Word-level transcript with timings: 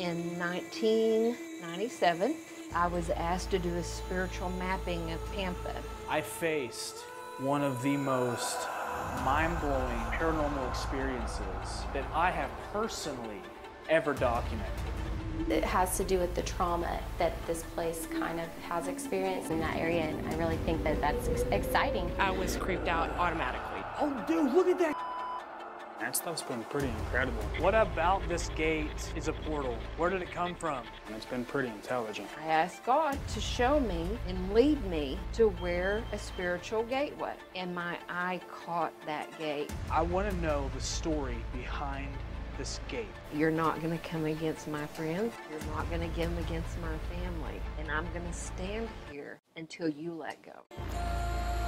In 0.00 0.38
1997, 0.38 2.34
I 2.74 2.86
was 2.86 3.10
asked 3.10 3.50
to 3.50 3.58
do 3.58 3.74
a 3.74 3.82
spiritual 3.82 4.48
mapping 4.58 5.12
of 5.12 5.20
Pampa. 5.34 5.74
I 6.08 6.22
faced 6.22 7.00
one 7.36 7.62
of 7.62 7.82
the 7.82 7.98
most 7.98 8.66
mind-blowing 9.26 10.00
paranormal 10.16 10.70
experiences 10.70 11.84
that 11.92 12.06
I 12.14 12.30
have 12.30 12.48
personally 12.72 13.42
ever 13.90 14.14
documented. 14.14 14.72
It 15.50 15.64
has 15.64 15.98
to 15.98 16.04
do 16.04 16.18
with 16.18 16.34
the 16.34 16.42
trauma 16.42 16.98
that 17.18 17.34
this 17.46 17.62
place 17.74 18.08
kind 18.18 18.40
of 18.40 18.48
has 18.70 18.88
experienced 18.88 19.50
in 19.50 19.60
that 19.60 19.76
area, 19.76 20.04
and 20.04 20.26
I 20.28 20.34
really 20.38 20.56
think 20.64 20.82
that 20.84 20.98
that's 21.02 21.28
exciting. 21.50 22.10
I 22.18 22.30
was 22.30 22.56
creeped 22.56 22.88
out 22.88 23.10
automatically. 23.18 23.82
Oh, 24.00 24.24
dude, 24.26 24.54
look 24.54 24.66
at 24.66 24.78
that! 24.78 25.09
That 26.00 26.16
stuff's 26.16 26.40
been 26.40 26.64
pretty 26.64 26.88
incredible. 26.88 27.42
What 27.58 27.74
about 27.74 28.26
this 28.26 28.48
gate 28.56 29.12
is 29.14 29.28
a 29.28 29.34
portal? 29.34 29.76
Where 29.98 30.08
did 30.08 30.22
it 30.22 30.32
come 30.32 30.54
from? 30.54 30.82
And 31.06 31.14
it's 31.14 31.26
been 31.26 31.44
pretty 31.44 31.68
intelligent. 31.68 32.26
I 32.42 32.46
asked 32.46 32.84
God 32.84 33.18
to 33.34 33.40
show 33.40 33.78
me 33.80 34.08
and 34.26 34.54
lead 34.54 34.82
me 34.86 35.18
to 35.34 35.50
where 35.60 36.02
a 36.12 36.18
spiritual 36.18 36.84
gate 36.84 37.14
was, 37.18 37.36
and 37.54 37.74
my 37.74 37.98
eye 38.08 38.40
caught 38.50 38.94
that 39.04 39.38
gate. 39.38 39.70
I 39.90 40.00
want 40.00 40.28
to 40.30 40.36
know 40.36 40.70
the 40.74 40.80
story 40.80 41.36
behind 41.52 42.08
this 42.56 42.80
gate. 42.88 43.06
You're 43.34 43.50
not 43.50 43.82
going 43.82 43.96
to 43.96 44.08
come 44.08 44.24
against 44.24 44.68
my 44.68 44.86
friends. 44.86 45.34
You're 45.50 45.76
not 45.76 45.88
going 45.90 46.00
to 46.00 46.20
come 46.20 46.36
against 46.38 46.80
my 46.80 46.96
family. 47.14 47.60
And 47.78 47.90
I'm 47.90 48.10
going 48.14 48.26
to 48.26 48.32
stand 48.32 48.88
here 49.12 49.38
until 49.56 49.88
you 49.88 50.14
let 50.14 50.38
go. 50.42 51.59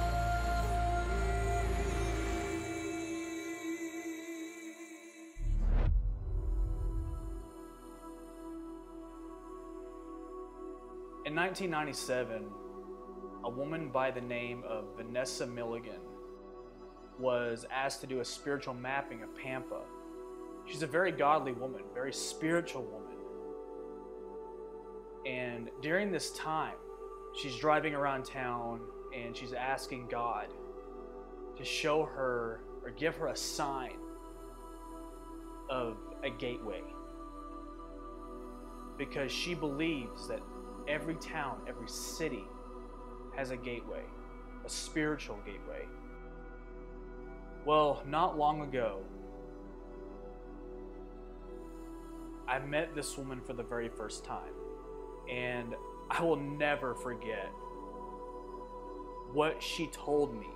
In 11.25 11.35
1997, 11.35 12.49
a 13.45 13.49
woman 13.49 13.87
by 13.87 14.11
the 14.11 14.19
name 14.19 14.61
of 14.67 14.97
Vanessa 14.97 15.47
Milligan 15.47 16.01
was 17.17 17.65
asked 17.71 18.01
to 18.01 18.07
do 18.07 18.19
a 18.19 18.25
spiritual 18.25 18.73
mapping 18.73 19.23
of 19.23 19.33
Pampa. 19.37 19.83
She's 20.65 20.83
a 20.83 20.87
very 20.87 21.13
godly 21.13 21.53
woman, 21.53 21.83
very 21.93 22.11
spiritual 22.11 22.83
woman. 22.83 23.15
And 25.25 25.69
during 25.81 26.11
this 26.11 26.31
time, 26.31 26.75
she's 27.41 27.55
driving 27.55 27.95
around 27.95 28.25
town 28.25 28.81
and 29.15 29.33
she's 29.33 29.53
asking 29.53 30.09
God 30.09 30.47
to 31.55 31.63
show 31.63 32.03
her 32.03 32.59
or 32.83 32.91
give 32.91 33.15
her 33.15 33.27
a 33.27 33.37
sign 33.37 33.95
of 35.69 35.95
a 36.21 36.29
gateway. 36.29 36.81
Because 38.97 39.31
she 39.31 39.53
believes 39.53 40.27
that 40.27 40.41
every 40.87 41.15
town, 41.15 41.61
every 41.67 41.87
city 41.87 42.43
has 43.35 43.51
a 43.51 43.57
gateway, 43.57 44.03
a 44.65 44.69
spiritual 44.69 45.37
gateway. 45.45 45.85
Well, 47.65 48.03
not 48.07 48.37
long 48.37 48.61
ago, 48.61 48.99
I 52.47 52.59
met 52.59 52.93
this 52.93 53.17
woman 53.17 53.41
for 53.41 53.53
the 53.53 53.63
very 53.63 53.89
first 53.89 54.25
time, 54.25 54.53
and 55.31 55.75
I 56.11 56.21
will 56.21 56.35
never 56.35 56.93
forget 56.93 57.49
what 59.31 59.63
she 59.63 59.87
told 59.87 60.37
me 60.37 60.49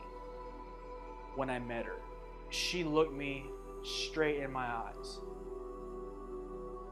when 1.35 1.49
I 1.49 1.59
met 1.59 1.85
her. 1.85 2.01
She 2.49 2.83
looked 2.83 3.13
me 3.13 3.45
straight 3.83 4.41
in 4.41 4.51
my 4.51 4.65
eyes, 4.65 5.19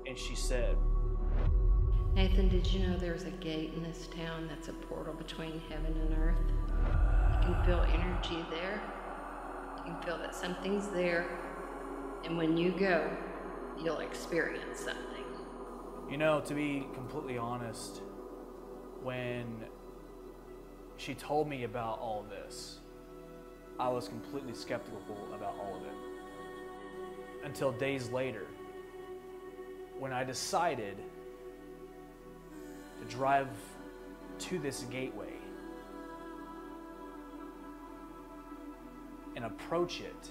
and 0.08 0.18
she 0.18 0.36
said, 0.36 0.78
Nathan, 2.16 2.48
did 2.48 2.66
you 2.72 2.88
know 2.88 2.96
there's 2.96 3.24
a 3.24 3.32
gate 3.32 3.74
in 3.76 3.84
this 3.84 4.08
town 4.16 4.48
that's 4.48 4.70
a 4.70 4.74
portal 4.74 5.14
between 5.14 5.62
heaven 5.70 5.94
and 6.00 6.18
earth? 6.18 6.38
You 7.42 7.54
can 7.54 7.66
feel 7.66 7.86
energy 7.94 8.46
there. 8.50 8.82
You 9.80 9.92
can 9.92 10.02
feel 10.02 10.18
that 10.20 10.34
something's 10.34 10.88
there. 10.88 11.28
And 12.24 12.38
when 12.38 12.56
you 12.56 12.72
go, 12.72 13.06
you'll 13.84 14.00
experience 14.00 14.80
something. 14.80 15.26
You 16.10 16.16
know, 16.16 16.40
to 16.40 16.54
be 16.54 16.88
completely 16.94 17.38
honest, 17.38 18.02
when 19.04 19.66
she 20.96 21.16
told 21.16 21.50
me 21.50 21.66
about 21.66 22.00
all 22.00 22.22
of 22.22 22.30
this, 22.30 22.80
I 23.78 23.90
was 23.90 24.08
completely 24.08 24.54
skeptical 24.54 25.02
about 25.34 25.56
all 25.60 25.76
of 25.76 25.82
it. 25.82 27.46
Until 27.46 27.74
days 27.74 28.10
later, 28.10 28.48
when 30.00 30.14
I 30.14 30.24
decided 30.24 30.96
drive 33.10 33.50
to 34.38 34.60
this 34.60 34.82
gateway 34.92 35.34
and 39.36 39.46
approach 39.46 40.02
it 40.02 40.30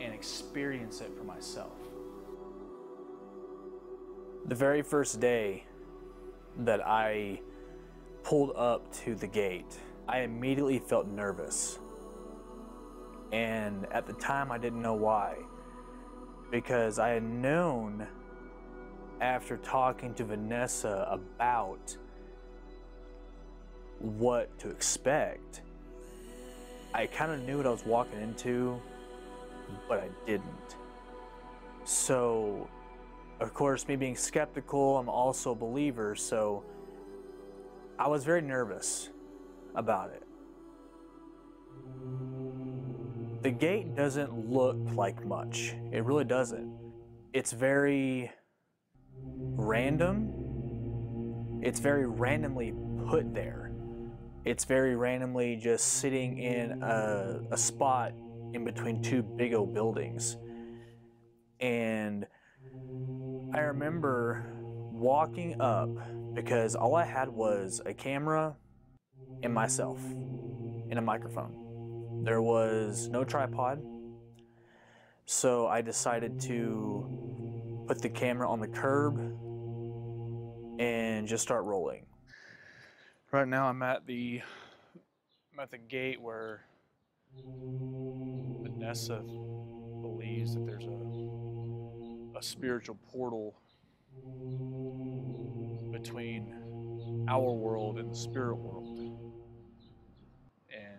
and 0.00 0.12
experience 0.12 1.00
it 1.00 1.10
for 1.16 1.24
myself. 1.24 1.72
The 4.46 4.54
very 4.54 4.82
first 4.82 5.20
day 5.20 5.64
that 6.58 6.86
I 6.86 7.40
pulled 8.22 8.52
up 8.56 8.92
to 9.04 9.14
the 9.14 9.26
gate, 9.26 9.78
I 10.08 10.20
immediately 10.20 10.78
felt 10.78 11.06
nervous. 11.06 11.78
And 13.32 13.86
at 13.90 14.06
the 14.06 14.12
time, 14.14 14.52
I 14.52 14.58
didn't 14.58 14.82
know 14.82 14.94
why. 14.94 15.36
Because 16.50 16.98
I 16.98 17.08
had 17.10 17.22
known 17.22 18.06
after 19.20 19.56
talking 19.58 20.14
to 20.14 20.24
Vanessa 20.24 21.06
about 21.10 21.96
what 23.98 24.58
to 24.58 24.70
expect, 24.70 25.62
I 26.92 27.06
kind 27.06 27.32
of 27.32 27.40
knew 27.40 27.56
what 27.56 27.66
I 27.66 27.70
was 27.70 27.84
walking 27.84 28.20
into, 28.20 28.80
but 29.88 29.98
I 29.98 30.08
didn't. 30.26 30.76
So, 31.84 32.68
of 33.40 33.52
course, 33.52 33.88
me 33.88 33.96
being 33.96 34.16
skeptical, 34.16 34.98
I'm 34.98 35.08
also 35.08 35.52
a 35.52 35.54
believer, 35.54 36.14
so 36.14 36.64
I 37.98 38.08
was 38.08 38.24
very 38.24 38.42
nervous 38.42 39.10
about 39.74 40.10
it. 40.10 40.22
The 43.42 43.50
gate 43.50 43.94
doesn't 43.94 44.50
look 44.50 44.78
like 44.94 45.24
much. 45.26 45.74
It 45.92 46.04
really 46.04 46.24
doesn't. 46.24 46.72
It's 47.32 47.52
very 47.52 48.30
random. 49.16 50.32
It's 51.62 51.80
very 51.80 52.06
randomly 52.06 52.74
put 53.08 53.34
there. 53.34 53.72
It's 54.44 54.64
very 54.64 54.94
randomly 54.96 55.56
just 55.56 55.84
sitting 55.94 56.38
in 56.38 56.82
a, 56.82 57.40
a 57.50 57.56
spot 57.56 58.12
in 58.52 58.64
between 58.64 59.02
two 59.02 59.22
big 59.22 59.54
old 59.54 59.72
buildings. 59.72 60.36
And 61.60 62.26
I 63.54 63.60
remember 63.60 64.52
walking 64.92 65.60
up 65.60 65.88
because 66.34 66.74
all 66.74 66.94
I 66.94 67.04
had 67.04 67.28
was 67.28 67.80
a 67.86 67.94
camera 67.94 68.56
and 69.42 69.54
myself 69.54 69.98
and 70.90 70.98
a 70.98 71.02
microphone. 71.02 72.22
There 72.24 72.42
was 72.42 73.08
no 73.08 73.24
tripod. 73.24 73.82
So 75.26 75.66
I 75.66 75.80
decided 75.80 76.40
to 76.42 77.43
put 77.86 78.00
the 78.00 78.08
camera 78.08 78.48
on 78.50 78.60
the 78.60 78.68
curb 78.68 79.18
and 80.78 81.26
just 81.28 81.42
start 81.42 81.64
rolling. 81.64 82.06
Right 83.30 83.48
now 83.48 83.66
I'm 83.66 83.82
at 83.82 84.06
the 84.06 84.40
I'm 85.52 85.60
at 85.60 85.70
the 85.70 85.78
gate 85.78 86.20
where 86.20 86.64
Vanessa 88.62 89.22
believes 90.02 90.54
that 90.54 90.66
there's 90.66 90.84
a 90.84 91.04
a 92.36 92.42
spiritual 92.42 92.96
portal 93.12 93.54
between 95.92 96.54
our 97.28 97.52
world 97.52 97.98
and 97.98 98.10
the 98.10 98.16
spirit 98.16 98.56
world. 98.56 98.98
And 100.72 100.98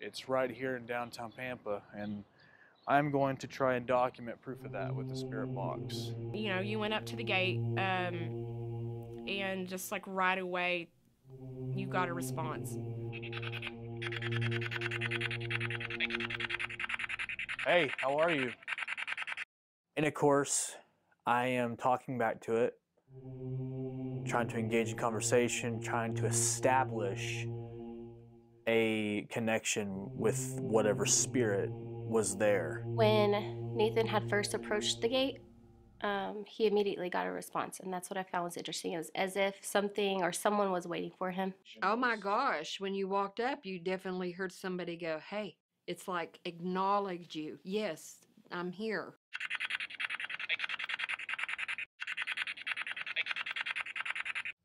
it's 0.00 0.28
right 0.28 0.50
here 0.50 0.76
in 0.76 0.86
downtown 0.86 1.32
Pampa 1.32 1.82
and 1.94 2.24
I'm 2.88 3.10
going 3.10 3.36
to 3.38 3.48
try 3.48 3.74
and 3.74 3.84
document 3.84 4.40
proof 4.40 4.64
of 4.64 4.72
that 4.72 4.94
with 4.94 5.08
the 5.08 5.16
spirit 5.16 5.48
box. 5.48 6.12
You 6.32 6.50
know, 6.50 6.60
you 6.60 6.78
went 6.78 6.94
up 6.94 7.04
to 7.06 7.16
the 7.16 7.24
gate, 7.24 7.58
um, 7.58 9.24
and 9.26 9.66
just 9.66 9.90
like 9.90 10.04
right 10.06 10.38
away, 10.38 10.88
you 11.74 11.88
got 11.88 12.08
a 12.08 12.12
response. 12.12 12.78
Hey, 17.66 17.90
how 17.98 18.16
are 18.18 18.30
you? 18.30 18.52
And 19.96 20.06
of 20.06 20.14
course, 20.14 20.76
I 21.26 21.46
am 21.46 21.76
talking 21.76 22.18
back 22.18 22.40
to 22.42 22.54
it, 22.54 22.74
trying 24.24 24.46
to 24.48 24.58
engage 24.58 24.90
in 24.90 24.96
conversation, 24.96 25.80
trying 25.80 26.14
to 26.16 26.26
establish 26.26 27.48
a 28.68 29.26
connection 29.28 30.08
with 30.14 30.56
whatever 30.60 31.04
spirit 31.04 31.70
was 32.08 32.36
there. 32.36 32.82
When 32.94 33.44
Nathan 33.74 34.06
had 34.06 34.24
first 34.28 34.54
approached 34.54 35.00
the 35.00 35.08
gate, 35.08 35.38
um, 36.02 36.44
he 36.46 36.66
immediately 36.66 37.08
got 37.08 37.26
a 37.26 37.30
response, 37.30 37.80
and 37.80 37.92
that's 37.92 38.10
what 38.10 38.18
I 38.18 38.22
found 38.22 38.44
was 38.44 38.56
interesting. 38.56 38.92
It 38.92 38.98
was 38.98 39.10
as 39.14 39.36
if 39.36 39.54
something 39.62 40.22
or 40.22 40.32
someone 40.32 40.70
was 40.70 40.86
waiting 40.86 41.12
for 41.18 41.30
him. 41.30 41.54
Oh 41.82 41.96
my 41.96 42.16
gosh, 42.16 42.80
when 42.80 42.94
you 42.94 43.08
walked 43.08 43.40
up, 43.40 43.60
you 43.64 43.78
definitely 43.78 44.30
heard 44.30 44.52
somebody 44.52 44.96
go, 44.96 45.20
Hey, 45.30 45.56
it's 45.86 46.06
like 46.06 46.38
acknowledge 46.44 47.34
you. 47.34 47.58
Yes, 47.64 48.16
I'm 48.52 48.72
here. 48.72 49.14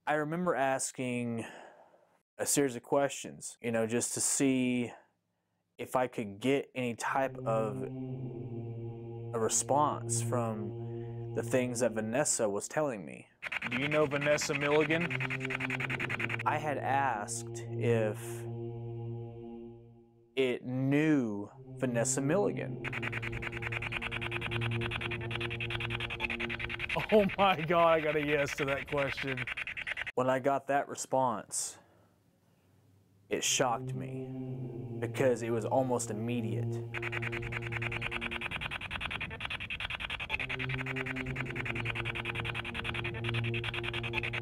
I 0.07 0.15
remember 0.15 0.55
asking 0.55 1.45
a 2.38 2.45
series 2.45 2.75
of 2.75 2.83
questions, 2.83 3.57
you 3.61 3.71
know, 3.71 3.88
just 3.88 4.13
to 4.15 4.19
see 4.19 4.91
if 5.81 5.95
I 5.95 6.06
could 6.06 6.39
get 6.39 6.69
any 6.75 6.94
type 6.94 7.36
of 7.44 7.83
a 9.33 9.39
response 9.39 10.22
from 10.22 11.33
the 11.36 11.42
things 11.42 11.80
that 11.80 11.94
Vanessa 11.94 12.48
was 12.48 12.68
telling 12.68 13.04
me. 13.04 13.28
Do 13.72 13.78
you 13.78 13.88
know 13.88 14.06
Vanessa 14.06 14.54
Milligan? 14.54 15.07
I 16.45 16.57
had 16.57 16.78
asked 16.78 17.66
if 17.72 18.18
it 20.36 20.63
knew 20.63 21.50
Vanessa 21.78 22.22
Milligan. 22.22 22.84
Oh 27.12 27.25
my 27.38 27.60
god, 27.60 27.88
I 27.88 28.00
got 28.01 28.16
a 28.16 28.25
yes 28.25 28.56
to 28.57 28.66
that 28.66 28.89
question. 28.89 29.44
When 30.16 30.30
I 30.30 30.39
got 30.39 30.68
that 30.68 30.88
response, 30.88 31.77
it 33.31 33.44
shocked 33.44 33.95
me 33.95 34.28
because 35.00 35.42
it 35.42 35.50
was 35.50 35.66
almost 35.66 36.12
immediate. 36.12 36.68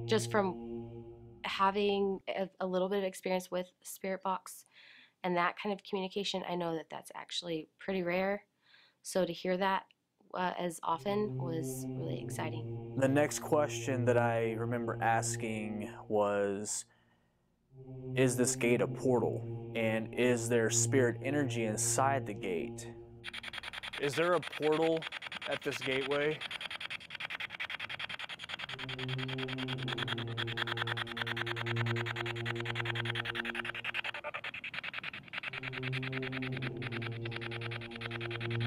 Just 0.07 0.31
from 0.31 0.55
having 1.43 2.19
a, 2.27 2.49
a 2.59 2.65
little 2.65 2.89
bit 2.89 2.97
of 2.97 3.03
experience 3.03 3.51
with 3.51 3.67
Spirit 3.83 4.23
Box 4.23 4.65
and 5.23 5.37
that 5.37 5.55
kind 5.61 5.71
of 5.71 5.83
communication, 5.83 6.43
I 6.49 6.55
know 6.55 6.75
that 6.75 6.87
that's 6.89 7.11
actually 7.15 7.69
pretty 7.79 8.01
rare. 8.01 8.41
So 9.03 9.23
to 9.23 9.31
hear 9.31 9.55
that 9.57 9.83
uh, 10.33 10.53
as 10.59 10.79
often 10.83 11.31
was 11.39 11.85
really 11.97 12.19
exciting. 12.19 12.63
The 12.97 13.07
next 13.07 13.39
question 13.39 14.05
that 14.05 14.17
I 14.17 14.53
remember 14.53 14.97
asking 15.01 15.89
was 16.07 16.85
Is 18.15 18.35
this 18.35 18.55
gate 18.55 18.81
a 18.81 18.87
portal? 18.87 19.71
And 19.75 20.13
is 20.13 20.49
there 20.49 20.69
spirit 20.69 21.17
energy 21.23 21.65
inside 21.65 22.25
the 22.25 22.33
gate? 22.33 22.87
Is 24.01 24.15
there 24.15 24.33
a 24.33 24.39
portal 24.39 24.99
at 25.49 25.61
this 25.61 25.77
gateway? 25.77 26.37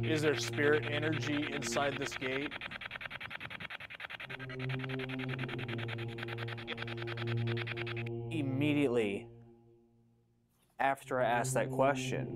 Is 0.04 0.22
there 0.22 0.36
spirit 0.38 0.84
energy 0.90 1.52
inside 1.52 1.96
this 1.98 2.14
gate? 2.16 2.52
After 10.92 11.22
I 11.22 11.24
ask 11.24 11.54
that 11.54 11.70
question, 11.70 12.28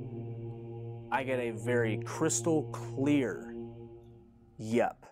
I 1.13 1.25
get 1.25 1.39
a 1.39 1.51
very 1.51 1.99
crystal 2.07 2.63
clear 2.73 3.55
yep. 4.57 5.05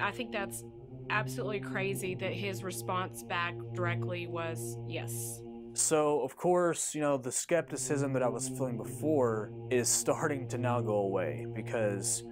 I 0.00 0.10
think 0.10 0.32
that's 0.32 0.64
absolutely 1.08 1.60
crazy 1.60 2.16
that 2.16 2.32
his 2.32 2.64
response 2.64 3.22
back 3.22 3.54
directly 3.74 4.26
was 4.26 4.76
yes. 4.88 5.43
So, 5.76 6.20
of 6.22 6.36
course, 6.36 6.94
you 6.94 7.00
know, 7.00 7.16
the 7.16 7.32
skepticism 7.32 8.12
that 8.12 8.22
I 8.22 8.28
was 8.28 8.48
feeling 8.48 8.76
before 8.76 9.50
is 9.70 9.88
starting 9.88 10.46
to 10.48 10.58
now 10.58 10.80
go 10.80 10.98
away 10.98 11.46
because 11.52 12.22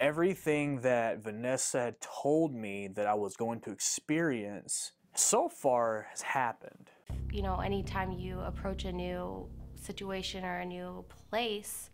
everything 0.00 0.80
that 0.80 1.22
Vanessa 1.22 1.80
had 1.80 2.00
told 2.00 2.54
me 2.54 2.88
that 2.88 3.06
I 3.06 3.14
was 3.14 3.36
going 3.36 3.60
to 3.60 3.70
experience 3.70 4.92
so 5.14 5.50
far 5.50 6.06
has 6.10 6.22
happened. 6.22 6.90
You 7.30 7.42
know, 7.42 7.60
anytime 7.60 8.10
you 8.12 8.40
approach 8.40 8.86
a 8.86 8.92
new 8.92 9.50
situation 9.74 10.42
or 10.42 10.60
a 10.60 10.66
new 10.66 11.04
place, 11.30 11.90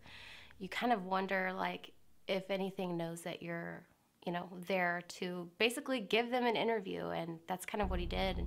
you 0.60 0.68
kind 0.68 0.92
of 0.92 1.04
wonder, 1.04 1.52
like, 1.52 1.90
if 2.28 2.50
anything 2.50 2.96
knows 2.96 3.22
that 3.22 3.42
you're, 3.42 3.84
you 4.24 4.32
know, 4.32 4.48
there 4.68 5.02
to 5.08 5.50
basically 5.58 5.98
give 5.98 6.30
them 6.30 6.46
an 6.46 6.54
interview. 6.54 7.08
And 7.08 7.40
that's 7.48 7.66
kind 7.66 7.82
of 7.82 7.90
what 7.90 7.98
he 7.98 8.06
did. 8.06 8.38
And 8.38 8.46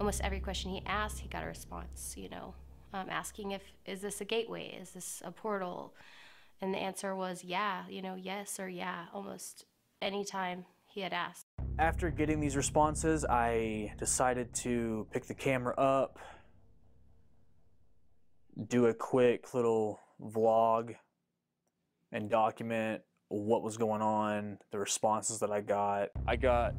almost 0.00 0.22
every 0.22 0.40
question 0.40 0.70
he 0.70 0.82
asked, 0.86 1.18
he 1.18 1.28
got 1.28 1.44
a 1.44 1.46
response, 1.46 2.14
you 2.16 2.30
know, 2.30 2.54
um, 2.94 3.06
asking 3.10 3.52
if, 3.52 3.62
is 3.84 4.00
this 4.00 4.20
a 4.22 4.24
gateway? 4.24 4.76
Is 4.80 4.90
this 4.92 5.22
a 5.24 5.30
portal? 5.30 5.94
And 6.62 6.72
the 6.72 6.78
answer 6.78 7.14
was, 7.14 7.44
yeah, 7.44 7.84
you 7.88 8.00
know, 8.00 8.14
yes 8.14 8.58
or 8.58 8.68
yeah, 8.68 9.04
almost 9.12 9.66
any 10.00 10.24
time 10.24 10.64
he 10.86 11.02
had 11.02 11.12
asked. 11.12 11.46
After 11.78 12.10
getting 12.10 12.40
these 12.40 12.56
responses, 12.56 13.26
I 13.26 13.92
decided 13.98 14.52
to 14.54 15.06
pick 15.12 15.26
the 15.26 15.34
camera 15.34 15.74
up, 15.76 16.18
do 18.68 18.86
a 18.86 18.94
quick 18.94 19.52
little 19.52 20.00
vlog, 20.20 20.94
and 22.10 22.28
document 22.28 23.02
what 23.28 23.62
was 23.62 23.76
going 23.76 24.02
on, 24.02 24.58
the 24.72 24.78
responses 24.78 25.38
that 25.40 25.50
I 25.50 25.60
got. 25.60 26.08
I 26.26 26.36
got 26.36 26.74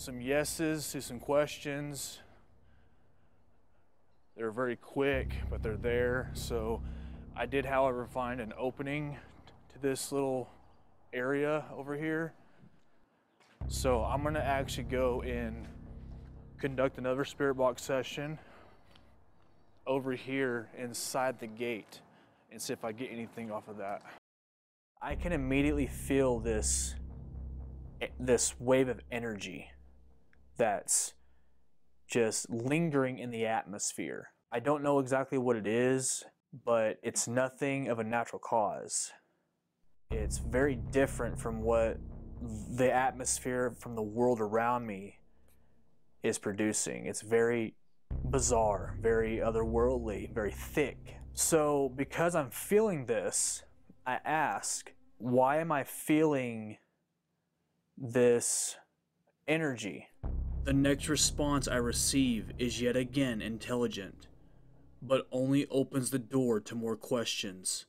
some 0.00 0.18
yeses 0.18 0.90
to 0.90 1.02
some 1.02 1.20
questions. 1.20 2.20
They're 4.34 4.50
very 4.50 4.76
quick, 4.76 5.34
but 5.50 5.62
they're 5.62 5.76
there. 5.76 6.30
So 6.32 6.80
I 7.36 7.44
did, 7.44 7.66
however, 7.66 8.06
find 8.06 8.40
an 8.40 8.54
opening 8.56 9.18
to 9.74 9.78
this 9.78 10.10
little 10.10 10.48
area 11.12 11.66
over 11.76 11.98
here. 11.98 12.32
So 13.68 14.02
I'm 14.02 14.22
gonna 14.22 14.38
actually 14.38 14.84
go 14.84 15.20
and 15.20 15.68
conduct 16.58 16.96
another 16.96 17.26
spirit 17.26 17.56
box 17.56 17.82
session 17.82 18.38
over 19.86 20.12
here 20.12 20.70
inside 20.78 21.38
the 21.38 21.46
gate 21.46 22.00
and 22.50 22.60
see 22.60 22.72
if 22.72 22.86
I 22.86 22.92
get 22.92 23.10
anything 23.12 23.52
off 23.52 23.68
of 23.68 23.76
that. 23.76 24.00
I 25.02 25.14
can 25.14 25.32
immediately 25.32 25.88
feel 25.88 26.38
this 26.38 26.94
this 28.18 28.58
wave 28.58 28.88
of 28.88 28.98
energy 29.12 29.70
that's 30.60 31.14
just 32.06 32.50
lingering 32.50 33.18
in 33.18 33.30
the 33.30 33.46
atmosphere. 33.46 34.28
I 34.52 34.60
don't 34.60 34.82
know 34.82 34.98
exactly 34.98 35.38
what 35.38 35.56
it 35.56 35.66
is, 35.66 36.22
but 36.66 36.98
it's 37.02 37.26
nothing 37.26 37.88
of 37.88 37.98
a 37.98 38.04
natural 38.04 38.40
cause. 38.40 39.10
It's 40.10 40.36
very 40.36 40.74
different 40.74 41.40
from 41.40 41.62
what 41.62 41.96
the 42.76 42.92
atmosphere 42.92 43.74
from 43.80 43.94
the 43.94 44.02
world 44.02 44.38
around 44.38 44.86
me 44.86 45.20
is 46.22 46.38
producing. 46.38 47.06
It's 47.06 47.22
very 47.22 47.74
bizarre, 48.26 48.98
very 49.00 49.38
otherworldly, 49.38 50.34
very 50.34 50.52
thick. 50.52 51.16
So, 51.32 51.90
because 51.96 52.34
I'm 52.34 52.50
feeling 52.50 53.06
this, 53.06 53.62
I 54.06 54.18
ask, 54.26 54.92
why 55.16 55.58
am 55.60 55.72
I 55.72 55.84
feeling 55.84 56.76
this 57.96 58.76
energy? 59.48 60.09
The 60.70 60.74
next 60.74 61.08
response 61.08 61.66
I 61.66 61.78
receive 61.78 62.52
is 62.56 62.80
yet 62.80 62.94
again 62.94 63.42
intelligent, 63.42 64.28
but 65.02 65.26
only 65.32 65.66
opens 65.66 66.10
the 66.10 66.20
door 66.20 66.60
to 66.60 66.76
more 66.76 66.94
questions. 66.94 67.86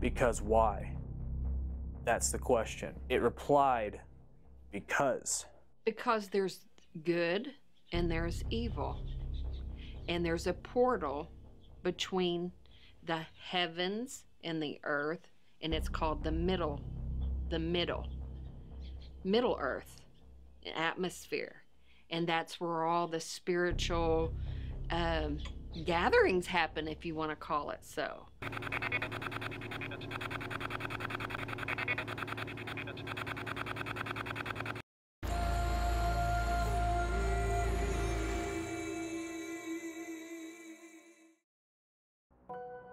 Because 0.00 0.40
why? 0.40 0.96
That's 2.06 2.32
the 2.32 2.38
question. 2.38 2.94
It 3.10 3.20
replied, 3.20 4.00
because. 4.72 5.44
Because 5.84 6.28
there's 6.28 6.60
good 7.04 7.50
and 7.92 8.10
there's 8.10 8.42
evil. 8.48 9.04
And 10.08 10.24
there's 10.24 10.46
a 10.46 10.54
portal 10.54 11.30
between 11.82 12.52
the 13.04 13.20
heavens 13.38 14.24
and 14.42 14.62
the 14.62 14.80
earth, 14.82 15.28
and 15.60 15.74
it's 15.74 15.90
called 15.90 16.24
the 16.24 16.32
middle, 16.32 16.80
the 17.50 17.58
middle, 17.58 18.08
middle 19.24 19.56
earth 19.60 20.00
atmosphere. 20.76 21.56
And 22.10 22.26
that's 22.26 22.60
where 22.60 22.84
all 22.84 23.08
the 23.08 23.20
spiritual 23.20 24.32
um, 24.90 25.38
gatherings 25.84 26.46
happen, 26.46 26.86
if 26.86 27.04
you 27.04 27.14
want 27.14 27.30
to 27.30 27.36
call 27.36 27.70
it 27.70 27.80
so. 27.82 28.26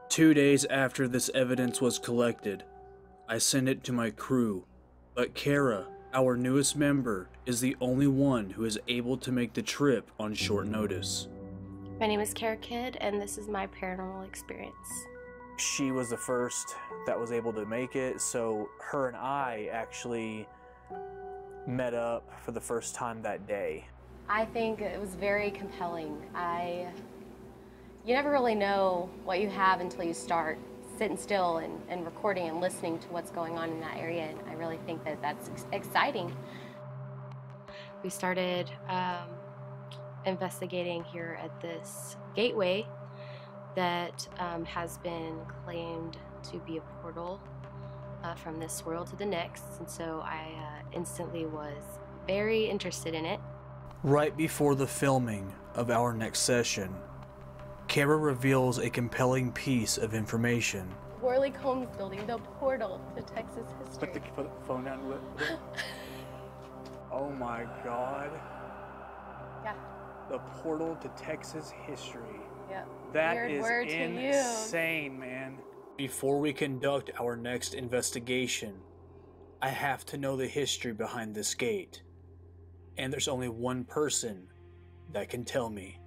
Two 0.09 0.33
days 0.33 0.65
after 0.65 1.07
this 1.07 1.29
evidence 1.33 1.79
was 1.79 1.97
collected, 1.97 2.65
I 3.29 3.38
sent 3.38 3.69
it 3.69 3.81
to 3.85 3.93
my 3.93 4.09
crew, 4.09 4.65
but 5.15 5.33
Kara, 5.33 5.88
our 6.13 6.35
newest 6.35 6.75
member, 6.75 7.29
is 7.45 7.61
the 7.61 7.75
only 7.79 8.07
one 8.07 8.49
who 8.49 8.65
is 8.65 8.79
able 8.87 9.17
to 9.17 9.31
make 9.31 9.53
the 9.53 9.61
trip 9.61 10.11
on 10.19 10.33
short 10.33 10.67
notice. 10.67 11.27
My 11.99 12.07
name 12.07 12.19
is 12.19 12.33
Kara 12.33 12.57
Kidd, 12.57 12.97
and 12.99 13.21
this 13.21 13.37
is 13.37 13.47
my 13.47 13.67
paranormal 13.67 14.27
experience. 14.27 14.75
She 15.57 15.91
was 15.91 16.09
the 16.09 16.17
first 16.17 16.75
that 17.05 17.19
was 17.19 17.31
able 17.31 17.53
to 17.53 17.65
make 17.65 17.95
it, 17.95 18.19
so 18.19 18.69
her 18.79 19.07
and 19.07 19.15
I 19.15 19.69
actually 19.71 20.47
met 21.67 21.93
up 21.93 22.27
for 22.43 22.51
the 22.51 22.61
first 22.61 22.95
time 22.95 23.21
that 23.21 23.47
day. 23.47 23.85
I 24.27 24.45
think 24.45 24.81
it 24.81 24.99
was 24.99 25.15
very 25.15 25.51
compelling. 25.51 26.17
I 26.33 26.87
you 28.05 28.15
never 28.15 28.31
really 28.31 28.55
know 28.55 29.09
what 29.25 29.39
you 29.39 29.49
have 29.49 29.79
until 29.79 30.03
you 30.03 30.13
start 30.13 30.57
sitting 31.01 31.17
still 31.17 31.58
and, 31.58 31.81
and 31.89 32.05
recording 32.05 32.48
and 32.48 32.62
listening 32.62 33.00
to 33.00 33.08
what's 33.08 33.31
going 33.31 33.58
on 33.58 33.72
in 33.72 33.79
that 33.79 33.98
area. 33.98 34.22
And 34.22 34.39
I 34.48 34.53
really 34.53 34.77
think 34.86 35.03
that 35.03 35.20
that's 35.20 35.50
ex- 35.50 35.65
exciting. 35.72 36.31
We 38.03 38.12
started 38.12 38.70
um, 38.88 39.29
investigating 40.27 41.03
here 41.03 41.39
at 41.43 41.60
this 41.60 42.17
gateway 42.36 42.86
that 43.75 44.27
um, 44.38 44.63
has 44.63 45.00
been 45.00 45.39
claimed 45.65 46.17
to 46.51 46.60
be 46.67 46.77
a 46.77 46.81
portal 47.01 47.41
uh, 48.24 48.36
from 48.36 48.60
this 48.60 48.86
world 48.86 49.08
to 49.08 49.15
the 49.15 49.25
next. 49.25 49.79
And 49.79 49.89
so 49.89 50.22
I 50.24 50.53
uh, 50.55 50.84
instantly 50.93 51.48
was 51.48 51.81
very 52.27 52.70
interested 52.70 53.15
in 53.15 53.25
it. 53.25 53.39
Right 54.03 54.38
before 54.38 54.75
the 54.75 54.86
filming 54.86 55.51
of 55.74 55.89
our 55.89 56.13
next 56.13 56.41
session, 56.41 56.93
Kara 57.91 58.15
reveals 58.15 58.77
a 58.77 58.89
compelling 58.89 59.51
piece 59.51 59.98
of 59.98 60.13
information. 60.13 60.88
Worley 61.21 61.51
Combs 61.51 61.89
building, 61.98 62.25
the 62.25 62.38
portal 62.38 63.01
to 63.17 63.21
Texas 63.21 63.67
history. 63.83 64.07
Put 64.07 64.13
the, 64.13 64.19
put 64.31 64.43
the 64.45 64.65
phone 64.65 64.86
down. 64.86 65.10
Look. 65.10 65.21
oh 67.12 67.29
my 67.31 67.65
God. 67.83 68.31
yeah, 69.65 69.74
The 70.29 70.39
portal 70.39 70.95
to 71.01 71.10
Texas 71.21 71.74
history. 71.86 72.39
yeah. 72.69 72.86
That 73.12 73.36
Weird 73.36 73.51
is 73.51 73.62
word 73.62 73.89
to 73.89 74.07
use. 74.07 74.36
insane, 74.38 75.19
man. 75.19 75.57
Before 75.98 76.39
we 76.39 76.53
conduct 76.53 77.12
our 77.19 77.36
next 77.36 77.74
investigation, 77.74 78.75
I 79.62 79.67
have 79.67 80.05
to 80.05 80.17
know 80.17 80.38
the 80.38 80.48
history 80.48 80.93
behind 80.93 81.36
this 81.36 81.53
gate. 81.53 82.03
And 82.98 83.12
there's 83.12 83.27
only 83.27 83.50
one 83.50 83.83
person 83.83 84.48
that 85.12 85.27
can 85.27 85.43
tell 85.43 85.69
me. 85.69 85.98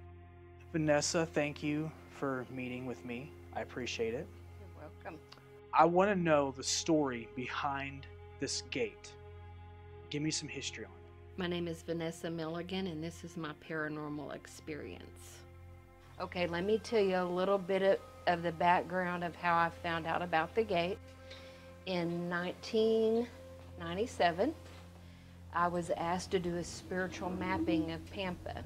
Vanessa, 0.75 1.25
thank 1.25 1.63
you 1.63 1.89
for 2.19 2.45
meeting 2.51 2.85
with 2.85 3.03
me. 3.05 3.31
I 3.55 3.61
appreciate 3.61 4.13
it. 4.13 4.27
You're 4.59 4.67
welcome. 4.81 5.17
I 5.73 5.85
want 5.85 6.11
to 6.11 6.15
know 6.15 6.53
the 6.57 6.63
story 6.63 7.29
behind 7.33 8.05
this 8.41 8.63
gate. 8.71 9.13
Give 10.09 10.21
me 10.21 10.31
some 10.31 10.49
history 10.49 10.83
on 10.83 10.91
it. 10.91 10.97
My 11.37 11.47
name 11.47 11.69
is 11.69 11.81
Vanessa 11.81 12.29
Milligan, 12.29 12.87
and 12.87 13.01
this 13.01 13.23
is 13.23 13.37
my 13.37 13.53
paranormal 13.65 14.35
experience. 14.35 15.37
Okay, 16.19 16.45
let 16.45 16.65
me 16.65 16.77
tell 16.79 16.99
you 16.99 17.19
a 17.19 17.23
little 17.23 17.57
bit 17.57 17.81
of, 17.81 17.97
of 18.27 18.43
the 18.43 18.51
background 18.51 19.23
of 19.23 19.33
how 19.37 19.55
I 19.55 19.69
found 19.81 20.05
out 20.05 20.21
about 20.21 20.55
the 20.55 20.63
gate. 20.63 20.97
In 21.85 22.29
1997, 22.29 24.53
I 25.53 25.69
was 25.69 25.89
asked 25.91 26.31
to 26.31 26.39
do 26.39 26.57
a 26.57 26.63
spiritual 26.65 27.29
mapping 27.29 27.93
of 27.93 28.05
Pampa. 28.11 28.65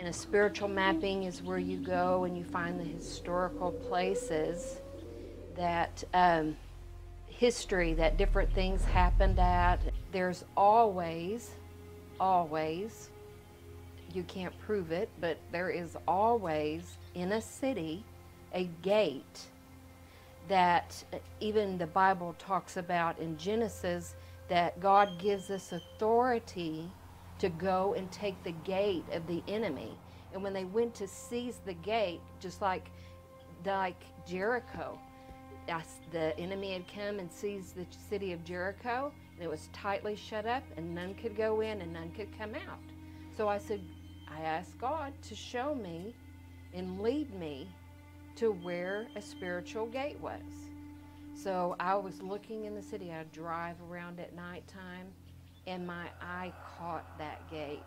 And 0.00 0.08
a 0.08 0.14
spiritual 0.14 0.68
mapping 0.68 1.24
is 1.24 1.42
where 1.42 1.58
you 1.58 1.76
go 1.76 2.24
and 2.24 2.34
you 2.34 2.42
find 2.42 2.80
the 2.80 2.84
historical 2.84 3.70
places 3.70 4.78
that 5.54 6.02
um, 6.14 6.56
history 7.26 7.92
that 7.92 8.16
different 8.16 8.50
things 8.54 8.82
happened 8.82 9.38
at. 9.38 9.78
There's 10.10 10.46
always, 10.56 11.50
always, 12.18 13.10
you 14.14 14.22
can't 14.22 14.58
prove 14.60 14.90
it, 14.90 15.10
but 15.20 15.36
there 15.52 15.68
is 15.68 15.98
always 16.08 16.96
in 17.14 17.32
a 17.32 17.42
city 17.42 18.02
a 18.54 18.70
gate 18.80 19.48
that 20.48 21.04
even 21.40 21.76
the 21.76 21.86
Bible 21.88 22.34
talks 22.38 22.78
about 22.78 23.18
in 23.18 23.36
Genesis 23.36 24.14
that 24.48 24.80
God 24.80 25.10
gives 25.18 25.50
us 25.50 25.72
authority 25.72 26.90
to 27.40 27.48
go 27.48 27.94
and 27.96 28.10
take 28.12 28.42
the 28.44 28.52
gate 28.52 29.04
of 29.12 29.26
the 29.26 29.42
enemy. 29.48 29.96
And 30.32 30.42
when 30.42 30.52
they 30.52 30.64
went 30.64 30.94
to 30.96 31.08
seize 31.08 31.60
the 31.66 31.74
gate, 31.74 32.20
just 32.38 32.62
like 32.62 32.90
like 33.64 34.02
Jericho, 34.26 34.98
the 36.12 36.38
enemy 36.38 36.72
had 36.72 36.84
come 36.88 37.18
and 37.18 37.30
seized 37.30 37.76
the 37.76 37.86
city 38.08 38.32
of 38.32 38.42
Jericho, 38.44 39.12
and 39.34 39.42
it 39.42 39.50
was 39.50 39.68
tightly 39.72 40.16
shut 40.16 40.46
up, 40.46 40.62
and 40.76 40.94
none 40.94 41.14
could 41.14 41.36
go 41.36 41.60
in 41.60 41.80
and 41.82 41.92
none 41.92 42.10
could 42.12 42.36
come 42.38 42.54
out. 42.54 42.80
So 43.36 43.48
I 43.48 43.58
said, 43.58 43.80
I 44.28 44.40
asked 44.42 44.78
God 44.78 45.12
to 45.22 45.34
show 45.34 45.74
me 45.74 46.14
and 46.74 47.00
lead 47.00 47.34
me 47.34 47.68
to 48.36 48.52
where 48.52 49.08
a 49.16 49.22
spiritual 49.22 49.86
gate 49.86 50.18
was. 50.20 50.42
So 51.34 51.76
I 51.80 51.94
was 51.94 52.22
looking 52.22 52.64
in 52.64 52.74
the 52.74 52.82
city. 52.82 53.12
I'd 53.12 53.32
drive 53.32 53.76
around 53.90 54.20
at 54.20 54.34
nighttime, 54.34 55.06
and 55.66 55.86
my 55.86 56.08
eye 56.20 56.52
caught 56.78 57.18
that 57.18 57.48
gate. 57.50 57.82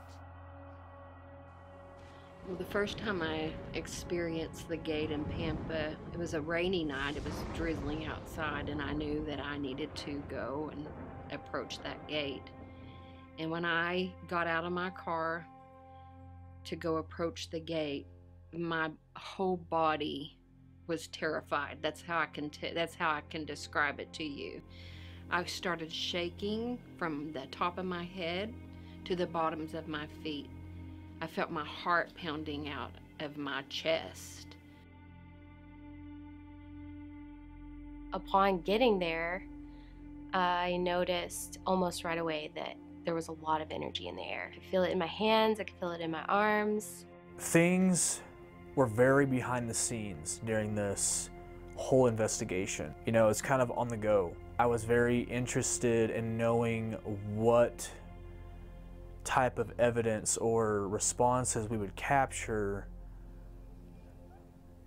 Well, 2.47 2.57
the 2.57 2.65
first 2.65 2.97
time 2.97 3.21
I 3.21 3.51
experienced 3.73 4.67
the 4.67 4.75
gate 4.75 5.11
in 5.11 5.23
Pampa, 5.23 5.95
it 6.11 6.17
was 6.17 6.33
a 6.33 6.41
rainy 6.41 6.83
night. 6.83 7.15
It 7.15 7.23
was 7.23 7.33
drizzling 7.55 8.05
outside, 8.05 8.67
and 8.67 8.81
I 8.81 8.91
knew 8.91 9.23
that 9.25 9.39
I 9.39 9.57
needed 9.57 9.95
to 9.95 10.21
go 10.27 10.69
and 10.73 10.85
approach 11.31 11.79
that 11.83 12.05
gate. 12.07 12.43
And 13.39 13.49
when 13.49 13.63
I 13.63 14.11
got 14.27 14.47
out 14.47 14.65
of 14.65 14.73
my 14.73 14.89
car 14.89 15.45
to 16.65 16.75
go 16.75 16.97
approach 16.97 17.49
the 17.49 17.59
gate, 17.59 18.07
my 18.51 18.91
whole 19.15 19.57
body 19.57 20.37
was 20.87 21.07
terrified. 21.07 21.77
That's 21.81 22.01
how 22.01 22.19
I 22.19 22.25
can 22.25 22.49
t- 22.49 22.73
that's 22.73 22.93
how 22.93 23.09
I 23.09 23.21
can 23.29 23.45
describe 23.45 23.99
it 23.99 24.11
to 24.13 24.23
you. 24.23 24.61
I 25.33 25.43
started 25.45 25.91
shaking 25.91 26.77
from 26.99 27.31
the 27.31 27.47
top 27.49 27.79
of 27.79 27.85
my 27.85 28.03
head 28.03 28.53
to 29.05 29.15
the 29.15 29.25
bottoms 29.25 29.73
of 29.73 29.87
my 29.87 30.05
feet. 30.21 30.47
I 31.21 31.25
felt 31.25 31.49
my 31.49 31.65
heart 31.65 32.11
pounding 32.13 32.69
out 32.69 32.91
of 33.19 33.35
my 33.35 33.63
chest. 33.67 34.45
Upon 38.13 38.61
getting 38.61 38.99
there, 38.99 39.43
I 40.35 40.77
noticed 40.77 41.57
almost 41.65 42.03
right 42.03 42.19
away 42.19 42.51
that 42.53 42.75
there 43.03 43.15
was 43.15 43.29
a 43.29 43.35
lot 43.43 43.59
of 43.59 43.71
energy 43.71 44.09
in 44.09 44.15
the 44.15 44.21
air. 44.21 44.51
I 44.51 44.53
could 44.53 44.63
feel 44.69 44.83
it 44.83 44.91
in 44.91 44.99
my 44.99 45.07
hands, 45.07 45.59
I 45.59 45.63
could 45.63 45.79
feel 45.79 45.93
it 45.93 46.01
in 46.01 46.11
my 46.11 46.23
arms. 46.25 47.07
Things 47.39 48.21
were 48.75 48.85
very 48.85 49.25
behind 49.25 49.67
the 49.67 49.73
scenes 49.73 50.41
during 50.45 50.75
this 50.75 51.31
whole 51.75 52.05
investigation. 52.05 52.93
You 53.07 53.13
know, 53.13 53.29
it's 53.29 53.41
kind 53.41 53.63
of 53.63 53.71
on 53.71 53.87
the 53.87 53.97
go. 53.97 54.35
I 54.59 54.67
was 54.67 54.83
very 54.83 55.21
interested 55.21 56.11
in 56.11 56.37
knowing 56.37 56.93
what 57.33 57.89
type 59.23 59.57
of 59.57 59.73
evidence 59.79 60.37
or 60.37 60.87
responses 60.87 61.69
we 61.69 61.77
would 61.77 61.95
capture 61.95 62.87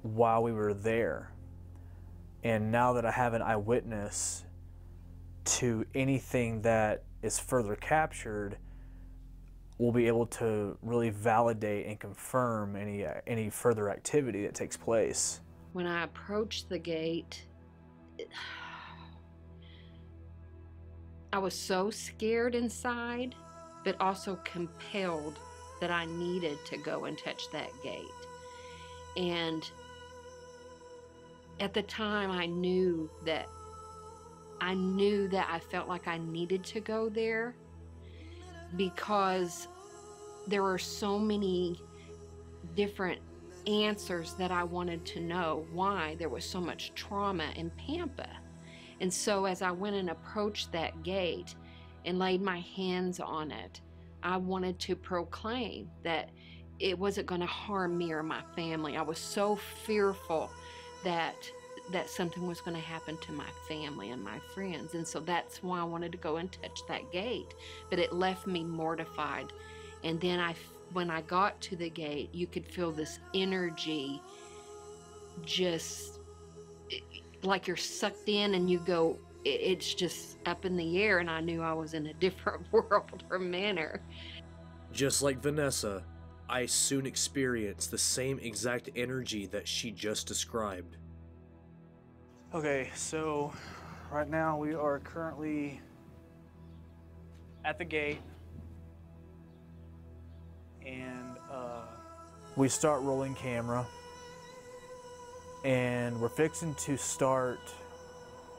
while 0.02 0.42
we 0.42 0.52
were 0.52 0.72
there. 0.72 1.32
And 2.44 2.70
now 2.70 2.92
that 2.92 3.04
I 3.04 3.10
have 3.10 3.34
an 3.34 3.42
eyewitness 3.42 4.44
to 5.46 5.84
anything 5.96 6.62
that 6.62 7.02
is 7.22 7.40
further 7.40 7.74
captured, 7.74 8.58
we'll 9.78 9.90
be 9.90 10.06
able 10.06 10.26
to 10.26 10.78
really 10.80 11.10
validate 11.10 11.86
and 11.86 11.98
confirm 11.98 12.76
any 12.76 13.04
any 13.26 13.50
further 13.50 13.90
activity 13.90 14.42
that 14.42 14.54
takes 14.54 14.76
place. 14.76 15.40
When 15.72 15.86
I 15.86 16.04
approached 16.04 16.68
the 16.68 16.78
gate, 16.78 17.46
I 21.36 21.38
was 21.38 21.52
so 21.52 21.90
scared 21.90 22.54
inside, 22.54 23.34
but 23.84 24.00
also 24.00 24.40
compelled 24.44 25.38
that 25.82 25.90
I 25.90 26.06
needed 26.06 26.56
to 26.64 26.78
go 26.78 27.04
and 27.04 27.18
touch 27.18 27.50
that 27.52 27.68
gate. 27.82 28.06
And 29.18 29.62
at 31.60 31.74
the 31.74 31.82
time, 31.82 32.30
I 32.30 32.46
knew 32.46 33.10
that 33.26 33.48
I 34.62 34.72
knew 34.72 35.28
that 35.28 35.46
I 35.50 35.58
felt 35.58 35.88
like 35.88 36.08
I 36.08 36.16
needed 36.16 36.64
to 36.64 36.80
go 36.80 37.10
there 37.10 37.54
because 38.78 39.68
there 40.46 40.62
were 40.62 40.78
so 40.78 41.18
many 41.18 41.78
different 42.74 43.20
answers 43.66 44.32
that 44.38 44.50
I 44.50 44.64
wanted 44.64 45.04
to 45.04 45.20
know 45.20 45.66
why 45.70 46.16
there 46.18 46.30
was 46.30 46.46
so 46.46 46.62
much 46.62 46.94
trauma 46.94 47.50
in 47.56 47.68
Pampa. 47.72 48.30
And 49.00 49.12
so 49.12 49.44
as 49.44 49.62
I 49.62 49.70
went 49.70 49.96
and 49.96 50.10
approached 50.10 50.72
that 50.72 51.02
gate 51.02 51.54
and 52.04 52.18
laid 52.18 52.40
my 52.40 52.60
hands 52.60 53.20
on 53.20 53.50
it, 53.50 53.80
I 54.22 54.36
wanted 54.36 54.78
to 54.80 54.96
proclaim 54.96 55.90
that 56.02 56.30
it 56.78 56.98
wasn't 56.98 57.26
going 57.26 57.40
to 57.40 57.46
harm 57.46 57.96
me 57.96 58.12
or 58.12 58.22
my 58.22 58.42
family. 58.54 58.96
I 58.96 59.02
was 59.02 59.18
so 59.18 59.56
fearful 59.84 60.50
that 61.04 61.36
that 61.92 62.10
something 62.10 62.48
was 62.48 62.60
going 62.60 62.76
to 62.76 62.82
happen 62.82 63.16
to 63.18 63.30
my 63.30 63.46
family 63.68 64.10
and 64.10 64.20
my 64.22 64.40
friends. 64.52 64.94
And 64.94 65.06
so 65.06 65.20
that's 65.20 65.62
why 65.62 65.78
I 65.78 65.84
wanted 65.84 66.10
to 66.12 66.18
go 66.18 66.36
and 66.38 66.50
touch 66.50 66.80
that 66.88 67.12
gate. 67.12 67.54
But 67.90 68.00
it 68.00 68.12
left 68.12 68.46
me 68.46 68.64
mortified. 68.64 69.52
And 70.02 70.20
then 70.20 70.40
I 70.40 70.54
when 70.92 71.10
I 71.10 71.20
got 71.22 71.60
to 71.62 71.76
the 71.76 71.90
gate, 71.90 72.30
you 72.32 72.46
could 72.46 72.66
feel 72.66 72.92
this 72.92 73.18
energy 73.34 74.20
just 75.44 76.20
like 77.46 77.66
you're 77.66 77.76
sucked 77.76 78.28
in 78.28 78.54
and 78.54 78.68
you 78.68 78.78
go 78.80 79.18
it's 79.44 79.94
just 79.94 80.38
up 80.46 80.64
in 80.64 80.76
the 80.76 81.00
air 81.00 81.20
and 81.20 81.30
I 81.30 81.40
knew 81.40 81.62
I 81.62 81.72
was 81.72 81.94
in 81.94 82.06
a 82.06 82.14
different 82.20 82.70
world 82.72 83.22
or 83.30 83.38
manner. 83.38 84.02
Just 84.92 85.22
like 85.22 85.40
Vanessa, 85.40 86.02
I 86.48 86.66
soon 86.66 87.06
experienced 87.06 87.90
the 87.90 87.98
same 87.98 88.38
exact 88.38 88.90
energy 88.96 89.46
that 89.46 89.68
she 89.68 89.90
just 89.90 90.26
described. 90.26 90.96
Okay, 92.54 92.90
so 92.94 93.52
right 94.10 94.28
now 94.28 94.56
we 94.56 94.74
are 94.74 94.98
currently 95.00 95.80
at 97.64 97.78
the 97.78 97.84
gate 97.84 98.20
and 100.84 101.36
uh, 101.52 101.82
we 102.54 102.68
start 102.68 103.02
rolling 103.02 103.34
camera 103.34 103.86
and 105.66 106.20
we're 106.20 106.28
fixing 106.28 106.72
to 106.76 106.96
start 106.96 107.58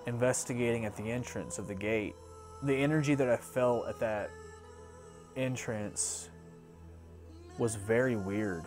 investigating 0.07 0.83
at 0.83 0.93
the 0.97 1.09
entrance 1.09 1.57
of 1.57 1.65
the 1.65 1.73
gate. 1.73 2.13
The 2.63 2.75
energy 2.75 3.15
that 3.15 3.29
I 3.29 3.37
felt 3.37 3.87
at 3.87 3.97
that 4.01 4.29
entrance 5.37 6.29
was 7.57 7.75
very 7.75 8.17
weird. 8.17 8.65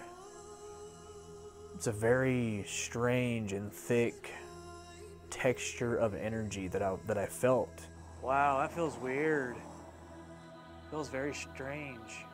It's 1.75 1.87
a 1.87 1.93
very 1.93 2.65
strange 2.67 3.53
and 3.53 3.71
thick 3.71 4.33
texture 5.29 5.97
of 5.97 6.15
energy 6.15 6.67
that 6.69 6.83
I 6.83 6.97
that 7.09 7.19
I 7.19 7.27
felt. 7.27 7.89
Wow, 8.23 8.59
that 8.61 8.73
feels 8.73 8.97
weird. 8.97 9.57
Feels 10.91 11.11
very 11.11 11.35
strange. 11.35 12.25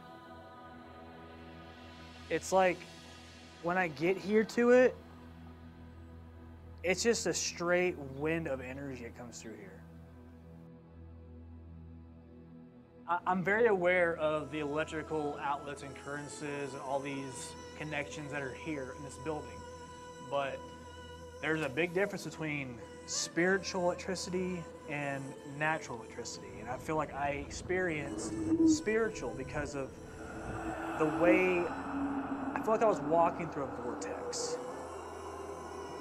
It's 2.31 2.53
like 2.53 2.79
when 3.65 3.77
I 3.77 3.89
get 3.89 4.17
here 4.17 4.45
to 4.45 4.71
it, 4.71 4.95
it's 6.87 7.03
just 7.03 7.27
a 7.27 7.35
straight 7.35 7.99
wind 8.17 8.47
of 8.47 8.61
energy 8.61 9.03
that 9.03 9.19
comes 9.19 9.43
through 9.43 9.57
here. 9.59 9.83
I'm 13.27 13.43
very 13.43 13.67
aware 13.67 14.17
of 14.19 14.53
the 14.53 14.61
electrical 14.61 15.37
outlets 15.43 15.83
and 15.83 15.93
currences 16.05 16.73
and 16.73 16.83
all 16.83 17.01
these 17.01 17.51
connections 17.77 18.31
that 18.31 18.41
are 18.41 18.55
here 18.65 18.95
in 18.97 19.05
this 19.05 19.17
building, 19.25 19.59
but 20.31 20.61
there's 21.43 21.63
a 21.63 21.69
big 21.69 21.93
difference 21.93 22.25
between 22.25 22.79
spiritual 23.07 23.83
electricity 23.83 24.63
and 24.89 25.25
natural 25.59 25.99
electricity. 25.99 26.61
And 26.61 26.69
I 26.69 26.77
feel 26.77 26.95
like 26.95 27.13
I 27.15 27.45
experienced 27.47 28.33
spiritual 28.69 29.35
because 29.37 29.75
of 29.75 29.91
the 31.01 31.07
way 31.21 31.65
I 31.67 32.61
feel 32.63 32.75
like 32.75 32.83
I 32.83 32.87
was 32.87 33.01
walking 33.01 33.49
through 33.49 33.65
a 33.65 33.83
vortex. 33.83 34.57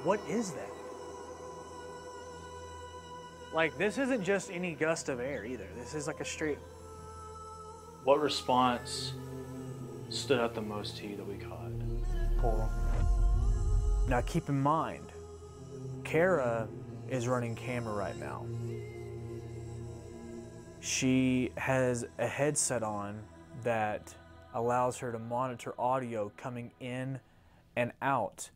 What 0.03 0.19
is 0.29 0.51
that? 0.51 0.74
Like, 3.55 3.77
this 3.77 3.97
isn't 3.97 4.23
just 4.23 4.51
any 4.51 4.73
gust 4.73 5.09
of 5.09 5.19
air 5.19 5.45
either. 5.45 5.67
This 5.77 5.95
is 5.95 6.05
like 6.05 6.19
a 6.19 6.25
straight. 6.25 6.59
What 8.03 8.19
response 8.19 9.13
stood 10.09 10.39
out 10.39 10.53
the 10.53 10.61
most 10.61 10.97
to 10.97 11.07
you 11.07 11.15
that 11.15 11.25
we 11.25 11.37
caught? 11.37 11.71
portal. 12.45 12.69
Now, 14.07 14.21
keep 14.21 14.49
in 14.49 14.59
mind, 14.59 15.11
Kara 16.03 16.67
is 17.09 17.27
running 17.27 17.55
camera 17.55 17.93
right 17.93 18.17
now. 18.17 18.45
She 20.79 21.51
has 21.57 22.05
a 22.19 22.27
headset 22.27 22.83
on 22.83 23.19
that 23.63 24.13
allows 24.53 24.97
her 24.99 25.11
to 25.11 25.17
monitor 25.17 25.73
audio 25.79 26.31
coming 26.37 26.71
in 26.79 27.19
and 27.75 27.91
out 28.01 28.49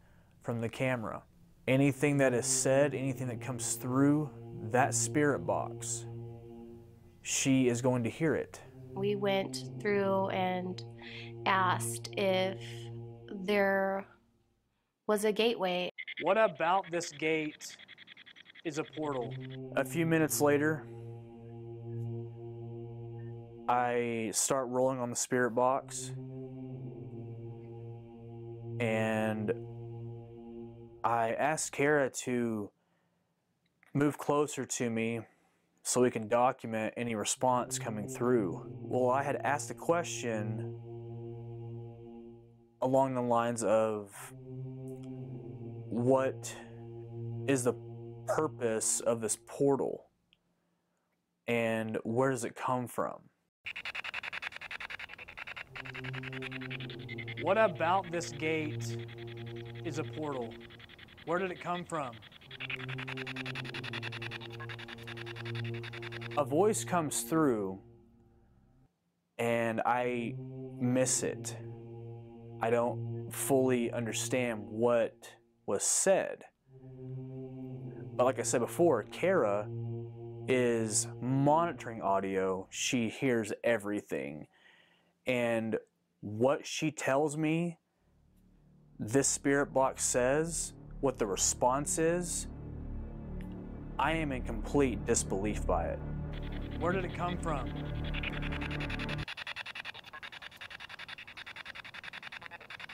from 0.43 0.61
the 0.61 0.69
camera. 0.69 1.23
Anything 1.69 2.17
that 2.17 2.33
is 2.33 2.47
said, 2.47 2.95
anything 2.95 3.27
that 3.27 3.41
comes 3.41 3.75
through 3.75 4.27
that 4.71 4.95
spirit 4.95 5.45
box, 5.45 6.07
she 7.21 7.67
is 7.67 7.79
going 7.79 8.03
to 8.05 8.09
hear 8.09 8.33
it. 8.33 8.59
We 8.95 9.15
went 9.15 9.65
through 9.79 10.29
and 10.29 10.83
asked 11.45 12.09
if 12.17 12.59
there 13.45 14.07
was 15.05 15.25
a 15.25 15.31
gateway. 15.31 15.91
What 16.23 16.39
about 16.39 16.85
this 16.91 17.11
gate 17.11 17.77
is 18.65 18.79
a 18.79 18.83
portal? 18.97 19.31
A 19.75 19.85
few 19.85 20.07
minutes 20.07 20.41
later, 20.41 20.87
I 23.67 24.31
start 24.33 24.69
rolling 24.69 24.97
on 24.97 25.11
the 25.11 25.15
spirit 25.15 25.51
box 25.51 26.13
and 28.79 29.53
I 31.03 31.31
asked 31.31 31.71
Kara 31.71 32.09
to 32.25 32.69
move 33.93 34.17
closer 34.17 34.65
to 34.65 34.89
me 34.89 35.21
so 35.81 36.01
we 36.01 36.11
can 36.11 36.27
document 36.27 36.93
any 36.97 37.15
response 37.15 37.79
coming 37.79 38.07
through. 38.07 38.65
Well, 38.81 39.09
I 39.09 39.23
had 39.23 39.37
asked 39.37 39.71
a 39.71 39.73
question 39.73 40.75
along 42.81 43.15
the 43.15 43.21
lines 43.21 43.63
of 43.63 44.11
what 45.89 46.53
is 47.47 47.63
the 47.63 47.75
purpose 48.27 48.99
of 48.99 49.21
this 49.21 49.37
portal 49.47 50.05
and 51.47 51.97
where 52.03 52.29
does 52.29 52.43
it 52.43 52.55
come 52.55 52.87
from? 52.87 53.21
What 57.41 57.57
about 57.57 58.11
this 58.11 58.31
gate 58.31 58.97
is 59.85 59.97
a 59.97 60.03
portal? 60.03 60.53
Where 61.29 61.37
did 61.37 61.51
it 61.51 61.61
come 61.61 61.85
from? 61.85 62.15
A 66.39 66.43
voice 66.43 66.83
comes 66.83 67.21
through 67.21 67.79
and 69.37 69.79
I 69.85 70.33
miss 70.79 71.21
it. 71.21 71.55
I 72.63 72.71
don't 72.71 73.29
fully 73.31 73.91
understand 73.91 74.63
what 74.69 75.31
was 75.67 75.83
said. 75.83 76.45
But 78.15 78.23
like 78.23 78.39
I 78.39 78.43
said 78.43 78.61
before, 78.61 79.03
Kara 79.03 79.69
is 80.47 81.07
monitoring 81.21 82.01
audio. 82.01 82.65
She 82.71 83.07
hears 83.07 83.53
everything. 83.63 84.47
And 85.27 85.77
what 86.21 86.65
she 86.65 86.89
tells 86.89 87.37
me, 87.37 87.77
this 88.97 89.27
spirit 89.27 89.71
box 89.71 90.03
says, 90.03 90.73
what 91.01 91.17
the 91.17 91.25
response 91.25 91.97
is, 91.97 92.47
I 93.97 94.13
am 94.13 94.31
in 94.31 94.43
complete 94.43 95.05
disbelief 95.05 95.65
by 95.65 95.85
it. 95.85 95.99
Where 96.79 96.91
did 96.91 97.05
it 97.05 97.15
come 97.15 97.37
from? 97.37 97.69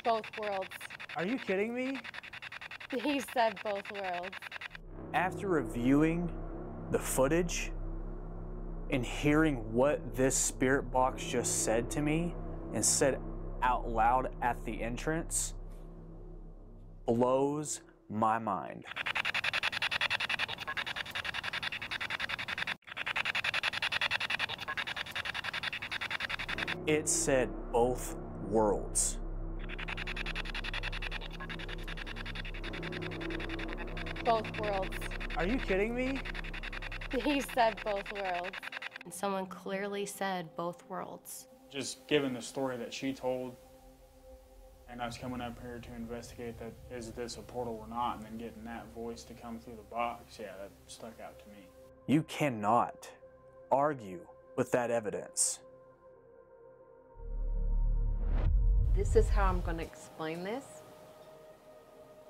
Both 0.03 0.25
worlds. 0.39 0.69
Are 1.15 1.25
you 1.25 1.37
kidding 1.37 1.73
me? 1.73 1.99
He 2.91 3.19
said 3.33 3.59
both 3.63 3.91
worlds. 3.91 4.35
After 5.13 5.47
reviewing 5.47 6.31
the 6.91 6.99
footage 6.99 7.71
and 8.91 9.03
hearing 9.03 9.55
what 9.73 10.15
this 10.15 10.35
spirit 10.35 10.91
box 10.91 11.23
just 11.23 11.63
said 11.63 11.89
to 11.91 12.01
me 12.01 12.35
and 12.73 12.85
said 12.85 13.19
out 13.63 13.89
loud 13.89 14.29
at 14.41 14.63
the 14.65 14.81
entrance 14.81 15.55
blows 17.05 17.81
my 18.09 18.37
mind. 18.39 18.83
It 26.87 27.09
said 27.09 27.49
both 27.71 28.15
worlds. 28.47 29.17
Both 34.23 34.59
worlds. 34.59 34.97
Are 35.37 35.47
you 35.47 35.57
kidding 35.57 35.95
me? 35.95 36.19
He 37.23 37.41
said 37.41 37.79
both 37.83 38.11
worlds. 38.13 38.51
And 39.03 39.13
someone 39.13 39.45
clearly 39.47 40.05
said 40.05 40.49
both 40.55 40.83
worlds. 40.89 41.47
just 41.71 42.07
given 42.07 42.33
the 42.33 42.41
story 42.41 42.77
that 42.77 42.93
she 42.93 43.13
told 43.13 43.55
and 44.95 45.01
us 45.01 45.17
coming 45.17 45.41
up 45.41 45.59
here 45.61 45.77
to 45.77 45.93
investigate 45.93 46.57
that 46.57 46.71
is 46.89 47.11
this 47.11 47.35
a 47.35 47.41
portal 47.41 47.77
or 47.81 47.87
not, 47.93 48.15
and 48.15 48.25
then 48.25 48.37
getting 48.37 48.63
that 48.63 48.85
voice 48.95 49.23
to 49.23 49.33
come 49.33 49.59
through 49.59 49.75
the 49.75 49.93
box, 49.93 50.37
yeah, 50.39 50.53
that 50.57 50.71
stuck 50.87 51.19
out 51.21 51.37
to 51.37 51.45
me. 51.49 51.67
You 52.07 52.23
cannot 52.23 53.09
argue 53.69 54.21
with 54.55 54.71
that 54.71 54.91
evidence. 54.91 55.59
This 58.95 59.17
is 59.17 59.27
how 59.27 59.47
I'm 59.47 59.59
going 59.59 59.79
to 59.79 59.83
explain 59.83 60.45
this. 60.45 60.63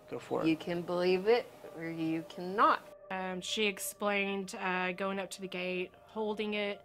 Go 0.10 0.18
for 0.18 0.42
it. 0.42 0.48
You 0.48 0.58
can 0.58 0.82
believe 0.82 1.28
it 1.28 1.46
or 1.78 1.88
you 1.88 2.26
cannot. 2.30 2.82
Um, 3.12 3.42
she 3.42 3.68
explained 3.68 4.56
uh, 4.60 4.92
going 4.94 5.20
up 5.20 5.30
to 5.32 5.42
the 5.42 5.48
gate, 5.48 5.92
holding 6.08 6.56
it 6.56 6.82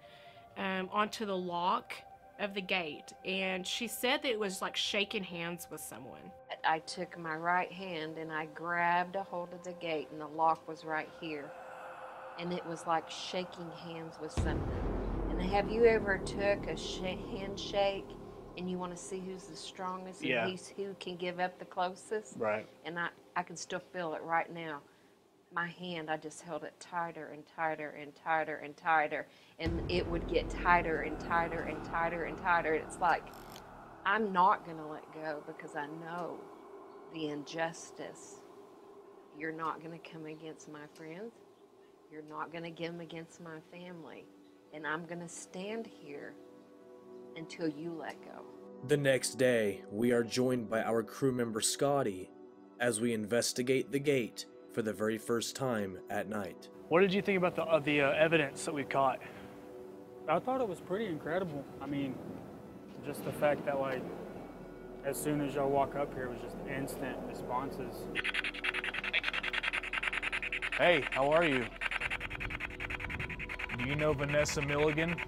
um, 0.58 0.90
onto 0.92 1.24
the 1.24 1.36
lock 1.36 1.94
of 2.40 2.54
the 2.54 2.60
gate, 2.60 3.12
and 3.24 3.66
she 3.66 3.86
said 3.86 4.22
that 4.22 4.30
it 4.30 4.38
was 4.38 4.60
like 4.62 4.74
shaking 4.76 5.22
hands 5.22 5.66
with 5.70 5.80
someone. 5.80 6.32
I 6.64 6.80
took 6.80 7.16
my 7.18 7.36
right 7.36 7.70
hand 7.70 8.18
and 8.18 8.32
I 8.32 8.46
grabbed 8.46 9.16
a 9.16 9.22
hold 9.22 9.52
of 9.52 9.62
the 9.62 9.72
gate, 9.74 10.08
and 10.10 10.20
the 10.20 10.26
lock 10.26 10.66
was 10.66 10.84
right 10.84 11.08
here. 11.20 11.50
And 12.38 12.52
it 12.52 12.64
was 12.64 12.86
like 12.86 13.10
shaking 13.10 13.70
hands 13.84 14.16
with 14.20 14.32
something. 14.32 14.62
And 15.30 15.40
have 15.42 15.70
you 15.70 15.84
ever 15.84 16.18
took 16.18 16.66
a 16.66 16.76
sh- 16.76 17.00
handshake 17.30 18.06
and 18.56 18.70
you 18.70 18.78
want 18.78 18.96
to 18.96 18.98
see 19.02 19.20
who's 19.20 19.44
the 19.44 19.56
strongest 19.56 20.20
and 20.22 20.30
Yeah. 20.30 20.48
who's, 20.48 20.68
who 20.68 20.94
can 20.98 21.16
give 21.16 21.38
up 21.38 21.58
the 21.58 21.66
closest? 21.66 22.34
Right. 22.38 22.66
And 22.84 22.98
I, 22.98 23.08
I 23.36 23.42
can 23.42 23.56
still 23.56 23.82
feel 23.92 24.14
it 24.14 24.22
right 24.22 24.50
now. 24.52 24.80
My 25.52 25.66
hand, 25.66 26.10
I 26.10 26.16
just 26.16 26.42
held 26.42 26.62
it 26.62 26.74
tighter 26.78 27.30
and 27.34 27.44
tighter 27.44 27.96
and 28.00 28.14
tighter 28.14 28.56
and 28.56 28.76
tighter. 28.76 29.26
And 29.58 29.90
it 29.90 30.08
would 30.08 30.28
get 30.28 30.48
tighter 30.48 31.02
and 31.02 31.18
tighter 31.18 31.62
and 31.62 31.84
tighter 31.84 32.24
and 32.24 32.38
tighter. 32.38 32.74
And 32.74 32.84
It's 32.84 32.98
like, 32.98 33.24
I'm 34.06 34.32
not 34.32 34.64
going 34.64 34.76
to 34.76 34.86
let 34.86 35.12
go 35.12 35.42
because 35.46 35.74
I 35.74 35.86
know 35.86 36.38
the 37.12 37.28
injustice. 37.28 38.36
You're 39.36 39.52
not 39.52 39.82
going 39.82 39.98
to 39.98 40.10
come 40.10 40.26
against 40.26 40.70
my 40.70 40.86
friends. 40.94 41.32
You're 42.12 42.22
not 42.30 42.52
going 42.52 42.72
to 42.72 42.86
come 42.86 43.00
against 43.00 43.40
my 43.40 43.58
family. 43.72 44.26
And 44.72 44.86
I'm 44.86 45.04
going 45.04 45.20
to 45.20 45.28
stand 45.28 45.88
here 46.04 46.32
until 47.36 47.66
you 47.68 47.92
let 47.92 48.22
go. 48.22 48.44
The 48.86 48.96
next 48.96 49.34
day, 49.34 49.82
we 49.90 50.12
are 50.12 50.22
joined 50.22 50.70
by 50.70 50.82
our 50.82 51.02
crew 51.02 51.32
member 51.32 51.60
Scotty 51.60 52.30
as 52.78 53.00
we 53.00 53.12
investigate 53.12 53.90
the 53.90 53.98
gate 53.98 54.46
for 54.72 54.82
the 54.82 54.92
very 54.92 55.18
first 55.18 55.56
time 55.56 55.98
at 56.10 56.28
night. 56.28 56.68
What 56.88 57.00
did 57.00 57.12
you 57.12 57.22
think 57.22 57.38
about 57.38 57.56
the 57.56 57.62
of 57.62 57.84
the 57.84 58.02
uh, 58.02 58.10
evidence 58.12 58.64
that 58.64 58.74
we 58.74 58.84
caught? 58.84 59.20
I 60.28 60.38
thought 60.38 60.60
it 60.60 60.68
was 60.68 60.80
pretty 60.80 61.06
incredible. 61.06 61.64
I 61.80 61.86
mean, 61.86 62.14
just 63.04 63.24
the 63.24 63.32
fact 63.32 63.64
that 63.66 63.80
like, 63.80 64.02
as 65.04 65.20
soon 65.20 65.40
as 65.40 65.54
y'all 65.54 65.70
walk 65.70 65.96
up 65.96 66.12
here, 66.14 66.24
it 66.24 66.30
was 66.30 66.40
just 66.40 66.56
instant 66.68 67.16
responses. 67.28 67.94
Hey, 70.78 71.04
how 71.10 71.30
are 71.30 71.44
you? 71.44 71.64
Do 73.78 73.84
you 73.84 73.96
know 73.96 74.12
Vanessa 74.12 74.62
Milligan? 74.62 75.16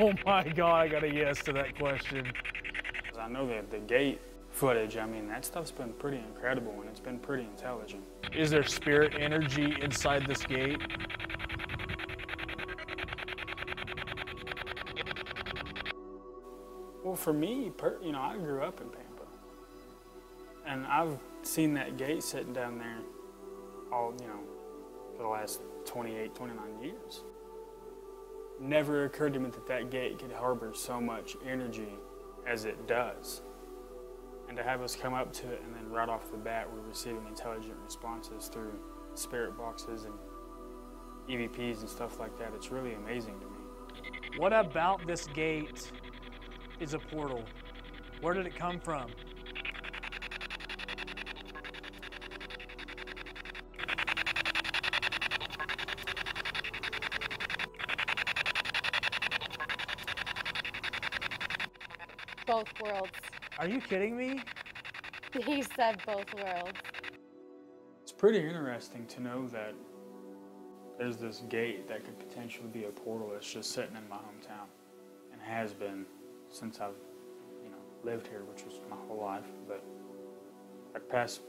Oh 0.00 0.12
my 0.26 0.42
god, 0.44 0.74
I 0.74 0.88
got 0.88 1.04
a 1.04 1.08
yes 1.08 1.42
to 1.44 1.52
that 1.52 1.76
question. 1.78 2.24
'Cause 2.24 3.18
I 3.18 3.28
know 3.28 3.46
that 3.48 3.70
the 3.70 3.78
gate 3.78 4.20
footage, 4.58 4.96
I 4.96 5.06
mean, 5.06 5.28
that 5.28 5.44
stuff's 5.44 5.70
been 5.70 5.92
pretty 5.92 6.16
incredible 6.16 6.72
and 6.80 6.90
it's 6.90 6.98
been 6.98 7.20
pretty 7.20 7.44
intelligent. 7.44 8.02
Is 8.34 8.50
there 8.50 8.64
spirit 8.64 9.14
energy 9.16 9.76
inside 9.80 10.26
this 10.26 10.42
gate? 10.42 10.80
Well, 17.04 17.14
for 17.14 17.32
me, 17.32 17.70
per, 17.76 17.98
you 18.02 18.10
know, 18.10 18.20
I 18.20 18.36
grew 18.36 18.60
up 18.62 18.80
in 18.80 18.88
Pampa, 18.88 19.22
and 20.66 20.84
I've 20.88 21.16
seen 21.42 21.72
that 21.74 21.96
gate 21.96 22.24
sitting 22.24 22.52
down 22.52 22.78
there 22.78 22.98
all, 23.92 24.12
you 24.20 24.26
know, 24.26 24.40
for 25.16 25.22
the 25.22 25.28
last 25.28 25.60
28, 25.84 26.34
29 26.34 26.82
years. 26.82 27.22
Never 28.60 29.04
occurred 29.04 29.34
to 29.34 29.40
me 29.40 29.50
that 29.50 29.68
that 29.68 29.90
gate 29.90 30.18
could 30.18 30.32
harbor 30.32 30.72
so 30.74 31.00
much 31.00 31.36
energy 31.46 31.94
as 32.44 32.64
it 32.64 32.88
does. 32.88 33.42
And 34.48 34.56
to 34.56 34.62
have 34.62 34.80
us 34.80 34.96
come 34.96 35.12
up 35.12 35.32
to 35.34 35.50
it 35.50 35.62
and 35.62 35.74
then 35.74 35.90
right 35.90 36.08
off 36.08 36.30
the 36.30 36.38
bat, 36.38 36.66
we're 36.72 36.80
receiving 36.80 37.26
intelligent 37.28 37.76
responses 37.84 38.48
through 38.48 38.72
spirit 39.14 39.56
boxes 39.58 40.04
and 40.04 40.14
EVPs 41.28 41.80
and 41.80 41.88
stuff 41.88 42.18
like 42.18 42.38
that. 42.38 42.52
It's 42.56 42.70
really 42.70 42.94
amazing 42.94 43.38
to 43.40 43.46
me. 43.46 44.38
What 44.38 44.54
about 44.54 45.06
this 45.06 45.26
gate 45.28 45.92
is 46.80 46.94
a 46.94 46.98
portal? 46.98 47.44
Where 48.22 48.32
did 48.32 48.46
it 48.46 48.56
come 48.56 48.80
from? 48.80 49.10
Both 62.46 62.72
worlds. 62.82 63.27
Are 63.58 63.66
you 63.66 63.80
kidding 63.80 64.16
me? 64.16 64.40
He 65.32 65.62
said 65.62 66.00
both 66.06 66.32
worlds. 66.34 66.78
It's 68.02 68.12
pretty 68.12 68.38
interesting 68.38 69.04
to 69.06 69.20
know 69.20 69.48
that 69.48 69.74
there's 70.96 71.16
this 71.16 71.42
gate 71.48 71.88
that 71.88 72.04
could 72.04 72.16
potentially 72.20 72.68
be 72.68 72.84
a 72.84 72.90
portal 72.90 73.30
that's 73.32 73.52
just 73.52 73.72
sitting 73.72 73.96
in 73.96 74.08
my 74.08 74.16
hometown 74.16 74.66
and 75.32 75.42
has 75.42 75.72
been 75.72 76.06
since 76.50 76.78
I've, 76.80 76.94
you 77.64 77.70
know, 77.70 77.76
lived 78.04 78.28
here, 78.28 78.44
which 78.44 78.64
was 78.64 78.74
my 78.88 78.96
whole 79.08 79.20
life. 79.20 79.44
But 79.66 79.82
I 80.94 81.00
pass 81.00 81.40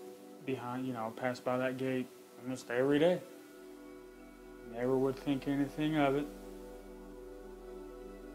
behind, 0.47 0.87
you 0.87 0.93
know, 0.93 1.13
I 1.15 1.19
pass 1.19 1.39
by 1.39 1.59
that 1.59 1.77
gate 1.77 2.07
almost 2.41 2.71
every 2.71 2.97
day. 2.97 3.21
Never 4.73 4.97
would 4.97 5.15
think 5.15 5.47
anything 5.47 5.97
of 5.97 6.15
it. 6.15 6.25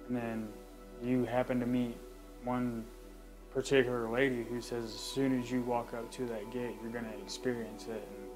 And 0.07 0.17
then 0.17 0.49
you 1.03 1.25
happen 1.25 1.59
to 1.59 1.67
meet 1.67 1.97
one 2.45 2.85
particular 3.55 4.11
lady 4.11 4.45
who 4.51 4.61
says 4.61 4.85
as 4.85 4.93
soon 4.93 5.41
as 5.41 5.51
you 5.51 5.63
walk 5.63 5.95
up 5.95 6.11
to 6.11 6.27
that 6.27 6.51
gate, 6.51 6.77
you're 6.83 6.91
going 6.91 7.05
to 7.05 7.19
experience 7.21 7.85
it. 7.85 8.07
And 8.17 8.29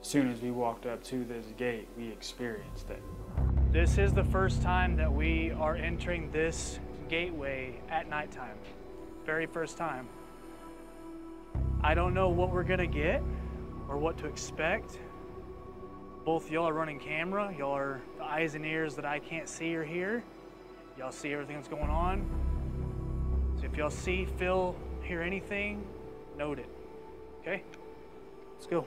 as 0.00 0.06
soon 0.06 0.30
as 0.30 0.40
we 0.40 0.52
walked 0.52 0.86
up 0.86 1.02
to 1.04 1.24
this 1.24 1.46
gate, 1.56 1.88
we 1.98 2.08
experienced 2.08 2.88
it. 2.88 3.02
This 3.72 3.98
is 3.98 4.12
the 4.12 4.22
first 4.22 4.62
time 4.62 4.94
that 4.96 5.12
we 5.12 5.50
are 5.50 5.74
entering 5.74 6.30
this 6.30 6.78
gateway 7.08 7.80
at 7.90 8.08
nighttime. 8.08 8.56
Very 9.26 9.46
first 9.46 9.76
time. 9.76 10.08
I 11.82 11.94
don't 11.94 12.14
know 12.14 12.28
what 12.28 12.50
we're 12.50 12.62
gonna 12.62 12.86
get 12.86 13.22
or 13.88 13.98
what 13.98 14.16
to 14.18 14.26
expect. 14.26 15.00
Both 16.24 16.50
y'all 16.50 16.68
are 16.68 16.72
running 16.72 17.00
camera. 17.00 17.52
Y'all 17.58 17.76
are 17.76 18.00
the 18.18 18.24
eyes 18.24 18.54
and 18.54 18.64
ears 18.64 18.94
that 18.94 19.04
I 19.04 19.18
can't 19.18 19.48
see 19.48 19.74
or 19.74 19.84
hear. 19.84 20.22
Y'all 20.96 21.12
see 21.12 21.32
everything 21.32 21.56
that's 21.56 21.68
going 21.68 21.90
on. 21.90 22.24
If 23.64 23.78
y'all 23.78 23.88
see, 23.88 24.26
feel, 24.38 24.76
hear 25.02 25.22
anything, 25.22 25.86
note 26.36 26.58
it. 26.58 26.68
Okay? 27.40 27.62
Let's 28.56 28.66
go. 28.66 28.84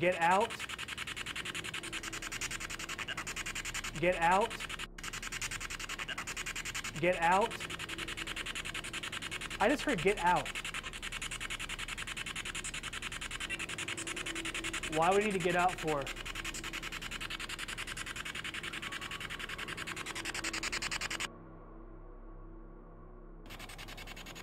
Get 0.00 0.20
out. 0.20 0.50
Get 4.00 4.16
out. 4.20 4.48
Get 6.98 7.20
out. 7.20 7.52
I 9.62 9.68
just 9.68 9.84
heard 9.84 10.02
get 10.02 10.18
out. 10.18 10.48
Why 14.96 15.10
would 15.10 15.18
we 15.18 15.26
need 15.26 15.34
to 15.34 15.38
get 15.38 15.54
out 15.54 15.80
for? 15.80 16.02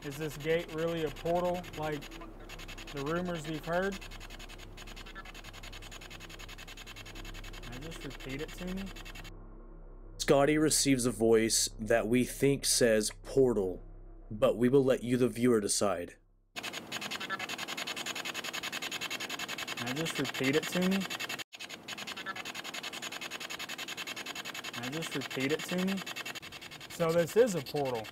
Is 0.07 0.15
this 0.15 0.37
gate 0.37 0.67
really 0.73 1.03
a 1.03 1.09
portal 1.09 1.63
like 1.77 1.99
the 2.93 3.03
rumors 3.03 3.45
we've 3.45 3.65
heard? 3.65 3.99
Can 7.61 7.73
I 7.73 7.85
just 7.85 8.05
repeat 8.05 8.41
it 8.41 8.47
to 8.53 8.65
me? 8.67 8.83
Scotty 10.19 10.57
receives 10.57 11.05
a 11.05 11.11
voice 11.11 11.69
that 11.77 12.07
we 12.07 12.23
think 12.23 12.63
says 12.63 13.11
portal, 13.25 13.81
but 14.31 14.57
we 14.57 14.69
will 14.69 14.83
let 14.83 15.03
you, 15.03 15.17
the 15.17 15.27
viewer, 15.27 15.59
decide. 15.59 16.15
Can 19.75 19.87
I 19.87 19.93
just 19.93 20.19
repeat 20.19 20.55
it 20.55 20.63
to 20.63 20.79
me? 20.81 20.97
Can 24.73 24.83
I 24.83 24.89
just 24.89 25.15
repeat 25.15 25.51
it 25.51 25.59
to 25.59 25.85
me? 25.85 25.95
So 26.89 27.11
this 27.11 27.35
is 27.37 27.55
a 27.55 27.61
portal. 27.61 28.05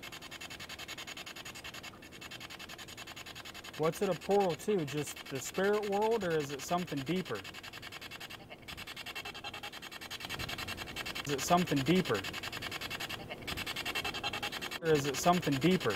What's 3.78 4.02
it 4.02 4.08
a 4.08 4.14
portal 4.14 4.54
to? 4.56 4.84
Just 4.84 5.24
the 5.26 5.38
spirit 5.38 5.88
world, 5.88 6.24
or 6.24 6.32
is 6.32 6.50
it 6.50 6.60
something 6.60 6.98
deeper? 7.00 7.38
Is 11.26 11.32
it 11.34 11.40
something 11.40 11.78
deeper? 11.78 12.18
Or 14.82 14.90
is 14.90 15.06
it 15.06 15.16
something 15.16 15.54
deeper? 15.54 15.94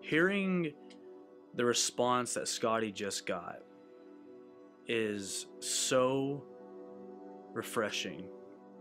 Hearing 0.00 0.72
the 1.54 1.64
response 1.64 2.34
that 2.34 2.48
Scotty 2.48 2.92
just 2.92 3.26
got 3.26 3.60
is 4.88 5.46
so 5.60 6.42
refreshing. 7.52 8.24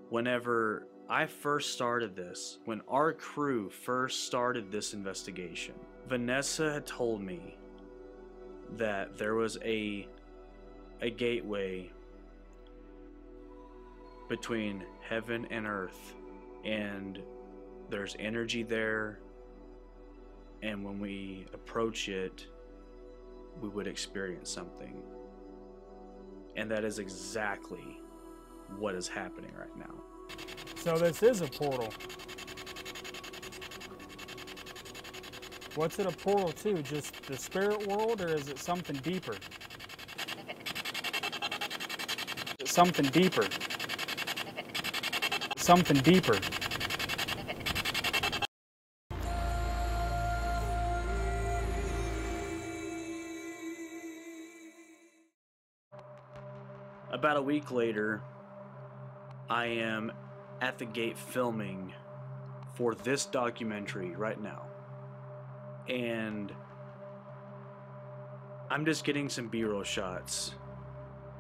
Whenever 0.10 0.88
I 1.10 1.26
first 1.26 1.74
started 1.74 2.16
this, 2.16 2.60
when 2.66 2.82
our 2.88 3.14
crew 3.14 3.70
first 3.70 4.26
started 4.26 4.72
this 4.72 4.94
investigation, 4.94 5.76
Vanessa 6.08 6.72
had 6.74 6.86
told 6.86 7.22
me 7.22 7.58
that 8.78 9.18
there 9.18 9.36
was 9.36 9.58
a 9.64 10.08
a 11.02 11.10
gateway 11.10 11.92
between 14.30 14.84
heaven 15.02 15.46
and 15.50 15.66
earth 15.68 16.14
and 16.64 17.20
there's 17.92 18.16
energy 18.20 18.64
there 18.64 19.20
and 20.64 20.84
when 20.84 21.00
we 21.00 21.46
approach 21.54 22.10
it 22.10 22.48
we 23.62 23.70
would 23.70 23.88
experience 23.88 24.50
something 24.50 25.02
and 26.56 26.72
that 26.72 26.84
is 26.84 27.00
exactly 27.00 28.00
what 28.80 28.96
is 28.96 29.08
happening 29.08 29.52
right 29.56 29.78
now 29.78 29.94
So 30.84 30.98
this 30.98 31.22
is 31.22 31.42
a 31.42 31.48
portal. 31.48 31.94
What's 35.76 36.00
it 36.00 36.08
a 36.08 36.12
portal 36.12 36.52
to? 36.52 36.82
Just 36.82 37.22
the 37.28 37.38
spirit 37.38 37.86
world, 37.88 38.22
or 38.22 38.30
is 38.30 38.50
it 38.50 38.58
something 38.58 38.96
deeper? 38.98 39.36
Something 42.66 43.06
deeper. 43.06 43.48
Something 45.56 45.98
deeper. 45.98 46.40
A 57.42 57.44
week 57.44 57.72
later, 57.72 58.22
I 59.50 59.66
am 59.66 60.12
at 60.62 60.78
the 60.78 60.86
gate 60.86 61.18
filming 61.18 61.92
for 62.76 62.94
this 62.94 63.26
documentary 63.26 64.12
right 64.12 64.40
now. 64.40 64.68
And 65.90 66.54
I'm 68.70 68.86
just 68.86 69.04
getting 69.04 69.28
some 69.28 69.48
B 69.48 69.64
roll 69.64 69.82
shots 69.82 70.54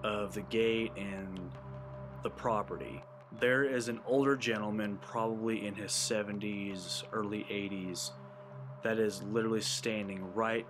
of 0.03 0.33
the 0.33 0.41
gate 0.41 0.91
and 0.97 1.51
the 2.23 2.31
property. 2.31 3.03
There 3.39 3.63
is 3.63 3.87
an 3.87 3.99
older 4.07 4.35
gentleman, 4.35 4.97
probably 5.03 5.67
in 5.67 5.75
his 5.75 5.91
70s, 5.91 7.03
early 7.13 7.45
80s, 7.47 8.09
that 8.81 8.97
is 8.97 9.21
literally 9.21 9.61
standing 9.61 10.33
right 10.33 10.65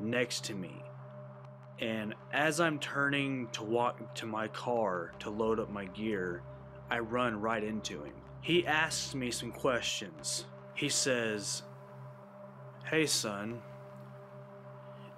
next 0.00 0.44
to 0.44 0.54
me. 0.54 0.82
And 1.80 2.14
as 2.32 2.60
I'm 2.60 2.78
turning 2.78 3.48
to 3.52 3.62
walk 3.62 4.14
to 4.16 4.26
my 4.26 4.48
car 4.48 5.12
to 5.20 5.30
load 5.30 5.60
up 5.60 5.70
my 5.70 5.84
gear, 5.86 6.42
I 6.90 6.98
run 6.98 7.40
right 7.40 7.62
into 7.62 8.02
him. 8.02 8.14
He 8.40 8.66
asks 8.66 9.14
me 9.14 9.30
some 9.30 9.52
questions. 9.52 10.44
He 10.74 10.88
says, 10.88 11.62
Hey 12.84 13.06
son, 13.06 13.62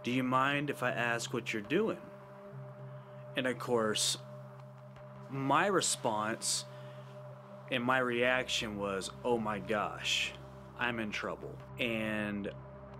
do 0.03 0.11
you 0.11 0.23
mind 0.23 0.71
if 0.71 0.83
I 0.83 0.91
ask 0.91 1.33
what 1.33 1.53
you're 1.53 1.63
doing? 1.63 1.99
And 3.37 3.47
of 3.47 3.59
course, 3.59 4.19
my 5.31 5.67
response 5.67 6.65
and 7.71 7.85
my 7.85 7.99
reaction 7.99 8.77
was, 8.77 9.11
Oh 9.25 9.39
my 9.39 9.61
gosh, 9.61 10.33
I'm 10.79 10.99
in 10.99 11.11
trouble. 11.11 11.55
And 11.79 12.51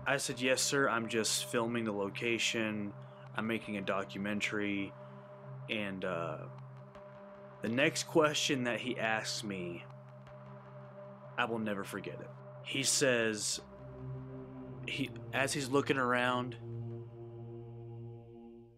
I 0.07 0.17
said, 0.17 0.39
Yes, 0.39 0.61
sir, 0.61 0.87
I'm 0.87 1.09
just 1.09 1.45
filming 1.45 1.85
the 1.85 1.91
location. 1.91 2.93
I'm 3.35 3.47
making 3.47 3.77
a 3.77 3.81
documentary. 3.81 4.93
And 5.69 6.03
uh, 6.03 6.37
the 7.61 7.69
next 7.69 8.03
question 8.03 8.63
that 8.65 8.79
he 8.79 8.97
asks 8.99 9.43
me, 9.43 9.85
I 11.37 11.45
will 11.45 11.59
never 11.59 11.83
forget 11.83 12.15
it. 12.19 12.29
He 12.63 12.83
says, 12.83 13.61
he 14.87 15.09
as 15.33 15.53
he's 15.53 15.69
looking 15.69 15.97
around, 15.97 16.55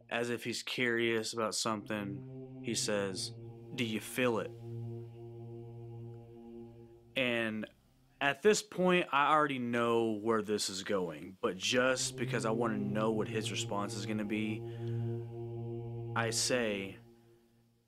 as 0.10 0.30
if 0.30 0.44
he's 0.44 0.62
curious 0.63 1.34
about 1.34 1.56
something, 1.56 2.22
he 2.62 2.76
says, 2.76 3.34
Do 3.76 3.84
you 3.84 4.00
feel 4.00 4.39
it? 4.39 4.52
And 7.16 7.66
at 8.24 8.42
this 8.42 8.62
point, 8.62 9.06
I 9.12 9.34
already 9.34 9.60
know 9.60 10.18
where 10.22 10.42
this 10.42 10.70
is 10.70 10.82
going, 10.82 11.36
but 11.42 11.58
just 11.58 12.16
because 12.16 12.46
I 12.46 12.52
want 12.52 12.72
to 12.74 12.82
know 12.82 13.12
what 13.12 13.28
his 13.28 13.52
response 13.52 13.98
is 13.98 14.06
going 14.06 14.20
to 14.20 14.24
be, 14.24 14.64
I 16.16 16.30
say, 16.30 17.00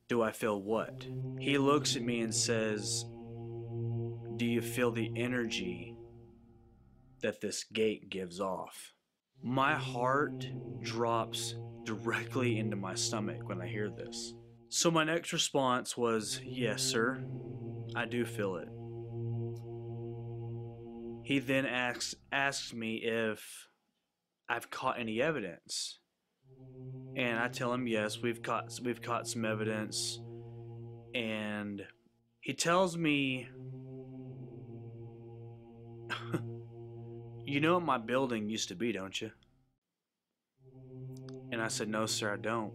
Do 0.10 0.22
I 0.22 0.34
feel 0.34 0.62
what? 0.62 1.08
He 1.40 1.58
looks 1.58 1.96
at 1.96 2.02
me 2.02 2.20
and 2.20 2.36
says, 2.36 3.06
Do 4.36 4.46
you 4.46 4.62
feel 4.62 4.92
the 4.92 5.10
energy 5.16 5.96
that 7.22 7.40
this 7.40 7.64
gate 7.64 8.10
gives 8.10 8.42
off? 8.42 8.92
My 9.42 9.74
heart 9.74 10.46
drops 10.82 11.56
directly 11.86 12.60
into 12.60 12.76
my 12.76 12.96
stomach 12.96 13.48
when 13.48 13.62
I 13.62 13.68
hear 13.68 13.90
this. 13.90 14.34
So 14.68 14.92
my 14.92 15.06
next 15.06 15.32
response 15.32 15.96
was, 15.96 16.42
Yes, 16.44 16.84
sir, 16.84 17.24
I 17.96 18.04
do 18.04 18.26
feel 18.26 18.58
it. 18.58 18.68
He 21.26 21.40
then 21.40 21.66
asks 21.66 22.16
asks 22.32 22.72
me 22.74 22.98
if 22.98 23.68
I've 24.48 24.70
caught 24.70 25.00
any 25.00 25.22
evidence. 25.22 26.00
And 27.18 27.40
I 27.40 27.48
tell 27.48 27.74
him 27.74 27.88
yes, 27.88 28.22
we've 28.22 28.42
caught 28.42 28.80
we've 28.82 29.02
caught 29.02 29.28
some 29.28 29.44
evidence. 29.44 30.22
And 31.14 31.86
he 32.40 32.54
tells 32.54 32.96
me 32.96 33.50
You 37.46 37.60
know 37.60 37.76
what 37.76 37.84
my 37.84 38.00
building 38.00 38.50
used 38.50 38.70
to 38.70 38.76
be, 38.76 38.92
don't 38.92 39.22
you? 39.22 39.30
And 41.52 41.62
I 41.62 41.68
said, 41.68 41.90
No, 41.90 42.08
sir, 42.08 42.34
I 42.34 42.38
don't. 42.38 42.74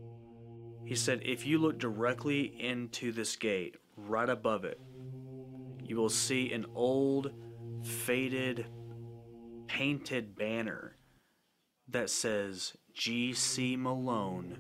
He 0.84 0.94
said, 0.94 1.22
If 1.24 1.44
you 1.44 1.58
look 1.58 1.78
directly 1.78 2.54
into 2.60 3.10
this 3.10 3.34
gate, 3.34 3.76
right 3.96 4.28
above 4.28 4.64
it, 4.64 4.80
you 5.82 5.96
will 5.96 6.08
see 6.08 6.52
an 6.52 6.66
old, 6.74 7.32
faded, 7.82 8.66
painted 9.66 10.36
banner 10.36 10.96
that 11.88 12.10
says 12.10 12.76
G.C. 12.92 13.76
Malone 13.76 14.58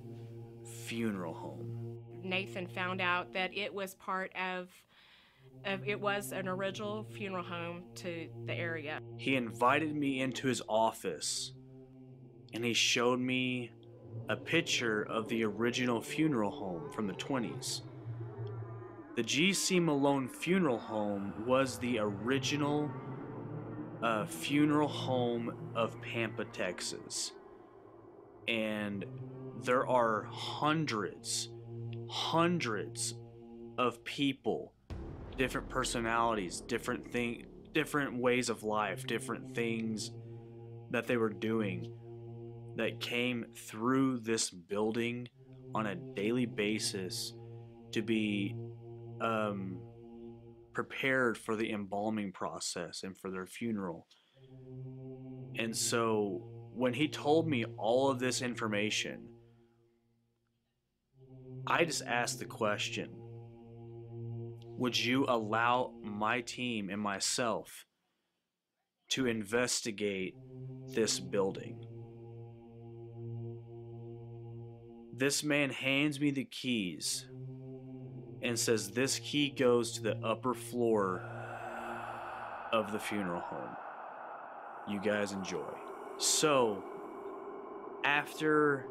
Funeral 0.84 1.34
Home. 1.34 1.98
Nathan 2.22 2.66
found 2.66 3.00
out 3.00 3.32
that 3.32 3.56
it 3.56 3.72
was 3.72 3.94
part 3.94 4.32
of, 4.36 4.68
of 5.64 5.86
it 5.88 6.00
was 6.00 6.32
an 6.32 6.48
original 6.48 7.04
funeral 7.04 7.44
home 7.44 7.82
to 7.96 8.28
the 8.46 8.54
area. 8.54 9.00
He 9.16 9.36
invited 9.36 9.94
me 9.94 10.20
into 10.20 10.48
his 10.48 10.62
office 10.68 11.52
and 12.52 12.64
he 12.64 12.72
showed 12.72 13.20
me 13.20 13.70
a 14.28 14.36
picture 14.36 15.02
of 15.02 15.28
the 15.28 15.44
original 15.44 16.00
funeral 16.00 16.50
home 16.50 16.90
from 16.90 17.06
the 17.06 17.14
20s. 17.14 17.82
The 19.16 19.22
G.C. 19.22 19.80
Malone 19.80 20.28
Funeral 20.28 20.78
Home 20.78 21.32
was 21.46 21.78
the 21.78 21.98
original 21.98 22.90
uh, 24.02 24.26
funeral 24.26 24.88
home 24.88 25.72
of 25.74 26.00
Pampa, 26.00 26.44
Texas. 26.46 27.32
And 28.48 29.04
there 29.62 29.86
are 29.86 30.26
hundreds, 30.30 31.50
hundreds 32.08 33.14
of 33.78 34.02
people, 34.04 34.72
different 35.36 35.68
personalities, 35.68 36.60
different 36.62 37.12
thing, 37.12 37.46
different 37.72 38.16
ways 38.16 38.48
of 38.48 38.62
life, 38.62 39.06
different 39.06 39.54
things 39.54 40.10
that 40.90 41.06
they 41.06 41.16
were 41.16 41.30
doing 41.30 41.92
that 42.76 43.00
came 43.00 43.44
through 43.54 44.18
this 44.20 44.50
building 44.50 45.28
on 45.74 45.86
a 45.86 45.94
daily 45.94 46.46
basis 46.46 47.34
to 47.92 48.02
be 48.02 48.56
um, 49.20 49.78
prepared 50.72 51.36
for 51.36 51.56
the 51.56 51.70
embalming 51.72 52.32
process 52.32 53.02
and 53.02 53.16
for 53.16 53.30
their 53.30 53.46
funeral. 53.46 54.06
And 55.56 55.76
so 55.76 56.42
when 56.74 56.94
he 56.94 57.08
told 57.08 57.48
me 57.48 57.64
all 57.76 58.10
of 58.10 58.18
this 58.18 58.42
information, 58.42 59.28
I 61.66 61.84
just 61.84 62.02
asked 62.06 62.38
the 62.38 62.46
question 62.46 63.10
Would 64.78 64.98
you 64.98 65.26
allow 65.28 65.92
my 66.02 66.40
team 66.40 66.88
and 66.88 67.00
myself 67.00 67.84
to 69.10 69.26
investigate 69.26 70.36
this 70.94 71.18
building. 71.18 71.84
This 75.12 75.44
man 75.44 75.70
hands 75.70 76.20
me 76.20 76.30
the 76.30 76.44
keys 76.44 77.28
and 78.42 78.58
says 78.58 78.90
this 78.90 79.18
key 79.18 79.50
goes 79.50 79.92
to 79.92 80.02
the 80.02 80.16
upper 80.24 80.54
floor 80.54 81.22
of 82.72 82.92
the 82.92 82.98
funeral 82.98 83.40
home. 83.40 83.76
You 84.88 85.00
guys 85.00 85.32
enjoy. 85.32 85.72
So, 86.18 86.82
after 88.04 88.86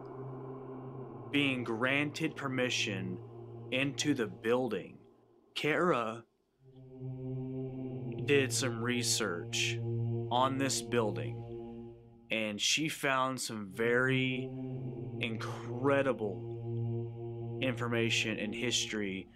being 1.31 1.63
granted 1.63 2.35
permission 2.35 3.17
into 3.71 4.13
the 4.13 4.27
building, 4.27 4.97
Kara 5.55 6.23
did 8.25 8.53
some 8.53 8.81
research 8.83 9.79
on 10.31 10.57
this 10.57 10.81
building 10.81 11.49
and 12.31 12.61
she 12.61 12.89
found 12.89 13.41
some 13.41 13.71
very 13.73 14.49
incredible 15.19 16.57
information 17.61 18.37
and 18.37 18.53
history 18.53 19.27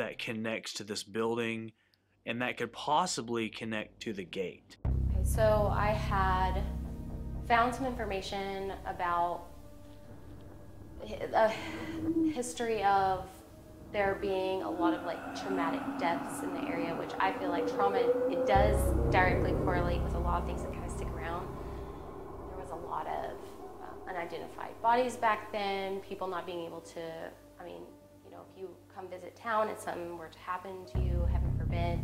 that 0.00 0.18
connects 0.18 0.72
to 0.72 0.82
this 0.82 1.02
building 1.02 1.72
and 2.24 2.40
that 2.40 2.56
could 2.56 2.72
possibly 2.72 3.50
connect 3.50 4.00
to 4.00 4.14
the 4.14 4.24
gate. 4.24 4.78
Okay, 4.86 5.24
so 5.24 5.70
I 5.76 5.88
had 5.88 6.62
found 7.46 7.74
some 7.74 7.84
information 7.84 8.72
about 8.86 9.42
a 11.34 11.52
history 12.32 12.82
of 12.82 13.26
there 13.92 14.16
being 14.22 14.62
a 14.62 14.70
lot 14.70 14.94
of 14.94 15.04
like 15.04 15.18
traumatic 15.38 15.82
deaths 15.98 16.42
in 16.42 16.54
the 16.54 16.62
area, 16.62 16.94
which 16.94 17.12
I 17.20 17.32
feel 17.32 17.50
like 17.50 17.70
trauma 17.74 17.98
it 18.30 18.46
does 18.46 18.80
directly 19.12 19.52
correlate 19.64 20.00
with 20.00 20.14
a 20.14 20.18
lot 20.18 20.40
of 20.40 20.46
things 20.48 20.62
that 20.62 20.72
kind 20.72 20.84
of 20.86 20.90
stick 20.90 21.08
around. 21.08 21.46
There 22.48 22.58
was 22.58 22.70
a 22.70 22.86
lot 22.88 23.06
of 23.06 23.32
uh, 23.82 24.10
unidentified 24.10 24.80
bodies 24.80 25.16
back 25.16 25.52
then, 25.52 26.00
people 26.00 26.26
not 26.26 26.46
being 26.46 26.64
able 26.64 26.80
to. 26.80 27.02
I 27.60 27.64
mean, 27.64 27.82
come 29.00 29.10
visit 29.10 29.36
town 29.36 29.68
and 29.68 29.78
something 29.78 30.18
were 30.18 30.28
to 30.28 30.38
happen 30.38 30.72
to 30.92 30.98
you, 31.00 31.26
heaven 31.32 31.52
forbid, 31.58 31.98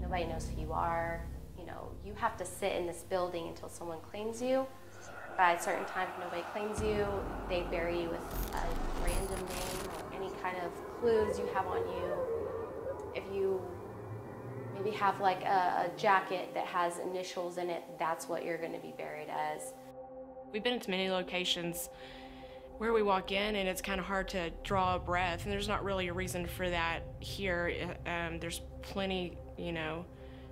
nobody 0.00 0.24
knows 0.24 0.48
who 0.48 0.60
you 0.60 0.72
are. 0.72 1.24
You 1.58 1.66
know, 1.66 1.90
you 2.04 2.14
have 2.14 2.36
to 2.36 2.44
sit 2.44 2.72
in 2.72 2.86
this 2.86 3.04
building 3.08 3.48
until 3.48 3.68
someone 3.68 3.98
claims 4.10 4.40
you. 4.40 4.66
By 5.36 5.54
a 5.54 5.60
certain 5.60 5.84
time, 5.86 6.08
if 6.12 6.24
nobody 6.24 6.42
claims 6.52 6.80
you, 6.80 7.06
they 7.48 7.62
bury 7.62 8.02
you 8.02 8.08
with 8.08 8.20
a 8.54 9.04
random 9.04 9.38
name 9.38 9.88
or 9.88 10.16
any 10.16 10.30
kind 10.40 10.56
of 10.58 10.70
clues 11.00 11.38
you 11.38 11.46
have 11.52 11.66
on 11.66 11.78
you. 11.78 12.12
If 13.14 13.24
you 13.34 13.60
maybe 14.74 14.90
have 14.90 15.20
like 15.20 15.42
a, 15.42 15.90
a 15.90 15.98
jacket 15.98 16.50
that 16.54 16.66
has 16.66 16.98
initials 16.98 17.58
in 17.58 17.70
it, 17.70 17.82
that's 17.98 18.28
what 18.28 18.44
you're 18.44 18.58
going 18.58 18.72
to 18.72 18.78
be 18.78 18.94
buried 18.96 19.28
as. 19.28 19.72
We've 20.52 20.62
been 20.62 20.78
to 20.78 20.90
many 20.90 21.10
locations 21.10 21.88
where 22.78 22.92
we 22.92 23.02
walk 23.02 23.32
in 23.32 23.56
and 23.56 23.68
it's 23.68 23.80
kind 23.80 24.00
of 24.00 24.06
hard 24.06 24.28
to 24.28 24.50
draw 24.62 24.96
a 24.96 24.98
breath, 24.98 25.44
and 25.44 25.52
there's 25.52 25.68
not 25.68 25.84
really 25.84 26.08
a 26.08 26.12
reason 26.12 26.46
for 26.46 26.68
that 26.68 27.00
here. 27.20 27.94
Um, 28.06 28.38
there's 28.40 28.62
plenty, 28.82 29.38
you 29.56 29.72
know, 29.72 30.04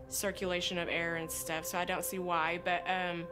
circulation 0.08 0.78
of 0.78 0.88
air 0.88 1.16
and 1.16 1.30
stuff, 1.30 1.64
so 1.66 1.78
I 1.78 1.84
don't 1.84 2.04
see 2.04 2.18
why. 2.18 2.60
But 2.64 2.84
um, 2.88 3.24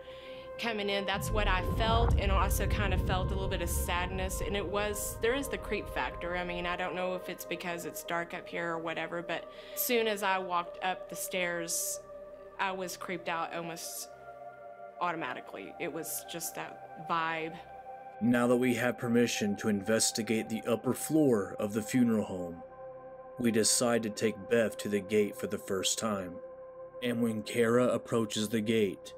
coming 0.58 0.90
in, 0.90 1.06
that's 1.06 1.30
what 1.30 1.46
I 1.46 1.62
felt, 1.76 2.18
and 2.18 2.32
also 2.32 2.66
kind 2.66 2.92
of 2.92 3.06
felt 3.06 3.28
a 3.28 3.34
little 3.34 3.48
bit 3.48 3.62
of 3.62 3.70
sadness. 3.70 4.40
And 4.40 4.56
it 4.56 4.66
was, 4.66 5.16
there 5.22 5.34
is 5.34 5.48
the 5.48 5.58
creep 5.58 5.88
factor. 5.88 6.36
I 6.36 6.44
mean, 6.44 6.66
I 6.66 6.76
don't 6.76 6.94
know 6.94 7.14
if 7.14 7.28
it's 7.28 7.44
because 7.44 7.86
it's 7.86 8.02
dark 8.02 8.34
up 8.34 8.48
here 8.48 8.72
or 8.72 8.78
whatever, 8.78 9.22
but 9.22 9.50
as 9.74 9.80
soon 9.80 10.08
as 10.08 10.22
I 10.22 10.38
walked 10.38 10.82
up 10.84 11.08
the 11.08 11.16
stairs, 11.16 12.00
I 12.58 12.72
was 12.72 12.96
creeped 12.96 13.28
out 13.28 13.54
almost 13.54 14.08
automatically. 15.00 15.72
It 15.80 15.92
was 15.92 16.24
just 16.30 16.56
that 16.56 17.08
vibe. 17.08 17.54
Now 18.22 18.46
that 18.48 18.56
we 18.56 18.74
have 18.74 18.98
permission 18.98 19.56
to 19.56 19.68
investigate 19.68 20.50
the 20.50 20.62
upper 20.66 20.92
floor 20.92 21.56
of 21.58 21.72
the 21.72 21.80
funeral 21.80 22.24
home, 22.24 22.62
we 23.38 23.50
decide 23.50 24.02
to 24.02 24.10
take 24.10 24.50
Beth 24.50 24.76
to 24.78 24.90
the 24.90 25.00
gate 25.00 25.38
for 25.38 25.46
the 25.46 25.56
first 25.56 25.98
time. 25.98 26.34
And 27.02 27.22
when 27.22 27.42
Kara 27.42 27.86
approaches 27.86 28.50
the 28.50 28.60
gate, 28.60 29.14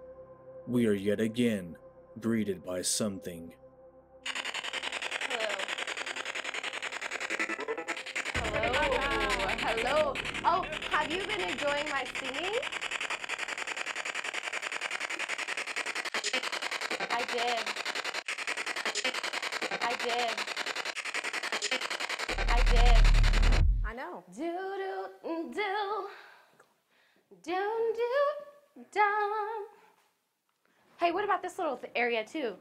we 0.68 0.86
are 0.86 0.92
yet 0.92 1.18
again 1.18 1.76
greeted 2.20 2.64
by 2.64 2.82
something. 2.82 3.52
Hello. 4.24 5.48
Hello. 8.36 8.84
Hello. 9.58 10.14
Oh, 10.44 10.64
have 10.92 11.10
you 11.10 11.26
been 11.26 11.40
enjoying 11.40 11.88
my 11.90 12.04
singing? 12.20 12.54
I 17.10 17.24
did. 17.32 17.58
I 19.82 19.94
did. 20.04 20.30
I 22.48 22.60
did. 22.70 23.00
I 23.84 23.94
know. 23.94 24.24
Do 24.34 24.42
do 24.42 25.28
mm, 25.28 25.54
do 25.54 25.92
do 27.44 28.71
do. 28.90 29.00
Hey, 30.98 31.12
what 31.12 31.24
about 31.24 31.42
this 31.42 31.58
little 31.58 31.76
th- 31.76 31.92
area 31.94 32.24
too? 32.24 32.54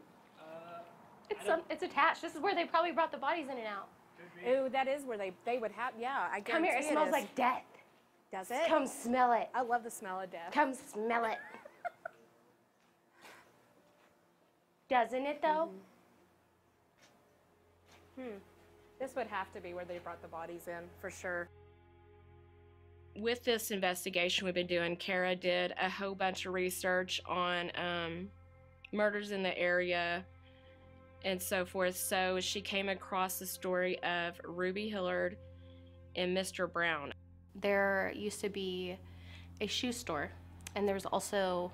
it's 1.29 1.45
some, 1.45 1.61
it's 1.69 1.83
attached. 1.83 2.21
This 2.21 2.35
is 2.35 2.41
where 2.41 2.53
they 2.53 2.65
probably 2.65 2.91
brought 2.91 3.11
the 3.11 3.17
bodies 3.17 3.45
in 3.45 3.57
and 3.57 3.67
out. 3.67 3.87
Ooh, 4.47 4.69
that 4.69 4.87
is 4.87 5.03
where 5.03 5.17
they 5.17 5.31
they 5.45 5.57
would 5.59 5.71
have. 5.71 5.93
Yeah, 5.99 6.27
I 6.31 6.39
guess. 6.39 6.53
Come 6.53 6.63
here. 6.63 6.73
It 6.73 6.81
guarantee 6.81 6.91
smells 6.91 7.07
is. 7.07 7.13
like 7.13 7.35
death. 7.35 7.63
Does 8.31 8.49
it? 8.49 8.67
Come 8.67 8.87
smell 8.87 9.33
it. 9.33 9.49
I 9.53 9.61
love 9.61 9.83
the 9.83 9.91
smell 9.91 10.19
of 10.19 10.31
death. 10.31 10.51
Come 10.51 10.73
smell 10.73 11.25
it. 11.25 11.37
Doesn't 14.89 15.25
it 15.25 15.41
though? 15.41 15.69
Hmm. 18.17 18.37
This 18.99 19.15
would 19.15 19.27
have 19.27 19.51
to 19.53 19.61
be 19.61 19.73
where 19.73 19.85
they 19.85 19.97
brought 19.99 20.21
the 20.21 20.27
bodies 20.27 20.67
in 20.67 20.83
for 20.99 21.09
sure. 21.09 21.47
With 23.15 23.43
this 23.43 23.71
investigation 23.71 24.45
we've 24.45 24.53
been 24.53 24.67
doing, 24.67 24.95
Kara 24.95 25.35
did 25.35 25.73
a 25.81 25.89
whole 25.89 26.15
bunch 26.15 26.45
of 26.45 26.53
research 26.53 27.21
on 27.25 27.71
um, 27.75 28.29
murders 28.91 29.31
in 29.31 29.43
the 29.43 29.57
area 29.57 30.25
and 31.23 31.41
so 31.41 31.65
forth. 31.65 31.95
So 31.95 32.39
she 32.39 32.61
came 32.61 32.89
across 32.89 33.37
the 33.37 33.45
story 33.45 34.01
of 34.03 34.39
Ruby 34.43 34.89
Hilliard 34.89 35.37
and 36.15 36.35
Mr. 36.35 36.71
Brown. 36.71 37.13
There 37.55 38.11
used 38.15 38.39
to 38.41 38.49
be 38.49 38.97
a 39.59 39.67
shoe 39.67 39.91
store, 39.91 40.31
and 40.75 40.87
there 40.87 40.95
was 40.95 41.05
also 41.05 41.71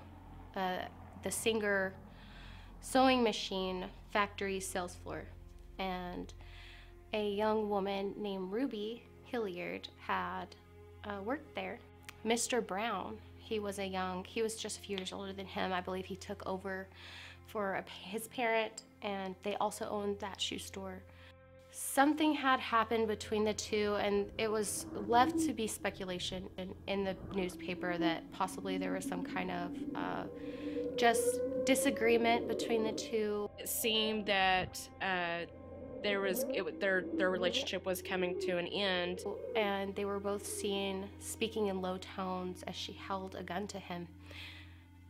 uh, 0.56 0.78
the 1.22 1.30
Singer 1.30 1.94
sewing 2.80 3.22
machine 3.22 3.86
factory 4.12 4.60
sales 4.60 4.96
floor. 5.02 5.24
And 5.78 6.32
a 7.12 7.30
young 7.30 7.68
woman 7.68 8.14
named 8.18 8.52
Ruby 8.52 9.04
Hilliard 9.24 9.88
had 9.98 10.56
uh, 11.08 11.22
worked 11.22 11.54
there. 11.54 11.78
Mr. 12.24 12.64
Brown, 12.64 13.16
he 13.38 13.58
was 13.58 13.78
a 13.78 13.86
young, 13.86 14.24
he 14.24 14.42
was 14.42 14.56
just 14.56 14.78
a 14.78 14.80
few 14.80 14.96
years 14.96 15.12
older 15.12 15.32
than 15.32 15.46
him. 15.46 15.72
I 15.72 15.80
believe 15.80 16.04
he 16.04 16.16
took 16.16 16.42
over 16.46 16.86
for 17.46 17.74
a, 17.74 17.84
his 17.90 18.28
parent, 18.28 18.82
and 19.02 19.34
they 19.42 19.56
also 19.56 19.88
owned 19.88 20.18
that 20.20 20.40
shoe 20.40 20.58
store. 20.58 21.00
Something 21.70 22.34
had 22.34 22.60
happened 22.60 23.08
between 23.08 23.44
the 23.44 23.54
two, 23.54 23.96
and 24.00 24.26
it 24.36 24.50
was 24.50 24.86
left 25.06 25.38
to 25.46 25.52
be 25.52 25.66
speculation 25.66 26.48
in, 26.58 26.74
in 26.86 27.04
the 27.04 27.16
newspaper 27.34 27.96
that 27.98 28.30
possibly 28.32 28.78
there 28.78 28.92
was 28.92 29.04
some 29.04 29.22
kind 29.22 29.50
of 29.50 29.70
uh, 29.94 30.24
just 30.96 31.40
disagreement 31.64 32.48
between 32.48 32.82
the 32.82 32.92
two. 32.92 33.48
It 33.58 33.68
seemed 33.68 34.26
that 34.26 34.80
uh, 35.00 35.46
there 36.02 36.20
was 36.20 36.44
it, 36.52 36.80
their 36.80 37.04
their 37.16 37.30
relationship 37.30 37.84
was 37.86 38.02
coming 38.02 38.38
to 38.40 38.58
an 38.58 38.66
end. 38.68 39.24
and 39.56 39.94
they 39.94 40.04
were 40.04 40.20
both 40.20 40.46
seen 40.46 41.08
speaking 41.20 41.66
in 41.66 41.80
low 41.80 41.98
tones 41.98 42.62
as 42.66 42.74
she 42.74 42.92
held 42.92 43.34
a 43.34 43.42
gun 43.42 43.66
to 43.68 43.78
him. 43.78 44.06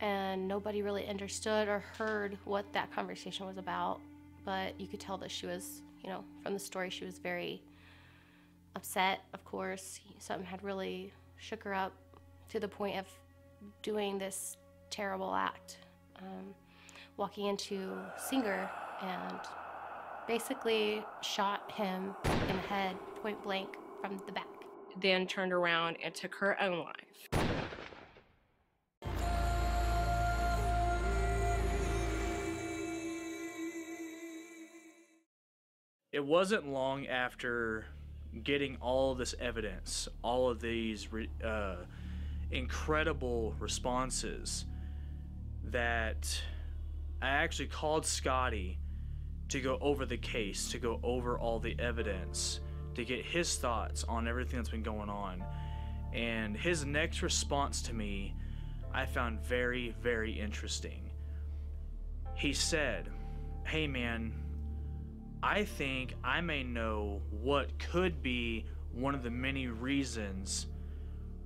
And 0.01 0.47
nobody 0.47 0.81
really 0.81 1.07
understood 1.07 1.67
or 1.67 1.83
heard 1.97 2.37
what 2.45 2.71
that 2.73 2.93
conversation 2.93 3.45
was 3.45 3.57
about, 3.57 3.99
but 4.45 4.79
you 4.79 4.87
could 4.87 4.99
tell 4.99 5.17
that 5.17 5.29
she 5.29 5.45
was, 5.45 5.81
you 6.01 6.09
know, 6.09 6.23
from 6.41 6.53
the 6.53 6.59
story, 6.59 6.89
she 6.89 7.03
was 7.03 7.19
very 7.19 7.61
upset, 8.75 9.21
of 9.33 9.43
course. 9.43 9.99
Something 10.19 10.45
had 10.45 10.63
really 10.63 11.11
shook 11.37 11.63
her 11.63 11.73
up 11.73 11.91
to 12.49 12.59
the 12.59 12.67
point 12.67 12.97
of 12.97 13.07
doing 13.81 14.17
this 14.17 14.55
terrible 14.89 15.33
act. 15.33 15.79
Um, 16.17 16.53
walking 17.17 17.47
into 17.47 17.97
Singer 18.17 18.69
and 19.01 19.39
basically 20.29 21.03
shot 21.21 21.71
him 21.71 22.13
in 22.47 22.55
the 22.55 22.61
head 22.67 22.95
point 23.23 23.41
blank 23.43 23.77
from 23.99 24.15
the 24.27 24.31
back. 24.31 24.45
Then 25.01 25.25
turned 25.25 25.51
around 25.51 25.97
and 26.03 26.13
took 26.13 26.35
her 26.35 26.55
own 26.61 26.85
life. 26.85 27.29
It 36.11 36.23
wasn't 36.23 36.67
long 36.67 37.07
after 37.07 37.85
getting 38.43 38.77
all 38.81 39.15
this 39.15 39.33
evidence, 39.39 40.07
all 40.23 40.47
of 40.47 40.61
these 40.61 41.11
re- 41.11 41.29
uh, 41.43 41.77
incredible 42.51 43.55
responses, 43.59 44.65
that 45.63 46.39
I 47.19 47.29
actually 47.29 47.69
called 47.69 48.05
Scotty 48.05 48.77
to 49.49 49.59
go 49.59 49.77
over 49.81 50.05
the 50.05 50.17
case, 50.17 50.69
to 50.71 50.79
go 50.79 50.99
over 51.03 51.37
all 51.37 51.59
the 51.59 51.75
evidence, 51.79 52.59
to 52.95 53.03
get 53.03 53.25
his 53.25 53.55
thoughts 53.57 54.03
on 54.03 54.27
everything 54.27 54.57
that's 54.57 54.69
been 54.69 54.83
going 54.83 55.09
on. 55.09 55.43
And 56.13 56.55
his 56.55 56.85
next 56.85 57.21
response 57.21 57.81
to 57.83 57.93
me, 57.93 58.35
I 58.93 59.05
found 59.05 59.41
very, 59.41 59.95
very 60.01 60.31
interesting. 60.31 61.09
He 62.35 62.53
said, 62.53 63.09
Hey 63.65 63.87
man, 63.87 64.33
I 65.43 65.65
think 65.65 66.15
I 66.23 66.41
may 66.41 66.63
know 66.63 67.21
what 67.29 67.77
could 67.79 68.21
be 68.21 68.65
one 68.91 69.13
of 69.13 69.23
the 69.23 69.29
many 69.29 69.67
reasons 69.67 70.67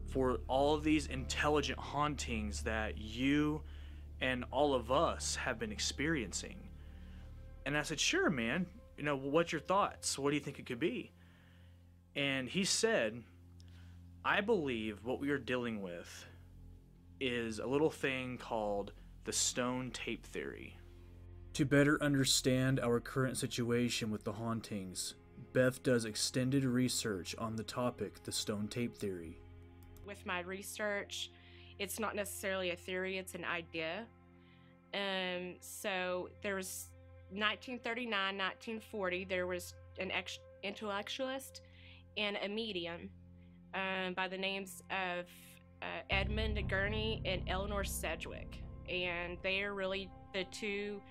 for 0.08 0.39
all 0.47 0.76
of 0.76 0.84
these 0.84 1.08
intelligent 1.08 1.80
hauntings 1.80 2.62
that 2.64 2.97
you 2.97 3.62
and 4.22 4.45
all 4.51 4.74
of 4.74 4.91
us 4.91 5.36
have 5.36 5.60
been 5.60 5.72
experiencing. 5.72 6.56
And 7.66 7.78
I 7.78 7.84
said, 7.84 7.99
Sure, 7.99 8.30
man. 8.30 8.66
You 8.97 9.03
know, 9.03 9.16
what's 9.16 9.51
your 9.51 9.61
thoughts? 9.61 10.20
What 10.20 10.30
do 10.30 10.36
you 10.36 10.41
think 10.41 10.59
it 10.59 10.66
could 10.66 10.80
be? 10.80 11.11
And 12.16 12.47
he 12.47 12.64
said, 12.64 13.24
I 14.24 14.41
believe 14.41 15.03
what 15.03 15.20
we 15.20 15.32
are 15.32 15.38
dealing 15.38 15.82
with 15.82 16.26
is 17.20 17.59
a 17.59 17.66
little 17.66 17.89
thing 17.89 18.38
called 18.38 18.91
the 19.24 19.34
stone 19.34 19.91
tape 19.91 20.26
theory. 20.26 20.78
To 21.53 21.66
better 21.66 22.01
understand 22.01 22.80
our 22.80 22.99
current 22.99 23.38
situation 23.38 24.11
with 24.11 24.24
the 24.24 24.34
hauntings, 24.34 25.16
Beth 25.53 25.84
does 25.84 26.05
extended 26.05 26.66
research 26.66 27.36
on 27.38 27.55
the 27.55 27.64
topic, 27.64 28.24
the 28.24 28.32
stone 28.32 28.68
tape 28.68 28.97
theory. 28.97 29.39
With 30.05 30.26
my 30.26 30.41
research, 30.41 31.32
it's 31.80 31.99
not 31.99 32.16
necessarily 32.16 32.72
a 32.72 32.76
theory, 32.76 33.18
it's 33.18 33.36
an 33.36 33.45
idea. 33.45 34.05
Um, 34.93 35.55
so 35.59 36.30
there 36.41 36.55
was 36.55 36.89
1939, 37.36 38.38
1940, 38.38 39.26
there 39.26 39.48
was 39.48 39.74
an 40.00 40.12
ex- 40.12 40.40
intellectualist 40.64 41.62
and 42.18 42.38
a 42.44 42.48
medium 42.48 43.10
um, 43.74 44.14
by 44.14 44.28
the 44.28 44.38
names 44.38 44.84
of 44.92 45.26
uh, 45.82 45.86
Edmund 46.10 46.70
Gurney 46.70 47.22
and 47.26 47.42
Eleanor 47.48 47.84
Sidgwick. 47.84 48.62
And 48.90 49.38
they 49.44 49.64
are 49.64 49.74
really 49.74 50.10
the 50.34 50.44
two 50.46 51.02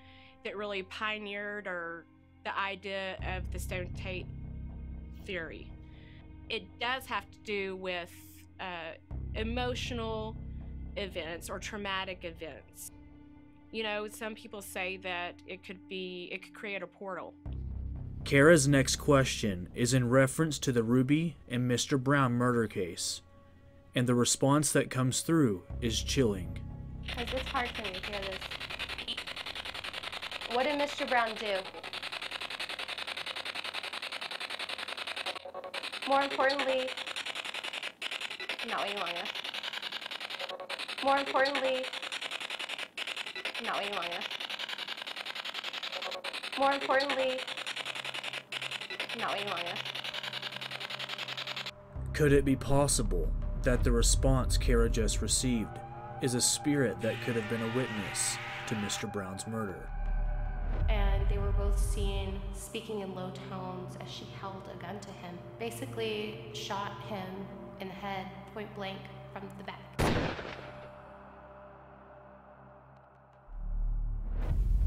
that 0.43 0.57
really 0.57 0.83
pioneered 0.83 1.67
or 1.67 2.05
the 2.43 2.57
idea 2.57 3.15
of 3.35 3.51
the 3.51 3.59
stone 3.59 3.89
tape 3.95 4.27
theory. 5.25 5.71
It 6.49 6.63
does 6.79 7.05
have 7.05 7.29
to 7.31 7.37
do 7.39 7.75
with 7.77 8.11
uh, 8.59 8.95
emotional 9.35 10.35
events 10.97 11.49
or 11.49 11.59
traumatic 11.59 12.23
events. 12.23 12.91
You 13.73 13.81
know, 13.81 14.07
some 14.07 14.35
people 14.35 14.61
say 14.61 14.97
that 14.97 15.33
it 15.47 15.65
could 15.65 15.89
be, 15.89 16.29
it 16.31 16.43
could 16.43 16.53
create 16.53 16.83
a 16.83 16.87
portal. 16.87 17.33
Kara's 18.23 18.67
next 18.67 18.97
question 18.97 19.67
is 19.73 19.95
in 19.95 20.09
reference 20.09 20.59
to 20.59 20.71
the 20.71 20.83
Ruby 20.83 21.37
and 21.49 21.69
Mr. 21.69 22.01
Brown 22.01 22.33
murder 22.33 22.67
case, 22.67 23.23
and 23.95 24.05
the 24.05 24.13
response 24.13 24.71
that 24.73 24.91
comes 24.91 25.21
through 25.21 25.63
is 25.81 26.03
chilling. 26.03 26.59
It's 27.17 27.31
just 27.31 27.45
hard 27.45 27.69
for 27.69 27.81
me 27.81 27.93
to 27.93 28.11
hear 28.11 28.21
this. 28.21 28.39
What 30.51 30.65
did 30.65 30.79
Mr. 30.79 31.09
Brown 31.09 31.33
do? 31.33 31.57
More 36.07 36.21
importantly, 36.21 36.89
I'm 38.61 38.69
not 38.69 38.83
waiting 38.83 38.99
long 38.99 39.09
enough. 39.09 39.33
More 41.03 41.17
importantly, 41.17 41.83
I'm 43.63 43.67
not 43.67 43.77
waiting 43.77 43.95
long 43.95 44.05
enough. 44.07 44.27
More 46.59 46.73
importantly, 46.73 47.39
I'm 49.13 49.19
not 49.21 49.31
waiting 49.31 49.47
long 49.47 49.59
enough. 49.61 49.83
Could 52.11 52.33
it 52.33 52.43
be 52.43 52.57
possible 52.57 53.31
that 53.61 53.85
the 53.85 53.91
response 53.93 54.57
Kara 54.57 54.89
just 54.89 55.21
received 55.21 55.79
is 56.21 56.33
a 56.33 56.41
spirit 56.41 56.99
that 56.99 57.15
could 57.23 57.37
have 57.37 57.49
been 57.49 57.61
a 57.61 57.67
witness 57.67 58.37
to 58.67 58.75
Mr. 58.75 59.11
Brown's 59.11 59.47
murder? 59.47 59.87
and 60.89 61.29
they 61.29 61.37
were 61.37 61.51
both 61.51 61.79
seen 61.79 62.41
speaking 62.53 63.01
in 63.01 63.15
low 63.15 63.31
tones 63.49 63.95
as 64.03 64.11
she 64.11 64.25
held 64.41 64.67
a 64.73 64.81
gun 64.81 64.99
to 64.99 65.09
him. 65.09 65.37
Basically, 65.59 66.39
shot 66.53 66.99
him 67.07 67.45
in 67.79 67.87
the 67.87 67.93
head, 67.93 68.25
point 68.53 68.73
blank, 68.75 68.97
from 69.31 69.43
the 69.59 69.63
back. 69.63 69.92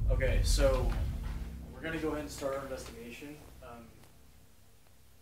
Okay, 0.09 0.41
so 0.45 0.91
we're 1.75 1.81
gonna 1.81 1.99
go 1.99 2.09
ahead 2.09 2.21
and 2.21 2.31
start 2.31 2.55
our 2.55 2.63
investigation. 2.63 3.37
Um, 3.63 3.85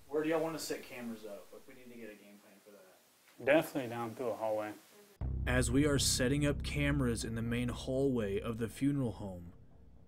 where 0.09 0.23
do 0.23 0.29
y'all 0.29 0.41
want 0.41 0.57
to 0.57 0.63
set 0.63 0.89
cameras 0.89 1.25
up? 1.25 1.47
Like, 1.53 1.63
we 1.67 1.75
need 1.75 1.93
to 1.93 1.99
get 1.99 2.11
a 2.11 2.23
game 2.23 2.39
plan 2.43 2.55
for 2.65 2.71
that. 2.71 3.45
Definitely 3.45 3.89
down 3.91 4.15
through 4.15 4.29
a 4.29 4.35
hallway. 4.35 4.71
As 5.47 5.71
we 5.71 5.87
are 5.87 5.99
setting 5.99 6.47
up 6.47 6.63
cameras 6.63 7.25
in 7.25 7.35
the 7.35 7.43
main 7.43 7.69
hallway 7.71 8.39
of 8.39 8.59
the 8.59 8.69
funeral 8.69 9.13
home, 9.13 9.53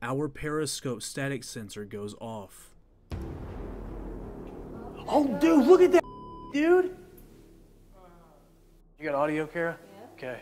our 0.03 0.29
periscope 0.29 1.03
static 1.03 1.43
sensor 1.43 1.85
goes 1.85 2.15
off. 2.21 2.75
Oh, 5.09 5.37
dude, 5.41 5.67
look 5.67 5.81
at 5.81 5.93
that, 5.93 6.03
dude. 6.53 6.97
You 8.99 9.05
got 9.05 9.15
audio, 9.15 9.47
Kara? 9.47 9.79
Yeah. 9.93 10.29
Okay. 10.31 10.41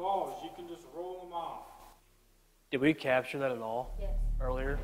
Balls. 0.00 0.42
You 0.42 0.50
can 0.56 0.66
just 0.68 0.86
roll 0.94 1.20
them 1.24 1.32
off. 1.32 1.66
Did 2.70 2.80
we 2.80 2.94
capture 2.94 3.38
that 3.38 3.50
at 3.52 3.58
all 3.58 3.96
Yes. 4.00 4.10
earlier? 4.40 4.78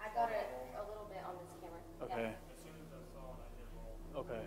I 0.00 0.14
got 0.14 0.30
it 0.30 0.46
a 0.76 0.88
little 0.88 1.06
bit 1.08 1.22
on 1.24 1.36
this 1.38 1.48
camera. 1.60 1.78
Okay. 2.02 2.34
As 2.34 2.58
soon 2.62 2.72
as 2.82 2.92
I 2.92 3.02
saw 3.14 3.32
it, 3.32 3.40
I 3.40 3.56
hit 3.56 3.68
roll. 3.74 4.24
Okay. 4.24 4.46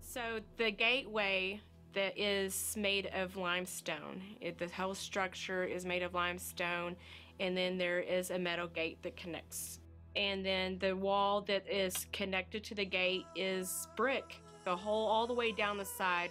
So 0.00 0.40
the 0.56 0.70
gateway 0.70 1.60
that 1.94 2.18
is 2.18 2.74
made 2.76 3.06
of 3.14 3.36
limestone. 3.36 4.22
It, 4.40 4.58
the 4.58 4.68
whole 4.68 4.94
structure 4.94 5.64
is 5.64 5.86
made 5.86 6.02
of 6.02 6.12
limestone, 6.14 6.96
and 7.40 7.56
then 7.56 7.78
there 7.78 8.00
is 8.00 8.30
a 8.30 8.38
metal 8.38 8.66
gate 8.66 9.02
that 9.02 9.16
connects. 9.16 9.80
And 10.14 10.44
then 10.44 10.78
the 10.78 10.96
wall 10.96 11.42
that 11.42 11.66
is 11.68 12.06
connected 12.12 12.64
to 12.64 12.74
the 12.74 12.84
gate 12.84 13.24
is 13.34 13.86
brick. 13.96 14.40
The 14.64 14.76
whole, 14.76 15.06
all 15.06 15.26
the 15.26 15.34
way 15.34 15.52
down 15.52 15.78
the 15.78 15.84
side, 15.84 16.30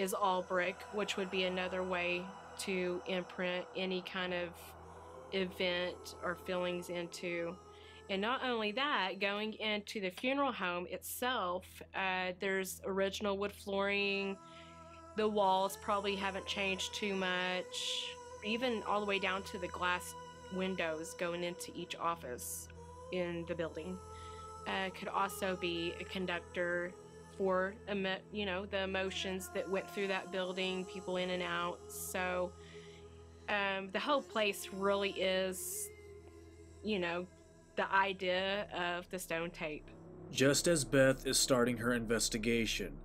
is 0.00 0.14
all 0.14 0.40
brick, 0.40 0.76
which 0.94 1.18
would 1.18 1.30
be 1.30 1.44
another 1.44 1.82
way 1.82 2.22
to 2.58 3.02
imprint 3.06 3.66
any 3.76 4.00
kind 4.00 4.32
of 4.32 4.48
event 5.32 6.14
or 6.24 6.36
feelings 6.46 6.88
into. 6.88 7.54
And 8.08 8.22
not 8.22 8.42
only 8.42 8.72
that, 8.72 9.20
going 9.20 9.52
into 9.52 10.00
the 10.00 10.08
funeral 10.10 10.52
home 10.52 10.86
itself, 10.90 11.64
uh, 11.94 12.32
there's 12.40 12.80
original 12.86 13.36
wood 13.36 13.52
flooring. 13.52 14.38
The 15.16 15.28
walls 15.28 15.76
probably 15.82 16.16
haven't 16.16 16.46
changed 16.46 16.94
too 16.94 17.14
much, 17.14 18.06
even 18.42 18.82
all 18.88 19.00
the 19.00 19.06
way 19.06 19.18
down 19.18 19.42
to 19.44 19.58
the 19.58 19.68
glass 19.68 20.14
windows 20.54 21.14
going 21.18 21.44
into 21.44 21.72
each 21.76 21.94
office 21.96 22.68
in 23.12 23.44
the 23.48 23.54
building. 23.54 23.98
Uh, 24.66 24.88
could 24.98 25.08
also 25.08 25.56
be 25.60 25.92
a 26.00 26.04
conductor 26.04 26.92
for 27.40 27.74
you 28.32 28.44
know 28.44 28.66
the 28.66 28.82
emotions 28.82 29.48
that 29.54 29.66
went 29.70 29.90
through 29.90 30.08
that 30.08 30.30
building, 30.30 30.84
people 30.84 31.16
in 31.16 31.30
and 31.30 31.42
out. 31.42 31.78
So 31.88 32.52
um, 33.48 33.88
the 33.94 33.98
whole 33.98 34.20
place 34.20 34.68
really 34.74 35.12
is, 35.12 35.88
you 36.84 36.98
know, 36.98 37.26
the 37.76 37.90
idea 37.94 38.66
of 38.76 39.08
the 39.08 39.18
stone 39.18 39.48
tape. 39.48 39.88
Just 40.30 40.68
as 40.68 40.84
Beth 40.84 41.26
is 41.26 41.38
starting 41.38 41.78
her 41.78 41.94
investigation, 41.94 42.98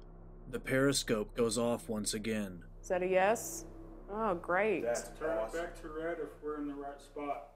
the 0.51 0.59
periscope 0.59 1.33
goes 1.37 1.57
off 1.57 1.87
once 1.87 2.13
again. 2.13 2.61
Is 2.81 2.89
that 2.89 3.03
a 3.03 3.07
yes? 3.07 3.63
Oh, 4.11 4.35
great. 4.35 4.83
Turn 4.83 5.37
it 5.37 5.53
back 5.53 5.81
to 5.81 5.87
red 5.87 6.17
if 6.21 6.27
we're 6.43 6.59
in 6.59 6.67
the 6.67 6.73
right 6.73 7.01
spot. 7.01 7.51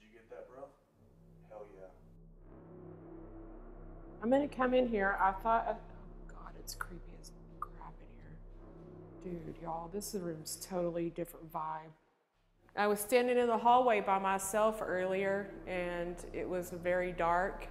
Did 0.00 0.08
you 0.08 0.18
get 0.18 0.28
that, 0.30 0.48
bro? 0.48 0.64
Hell 1.48 1.64
yeah. 1.78 1.86
I'm 4.20 4.30
gonna 4.30 4.48
come 4.48 4.74
in 4.74 4.88
here. 4.88 5.16
I 5.20 5.30
thought, 5.30 5.66
God, 5.66 5.76
it's 6.64 6.74
creepy 6.74 7.12
as 7.20 7.30
crap 7.60 7.92
in 8.00 9.32
here. 9.32 9.38
Dude, 9.44 9.62
y'all, 9.62 9.90
this 9.92 10.14
room's 10.14 10.66
totally 10.66 11.10
different 11.10 11.52
vibe. 11.52 11.92
I 12.74 12.86
was 12.86 12.98
standing 12.98 13.36
in 13.36 13.46
the 13.46 13.58
hallway 13.58 14.00
by 14.00 14.18
myself 14.18 14.80
earlier, 14.82 15.50
and 15.66 16.16
it 16.32 16.48
was 16.48 16.70
very 16.70 17.12
dark. 17.12 17.68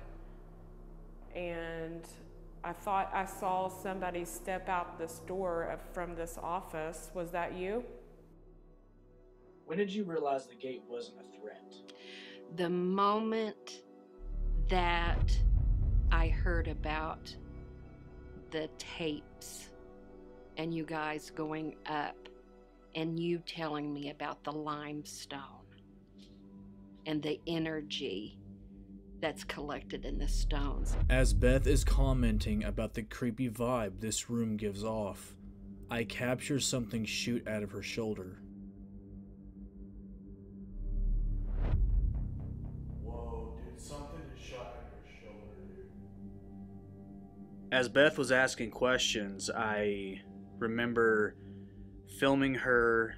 And 1.36 2.08
I 2.64 2.72
thought 2.72 3.10
I 3.14 3.26
saw 3.26 3.68
somebody 3.68 4.26
step 4.26 4.70
out 4.70 5.00
this 5.00 5.22
door 5.26 5.64
of, 5.64 5.80
from 5.92 6.16
this 6.16 6.38
office. 6.42 7.10
Was 7.16 7.32
that 7.32 7.58
you? 7.58 7.84
When 9.66 9.80
did 9.80 9.92
you 9.92 10.04
realize 10.04 10.46
the 10.46 10.56
gate 10.56 10.84
wasn't 10.88 11.18
a 11.18 11.42
threat? 11.42 11.74
The 12.58 12.70
moment 12.70 13.82
that 14.70 15.36
I 16.12 16.28
heard 16.28 16.68
about 16.68 17.36
the 18.54 18.70
tapes 18.78 19.72
and 20.58 20.74
you 20.74 20.86
guys 20.86 21.32
going 21.32 21.76
up 21.88 22.16
and 22.94 23.20
you 23.20 23.40
telling 23.40 23.92
me 23.92 24.12
about 24.12 24.44
the 24.44 24.52
limestone 24.52 25.42
and 27.08 27.22
the 27.24 27.42
energy 27.48 28.38
that's 29.20 29.44
collected 29.44 30.06
in 30.06 30.20
the 30.20 30.28
stones. 30.28 30.96
As 31.10 31.34
Beth 31.34 31.66
is 31.66 31.84
commenting 31.84 32.64
about 32.64 32.94
the 32.94 33.02
creepy 33.02 33.50
vibe 33.50 34.00
this 34.00 34.30
room 34.30 34.56
gives 34.56 34.84
off, 34.84 35.36
I 35.90 36.04
capture 36.04 36.60
something 36.60 37.06
shoot 37.06 37.48
out 37.48 37.64
of 37.64 37.72
her 37.72 37.82
shoulder. 37.82 38.38
As 47.74 47.90
Beth 47.90 48.20
was 48.20 48.32
asking 48.32 48.70
questions, 48.70 49.50
I 49.50 50.22
remember 50.60 51.36
filming 52.20 52.54
her 52.54 53.16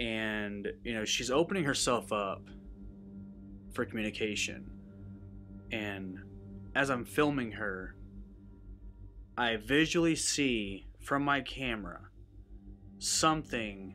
and 0.00 0.66
you 0.82 0.94
know 0.94 1.04
she's 1.04 1.30
opening 1.30 1.62
herself 1.62 2.12
up 2.12 2.42
for 3.72 3.86
communication 3.86 4.68
and 5.72 6.18
as 6.74 6.90
i'm 6.90 7.04
filming 7.04 7.52
her 7.52 7.96
i 9.38 9.56
visually 9.56 10.14
see 10.14 10.84
from 11.00 11.22
my 11.22 11.40
camera 11.40 12.00
something 12.98 13.94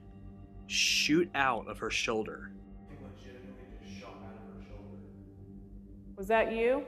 shoot 0.65 1.29
out 1.35 1.67
of 1.67 1.77
her 1.77 1.91
shoulder 1.91 2.51
It 2.89 2.97
legitimately 3.03 3.65
just 3.85 3.99
shot 3.99 4.15
out 4.25 4.33
of 4.33 4.55
her 4.55 4.65
shoulder. 4.71 4.97
Was 6.17 6.27
that 6.29 6.53
you? 6.53 6.83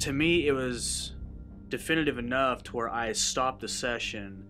To 0.00 0.12
me 0.12 0.46
it 0.46 0.52
was 0.52 1.14
definitive 1.68 2.18
enough 2.18 2.62
to 2.64 2.76
where 2.76 2.92
I 2.92 3.12
stopped 3.12 3.60
the 3.60 3.68
session 3.68 4.44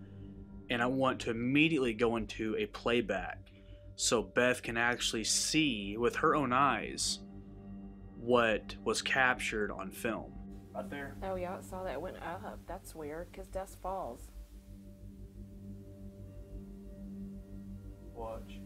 and 0.71 0.83
I 0.83 0.87
want 0.87 1.21
to 1.21 1.31
immediately 1.31 1.95
go 1.95 2.17
into 2.17 2.55
a 2.59 2.67
playback 2.67 3.39
so 3.97 4.23
Beth 4.23 4.63
can 4.63 4.77
actually 4.77 5.25
see 5.25 5.97
with 5.97 6.17
her 6.17 6.37
own 6.37 6.53
eyes 6.53 7.21
what 8.17 8.77
was 8.85 9.01
captured 9.03 9.73
on 9.73 9.91
film. 9.91 10.33
Right 10.75 10.89
there. 10.91 11.17
Oh 11.23 11.35
yeah, 11.35 11.57
I 11.59 11.63
saw 11.63 11.83
that 11.85 11.95
it 11.95 12.01
went 12.01 12.17
up. 12.23 12.61
That's 12.67 12.95
weird 12.95 13.33
because 13.33 13.49
dust 13.49 13.79
falls. 13.83 14.31
Watch. 18.15 18.61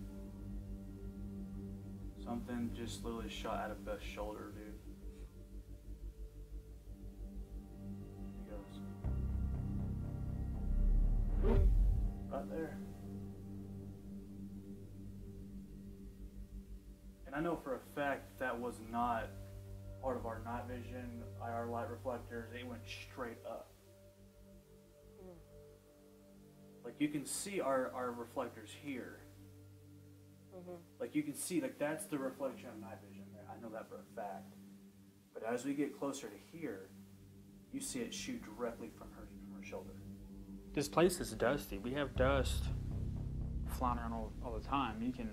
Something 2.25 2.71
just 2.75 3.05
literally 3.05 3.29
shot 3.29 3.59
out 3.59 3.71
of 3.71 3.85
Beth's 3.85 4.05
shoulder, 4.05 4.53
dude. 4.55 4.62
Right 12.43 12.59
there. 12.59 12.79
And 17.27 17.37
I 17.37 17.41
know 17.41 17.57
for 17.63 17.77
a 17.77 17.81
fact 17.95 18.39
that 18.41 18.59
was 18.59 18.75
not 18.91 19.29
part 20.03 20.17
of 20.17 20.27
our 20.27 20.41
night 20.45 20.65
vision, 20.69 21.23
IR 21.41 21.67
light 21.67 21.89
reflectors. 21.89 22.53
It 22.59 22.67
went 22.67 22.83
straight 22.85 23.39
up. 23.47 23.71
Hmm. 25.23 26.85
Like 26.85 26.95
you 26.99 27.09
can 27.09 27.25
see 27.25 27.61
our, 27.61 27.93
our 27.95 28.11
reflectors 28.11 28.71
here. 28.83 29.21
Mm-hmm. 30.57 30.75
Like 30.99 31.15
you 31.15 31.23
can 31.23 31.35
see, 31.35 31.61
like 31.61 31.79
that's 31.79 32.07
the 32.07 32.19
reflection 32.19 32.69
of 32.69 32.81
night 32.81 32.99
vision 33.09 33.25
there. 33.33 33.45
I 33.49 33.61
know 33.63 33.73
that 33.73 33.89
for 33.89 33.97
a 33.97 34.17
fact. 34.17 34.53
But 35.33 35.45
as 35.45 35.65
we 35.65 35.75
get 35.75 35.99
closer 35.99 36.27
to 36.27 36.59
here, 36.59 36.89
you 37.73 37.81
see 37.81 38.01
it 38.01 38.13
shoot 38.13 38.43
directly 38.45 38.91
from 38.99 39.09
her 39.13 39.29
from 39.29 39.59
her 39.59 39.65
shoulder. 39.65 39.93
This 40.75 40.89
place 40.89 41.21
is 41.21 41.33
dusty. 41.33 41.77
We 41.79 41.93
have 41.93 42.17
dust 42.17 42.65
flying 43.69 43.99
around 43.99 44.15
all, 44.15 44.33
all 44.43 44.59
the 44.59 44.67
time. 44.67 45.03
You 45.03 45.13
can 45.13 45.29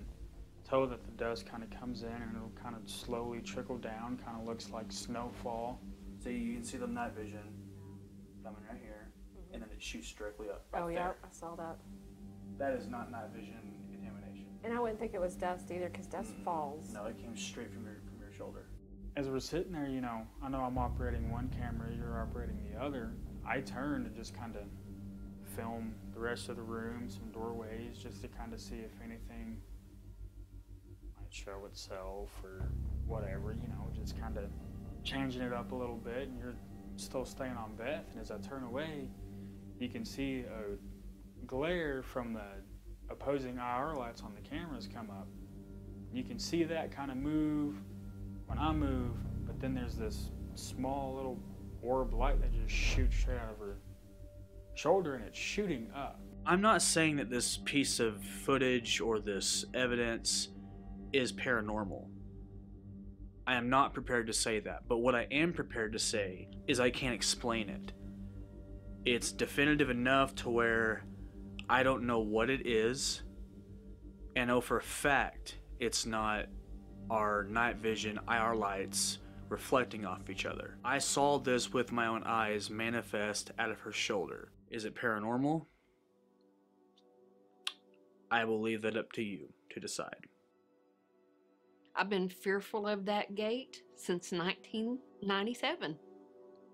tell 0.70 0.86
that 0.86 1.06
the 1.06 1.12
dust 1.12 1.46
kind 1.46 1.64
of 1.64 1.70
comes 1.70 2.04
in 2.04 2.10
and 2.10 2.36
it'll 2.36 2.52
kind 2.62 2.76
of 2.76 2.90
slowly 2.90 3.40
trickle 3.40 3.78
down, 3.78 4.20
kind 4.26 4.38
of 4.38 4.46
looks 4.46 4.70
like 4.70 4.92
snowfall. 4.92 5.80
So 6.22 6.30
you 6.30 6.56
can 6.56 6.64
see 6.66 6.78
the 6.78 6.88
night 6.88 7.14
vision 7.14 7.40
coming 8.44 8.60
right 8.70 8.80
here, 8.84 9.08
mm-hmm. 9.32 9.54
and 9.54 9.64
then 9.64 9.70
it 9.74 9.82
shoots 9.82 10.12
directly 10.12 10.50
up. 10.50 10.66
Right 10.74 10.84
Oh 10.84 10.88
yeah, 10.90 11.04
there. 11.04 11.16
I 11.24 11.28
saw 11.32 11.56
that. 11.56 11.78
That 12.58 12.74
is 12.74 12.88
not 12.88 13.10
night 13.10 13.30
vision 13.34 13.56
contamination. 13.90 14.46
And 14.66 14.74
I 14.74 14.80
wouldn't 14.82 15.00
think 15.00 15.14
it 15.14 15.22
was 15.22 15.36
dust 15.36 15.72
either 15.72 15.88
because 15.88 16.08
dust 16.08 16.34
falls. 16.44 16.92
No, 16.94 17.06
it 17.06 17.18
came 17.18 17.38
straight 17.38 17.72
from 17.72 17.86
your 17.86 18.02
from 18.06 18.20
your 18.20 18.34
shoulder. 18.38 18.66
As 19.16 19.30
we're 19.30 19.40
sitting 19.40 19.72
there, 19.72 19.88
you 19.88 20.02
know, 20.02 20.28
I 20.44 20.50
know 20.50 20.60
I'm 20.60 20.78
operating 20.78 21.32
one 21.32 21.50
camera, 21.58 21.88
you're 21.96 22.20
operating 22.22 22.60
the 22.70 22.84
other. 22.84 23.14
I 23.48 23.62
turn 23.62 24.06
and 24.06 24.14
just 24.14 24.38
kind 24.38 24.58
of 24.58 24.64
film 25.56 25.94
the 26.14 26.20
rest 26.20 26.50
of 26.50 26.56
the 26.56 26.62
room, 26.62 27.10
some 27.10 27.32
doorways, 27.32 27.98
just 28.02 28.22
to 28.22 28.28
kind 28.28 28.54
of 28.54 28.60
see 28.60 28.76
if 28.76 28.92
anything 29.04 29.58
might 31.18 31.32
show 31.34 31.66
itself 31.66 32.30
or 32.44 32.70
whatever, 33.06 33.54
you 33.54 33.68
know, 33.70 33.88
just 33.94 34.20
kind 34.20 34.38
of 34.38 34.46
changing 35.04 35.42
it 35.42 35.54
up 35.54 35.72
a 35.72 35.76
little 35.76 35.98
bit. 35.98 36.28
And 36.28 36.40
you're 36.40 36.56
still 36.98 37.26
staying 37.26 37.56
on 37.58 37.76
Beth. 37.76 38.06
And 38.12 38.22
as 38.22 38.32
I 38.32 38.38
turn 38.38 38.64
away, 38.64 39.08
you 39.80 39.90
can 39.90 40.06
see 40.06 40.42
a 40.42 41.46
glare 41.46 42.04
from 42.04 42.34
the 42.34 42.48
opposing 43.10 43.58
IR 43.58 43.96
lights 43.96 44.22
on 44.22 44.34
the 44.36 44.42
cameras 44.42 44.88
come 44.94 45.10
up. 45.10 45.28
You 46.14 46.24
can 46.24 46.40
see 46.40 46.64
that 46.64 46.92
kind 46.92 47.12
of 47.12 47.18
move 47.18 47.76
when 48.48 48.58
I 48.58 48.72
move, 48.74 49.12
but 49.46 49.60
then 49.60 49.74
there's 49.74 49.96
this 49.96 50.32
small 50.56 51.16
little 51.16 51.40
orb 51.82 52.14
light 52.14 52.42
that 52.42 52.52
just 52.52 52.74
shoots 52.74 53.16
straight 53.16 53.38
out 53.38 53.52
of 53.52 53.60
her 53.60 53.78
shoulder 54.80 55.16
and 55.16 55.26
it's 55.26 55.38
shooting 55.38 55.90
up. 55.94 56.22
I'm 56.46 56.62
not 56.62 56.82
saying 56.82 57.18
that 57.18 57.30
this 57.30 57.58
piece 57.58 58.00
of 58.00 58.24
footage 58.24 59.02
or 59.02 59.20
this 59.20 59.66
evidence 59.74 60.50
is 61.12 61.34
paranormal. 61.34 62.08
I 63.46 63.56
am 63.56 63.70
not 63.70 63.94
prepared 63.94 64.28
to 64.28 64.34
say 64.34 64.62
that, 64.62 64.84
but 64.88 65.00
what 65.00 65.16
I 65.16 65.28
am 65.32 65.52
prepared 65.52 65.92
to 65.94 66.00
say 66.00 66.48
is 66.68 66.80
I 66.80 66.92
can't 66.92 67.14
explain 67.14 67.68
it. 67.68 67.92
It's 69.04 69.34
definitive 69.34 69.90
enough 69.90 70.34
to 70.36 70.50
where 70.50 71.04
I 71.68 71.84
don't 71.84 72.08
know 72.08 72.20
what 72.20 72.50
it 72.50 72.66
is, 72.66 73.24
and 74.38 74.48
know 74.48 74.62
for 74.62 74.78
a 74.78 74.82
fact 74.82 75.58
it's 75.80 76.06
not 76.06 76.46
our 77.10 77.44
night 77.44 77.78
vision 77.78 78.18
IR 78.30 78.56
lights 78.56 79.18
reflecting 79.50 80.06
off 80.06 80.30
each 80.30 80.46
other. 80.46 80.78
I 80.86 81.00
saw 81.00 81.38
this 81.38 81.74
with 81.74 81.92
my 81.92 82.08
own 82.08 82.24
eyes 82.24 82.70
manifest 82.70 83.52
out 83.60 83.72
of 83.72 83.80
her 83.82 83.92
shoulder. 83.92 84.52
Is 84.70 84.86
it 84.86 84.96
paranormal? 84.96 85.66
I 88.32 88.46
will 88.46 88.62
leave 88.62 88.84
that 88.84 88.96
up 88.96 89.12
to 89.14 89.24
you 89.24 89.50
to 89.72 89.80
decide. 89.80 90.28
I've 91.96 92.10
been 92.10 92.30
fearful 92.30 92.88
of 92.88 93.06
that 93.06 93.36
gate 93.36 93.82
since 93.96 94.32
1997 94.32 95.98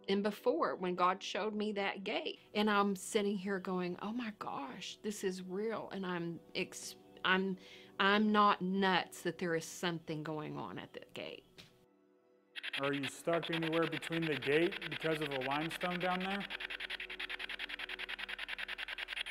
and 0.07 0.23
before 0.23 0.75
when 0.75 0.95
God 0.95 1.23
showed 1.23 1.55
me 1.55 1.71
that 1.73 2.03
gate. 2.03 2.39
And 2.53 2.69
I'm 2.69 2.95
sitting 2.95 3.37
here 3.37 3.59
going, 3.59 3.97
"Oh 4.01 4.11
my 4.11 4.33
gosh, 4.39 4.97
this 5.03 5.23
is 5.23 5.41
real." 5.41 5.89
And 5.93 6.05
I'm 6.05 6.39
ex- 6.53 6.95
I'm 7.23 7.57
I'm 7.99 8.31
not 8.31 8.61
nuts 8.61 9.21
that 9.21 9.37
there 9.37 9.55
is 9.55 9.65
something 9.65 10.21
going 10.21 10.57
on 10.57 10.77
at 10.77 10.93
the 10.93 11.01
gate. 11.13 11.43
Are 12.81 12.93
you 12.93 13.07
stuck 13.07 13.49
anywhere 13.51 13.87
between 13.87 14.25
the 14.25 14.35
gate 14.35 14.73
because 14.89 15.21
of 15.21 15.29
the 15.29 15.39
limestone 15.47 15.99
down 15.99 16.19
there? 16.19 16.43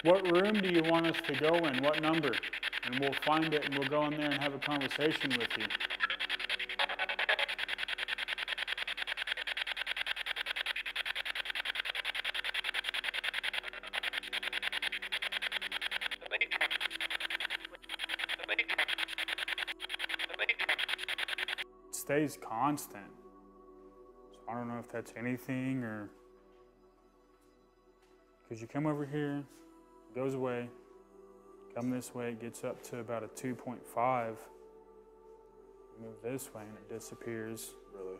What 0.05 0.31
room 0.31 0.61
do 0.61 0.69
you 0.69 0.83
want 0.83 1.07
us 1.07 1.17
to 1.29 1.35
go 1.35 1.55
in? 1.55 1.83
What 1.83 2.03
number? 2.03 2.35
And 2.85 3.01
we'll 3.01 3.15
find 3.25 3.55
it 3.55 3.65
and 3.65 3.79
we'll 3.79 3.89
go 3.89 4.05
in 4.05 4.11
there 4.19 4.31
and 4.31 4.35
have 4.35 4.53
a 4.53 4.59
conversation 4.59 5.31
with 5.31 5.49
you. 5.57 5.65
It 21.89 21.95
stays 21.95 22.39
constant. 22.47 23.05
So 24.33 24.41
I 24.51 24.53
don't 24.53 24.69
know 24.69 24.79
if 24.79 24.93
that's 24.93 25.15
anything 25.17 25.83
or. 25.83 26.11
Because 28.43 28.61
you 28.61 28.69
come 28.69 28.85
over 28.85 29.07
here, 29.07 29.43
goes 30.15 30.35
away, 30.35 30.69
come 31.75 31.91
this 31.91 32.15
way, 32.15 32.29
it 32.29 32.41
gets 32.41 32.63
up 32.63 32.83
to 32.91 32.99
about 32.99 33.25
a 33.25 33.27
2.5. 33.27 34.37
Move 36.01 36.15
this 36.23 36.53
way 36.55 36.63
and 36.63 36.77
it 36.77 36.89
disappears. 36.93 37.75
Really? 37.93 38.19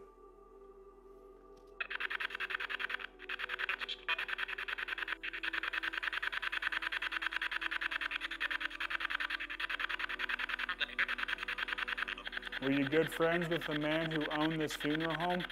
Were 12.63 12.71
you 12.71 12.89
good 12.89 13.13
friends 13.13 13.49
with 13.51 13.67
the 13.67 13.79
man 13.79 14.11
who 14.11 14.25
owned 14.33 14.61
this 14.61 14.75
funeral 14.75 15.15
home? 15.15 15.45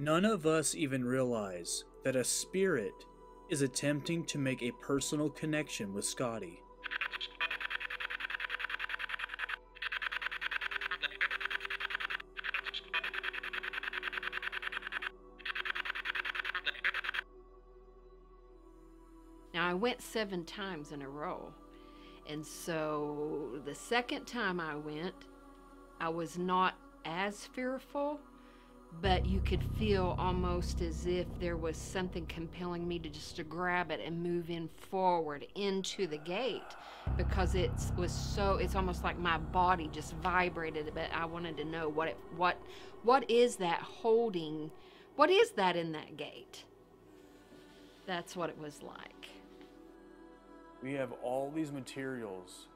None 0.00 0.24
of 0.24 0.46
us 0.46 0.74
even 0.74 1.04
realize 1.04 1.84
that 2.04 2.16
a 2.16 2.24
spirit 2.24 3.04
is 3.50 3.60
attempting 3.60 4.24
to 4.24 4.38
make 4.38 4.62
a 4.62 4.72
personal 4.80 5.28
connection 5.28 5.92
with 5.92 6.06
Scotty. 6.06 6.62
Now, 19.52 19.68
I 19.68 19.74
went 19.74 20.00
seven 20.00 20.46
times 20.46 20.92
in 20.92 21.02
a 21.02 21.08
row. 21.10 21.52
And 22.26 22.46
so 22.46 23.60
the 23.66 23.74
second 23.74 24.24
time 24.24 24.60
I 24.60 24.76
went, 24.76 25.26
I 26.00 26.08
was 26.08 26.38
not 26.38 26.78
as 27.04 27.44
fearful, 27.44 28.18
but 29.02 29.24
you 29.26 29.40
could 29.40 29.62
feel 29.78 30.14
almost 30.18 30.80
as 30.80 31.06
if 31.06 31.26
there 31.38 31.56
was 31.56 31.76
something 31.76 32.26
compelling 32.26 32.86
me 32.86 32.98
to 32.98 33.08
just 33.08 33.36
to 33.36 33.44
grab 33.44 33.90
it 33.90 34.00
and 34.04 34.22
move 34.22 34.50
in 34.50 34.68
forward 34.90 35.46
into 35.54 36.06
the 36.06 36.18
gate 36.18 36.62
because 37.16 37.54
it 37.54 37.70
was 37.96 38.12
so 38.12 38.56
it's 38.56 38.74
almost 38.74 39.04
like 39.04 39.18
my 39.18 39.38
body 39.38 39.88
just 39.92 40.14
vibrated 40.16 40.90
but 40.94 41.08
I 41.14 41.24
wanted 41.24 41.56
to 41.58 41.64
know 41.64 41.88
what 41.88 42.08
it 42.08 42.18
what 42.36 42.58
what 43.02 43.30
is 43.30 43.56
that 43.56 43.80
holding 43.80 44.70
what 45.16 45.30
is 45.30 45.52
that 45.52 45.76
in 45.76 45.92
that 45.92 46.16
gate 46.16 46.64
that's 48.06 48.36
what 48.36 48.50
it 48.50 48.58
was 48.58 48.82
like 48.82 49.28
We 50.82 50.92
have 50.94 51.12
all 51.22 51.50
these 51.54 51.72
materials 51.72 52.66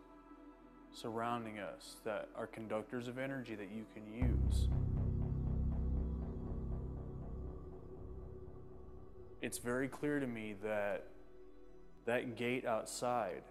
surrounding 0.93 1.59
us 1.59 1.97
that 2.05 2.29
are 2.37 2.47
conductors 2.47 3.09
of 3.09 3.19
energy 3.19 3.55
that 3.57 3.69
you 3.75 3.85
can 3.95 4.05
use. 4.15 4.69
It's 9.45 9.59
very 9.59 9.89
clear 9.89 10.21
to 10.21 10.27
me 10.27 10.55
that 10.63 11.05
that 12.07 12.35
gate 12.35 12.65
outside, 12.65 13.43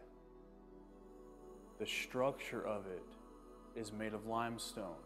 the 1.80 1.86
structure 1.86 2.66
of 2.66 2.88
it 2.88 3.04
is 3.80 3.94
made 3.94 4.16
of 4.16 4.26
limestone. 4.26 4.98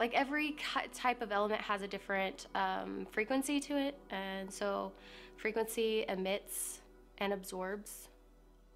like 0.00 0.12
every 0.14 0.56
type 0.92 1.22
of 1.22 1.30
element 1.30 1.60
has 1.60 1.82
a 1.82 1.86
different 1.86 2.48
um, 2.56 3.06
frequency 3.12 3.60
to 3.60 3.78
it 3.78 3.96
and 4.10 4.52
so 4.52 4.90
frequency 5.36 6.04
emits 6.08 6.80
and 7.18 7.32
absorbs 7.32 8.08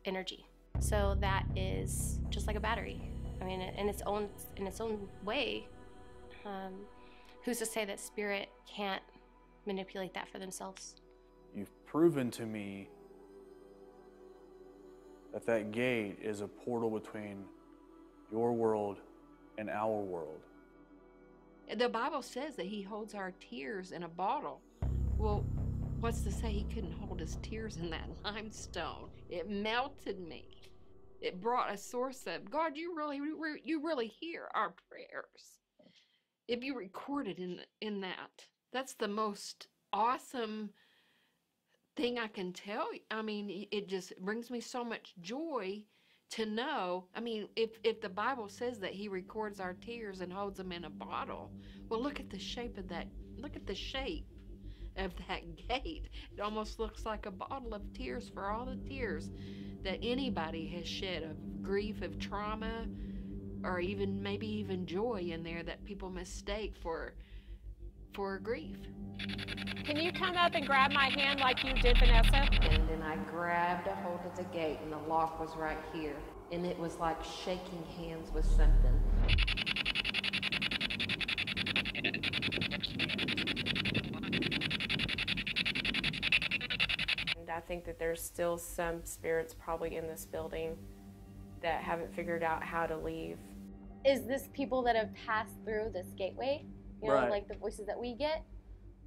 energy. 0.05 0.47
So 0.79 1.17
that 1.21 1.47
is 1.57 2.21
just 2.31 2.47
like 2.47 2.55
a 2.55 2.61
battery. 2.61 3.01
I 3.41 3.45
mean 3.45 3.61
in 3.61 3.89
its 3.89 4.03
own 4.07 4.29
in 4.55 4.69
its 4.69 4.81
own 4.81 5.09
way 5.25 5.67
um, 6.45 6.75
who's 7.45 7.59
to 7.59 7.67
say 7.67 7.85
that 7.85 7.99
spirit 7.99 8.51
can't 8.73 9.03
manipulate 9.67 10.15
that 10.15 10.29
for 10.29 10.39
themselves 10.39 10.95
proven 11.87 12.31
to 12.33 12.45
me 12.45 12.89
that 15.33 15.47
that 15.47 15.73
gate 15.73 16.19
is 16.21 16.41
a 16.41 16.49
portal 16.49 16.91
between 16.91 17.45
your 18.31 18.53
world 18.53 18.99
and 19.59 19.71
our 19.71 20.01
world. 20.01 20.41
The 21.75 21.89
Bible 21.89 22.23
says 22.23 22.57
that 22.57 22.67
he 22.67 22.83
holds 22.83 23.15
our 23.15 23.33
tears 23.33 23.93
in 23.93 24.03
a 24.03 24.09
bottle. 24.09 24.61
Well, 25.17 25.45
what's 26.01 26.21
to 26.23 26.33
say 26.33 26.51
he 26.51 26.65
couldn't 26.75 26.93
hold 26.93 27.21
his 27.21 27.39
tears 27.43 27.77
in 27.77 27.91
that 27.91 28.09
limestone? 28.25 29.11
It 29.29 29.49
melted 29.51 30.21
me. 30.21 30.49
It 31.21 31.41
brought 31.41 31.73
a 31.73 31.79
source 31.79 32.27
of 32.27 32.51
God. 32.51 32.77
You 32.77 32.95
really, 32.97 33.17
you 33.65 33.85
really 33.85 34.07
hear 34.07 34.49
our 34.55 34.75
prayers. 34.89 35.61
If 36.47 36.63
you 36.63 36.77
recorded 36.77 37.39
in 37.39 37.61
in 37.81 38.01
that, 38.03 38.45
that's 38.73 38.95
the 38.95 39.09
most 39.09 39.69
awesome 39.93 40.71
thing 41.97 42.19
I 42.19 42.29
can 42.29 42.53
tell 42.53 42.93
you. 42.93 43.01
I 43.11 43.23
mean, 43.23 43.67
it 43.71 43.89
just 43.89 44.17
brings 44.21 44.51
me 44.51 44.61
so 44.61 44.85
much 44.85 45.15
joy 45.21 45.83
to 46.31 46.47
know. 46.47 47.05
I 47.15 47.21
mean, 47.21 47.49
if 47.57 47.71
if 47.83 48.01
the 48.01 48.09
Bible 48.09 48.49
says 48.49 48.79
that 48.81 48.93
He 48.93 49.09
records 49.09 49.61
our 49.61 49.75
tears 49.75 50.21
and 50.21 50.33
holds 50.33 50.59
them 50.59 50.73
in 50.73 50.85
a 50.85 50.91
bottle, 50.91 51.51
well, 51.89 52.03
look 52.03 52.21
at 52.21 52.31
the 52.31 52.39
shape 52.39 52.79
of 52.79 52.89
that. 52.89 53.07
Look 53.39 53.57
at 53.57 53.67
the 53.67 53.75
shape 53.75 54.27
of 54.97 55.13
that 55.29 55.57
gate. 55.69 56.11
It 56.37 56.41
almost 56.41 56.79
looks 56.79 57.05
like 57.07 57.27
a 57.27 57.31
bottle 57.31 57.75
of 57.75 57.93
tears 57.93 58.29
for 58.29 58.51
all 58.51 58.67
the 58.67 58.77
tears 58.89 59.31
that 59.83 59.99
anybody 60.03 60.67
has 60.69 60.87
shed 60.87 61.23
of 61.23 61.63
grief, 61.63 62.03
of 62.03 62.19
trauma, 62.19 62.87
or 63.65 63.81
even 63.81 64.23
maybe 64.23 64.47
even 64.49 64.87
joy 64.87 65.29
in 65.31 65.43
there 65.43 65.63
that 65.63 65.85
people 65.85 66.11
mistake 66.11 66.77
for 66.77 67.15
for 68.17 68.39
grief. 68.39 68.79
Can 69.85 69.99
you 69.99 70.11
come 70.11 70.37
up 70.37 70.55
and 70.55 70.67
grab 70.67 70.91
my 70.91 71.11
hand 71.11 71.39
like 71.39 71.63
you 71.63 71.75
did, 71.75 71.99
Vanessa? 71.99 72.49
And 72.63 72.89
then 72.89 73.03
I 73.03 73.17
grabbed 73.31 73.87
a 73.87 73.95
hold 73.97 74.21
of 74.25 74.35
the 74.35 74.45
gate, 74.45 74.79
and 74.83 74.91
the 74.91 74.99
lock 75.07 75.39
was 75.39 75.55
right 75.55 75.79
here. 75.93 76.17
And 76.51 76.65
it 76.65 76.79
was 76.79 76.97
like 76.97 77.23
shaking 77.23 77.85
hands 77.99 78.33
with 78.33 78.47
something. 78.47 79.01
And 87.37 87.51
I 87.51 87.61
think 87.69 87.85
that 87.85 87.99
there's 87.99 88.23
still 88.23 88.57
some 88.57 89.05
spirits 89.05 89.55
probably 89.55 89.97
in 89.97 90.07
this 90.07 90.25
building 90.25 90.79
that 91.61 91.83
haven't 91.83 92.15
figured 92.15 92.43
out 92.43 92.63
how 92.63 92.87
to 92.87 92.97
leave. 92.97 93.37
is 94.07 94.23
this 94.27 94.49
people 94.55 94.83
that 94.83 94.97
have 94.97 95.11
passed 95.27 95.57
through 95.65 95.91
this 95.93 96.07
gateway 96.17 96.65
you 97.07 97.13
know 97.13 97.21
Right. 97.21 97.31
like 97.31 97.49
the 97.49 97.55
voices 97.55 97.87
that 97.87 97.99
we 97.99 98.15
get 98.15 98.45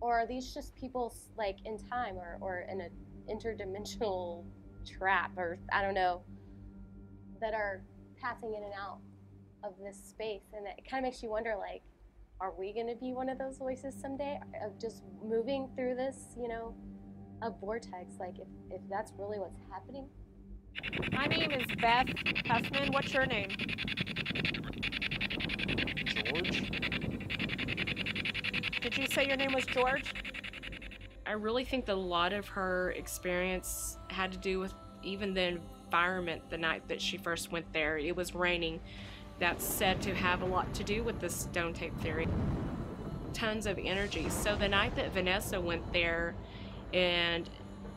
or 0.01 0.19
are 0.21 0.25
these 0.27 0.53
just 0.53 0.73
people 0.75 1.13
like 1.37 1.57
in 1.65 1.77
time 1.77 2.15
or, 2.15 2.37
or 2.39 2.65
in 2.71 2.79
an 2.81 2.89
interdimensional 3.29 4.45
trap 4.97 5.31
or 5.37 5.57
i 5.73 5.81
don't 5.81 5.93
know 5.93 6.21
that 7.41 7.53
are 7.53 7.81
passing 8.21 8.53
in 8.55 8.63
and 8.63 8.73
out 8.73 8.99
of 9.63 9.73
this 9.83 9.97
space 9.97 10.43
and 10.53 10.65
it 10.65 10.89
kind 10.89 11.03
of 11.05 11.09
makes 11.11 11.21
you 11.21 11.29
wonder 11.29 11.55
like 11.59 11.81
are 12.41 12.53
we 12.57 12.71
going 12.73 12.87
to 12.87 12.95
be 12.95 13.11
one 13.13 13.27
of 13.27 13.37
those 13.37 13.57
voices 13.57 13.93
someday 14.01 14.39
of 14.65 14.79
just 14.79 15.03
moving 15.23 15.69
through 15.75 15.93
this 15.95 16.35
you 16.39 16.47
know 16.47 16.73
a 17.41 17.49
vortex 17.51 18.13
like 18.19 18.35
if, 18.39 18.47
if 18.71 18.81
that's 18.89 19.11
really 19.17 19.37
what's 19.39 19.59
happening 19.71 20.07
My 21.11 21.25
name 21.25 21.51
is 21.51 21.65
Beth 21.81 22.07
Huffman. 22.45 22.91
What's 22.93 23.13
your 23.13 23.25
name? 23.25 23.49
George? 26.05 26.88
Did 28.99 29.07
you 29.07 29.15
say 29.15 29.27
your 29.27 29.37
name 29.37 29.53
was 29.53 29.65
George? 29.65 30.13
I 31.25 31.31
really 31.31 31.63
think 31.63 31.85
that 31.85 31.93
a 31.93 31.95
lot 31.95 32.33
of 32.33 32.49
her 32.49 32.91
experience 32.97 33.97
had 34.09 34.33
to 34.33 34.37
do 34.37 34.59
with 34.59 34.73
even 35.03 35.33
the 35.33 35.57
environment 35.85 36.41
the 36.49 36.57
night 36.57 36.85
that 36.89 37.01
she 37.01 37.15
first 37.15 37.49
went 37.49 37.71
there. 37.71 37.97
It 37.97 38.13
was 38.13 38.35
raining. 38.35 38.81
That's 39.39 39.63
said 39.63 40.01
to 40.01 40.13
have 40.13 40.41
a 40.41 40.45
lot 40.45 40.73
to 40.73 40.83
do 40.83 41.01
with 41.01 41.21
the 41.21 41.29
stone 41.29 41.73
tape 41.73 41.97
theory. 42.01 42.27
Tons 43.31 43.67
of 43.67 43.79
energy. 43.81 44.29
So 44.29 44.57
the 44.57 44.67
night 44.67 44.97
that 44.97 45.13
Vanessa 45.13 45.61
went 45.61 45.93
there 45.93 46.35
and 46.93 47.49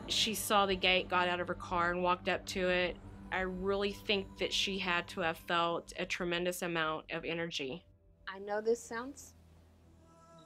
she 0.07 0.33
saw 0.33 0.65
the 0.65 0.77
gate, 0.77 1.09
got 1.09 1.27
out 1.27 1.41
of 1.41 1.49
her 1.49 1.53
car, 1.53 1.91
and 1.91 2.01
walked 2.01 2.29
up 2.29 2.45
to 2.45 2.69
it, 2.69 2.95
I 3.29 3.41
really 3.41 3.91
think 3.91 4.37
that 4.37 4.53
she 4.53 4.79
had 4.79 5.09
to 5.09 5.19
have 5.19 5.37
felt 5.49 5.91
a 5.99 6.05
tremendous 6.05 6.61
amount 6.61 7.11
of 7.11 7.25
energy. 7.25 7.83
I 8.25 8.39
know 8.39 8.61
this 8.61 8.81
sounds 8.81 9.32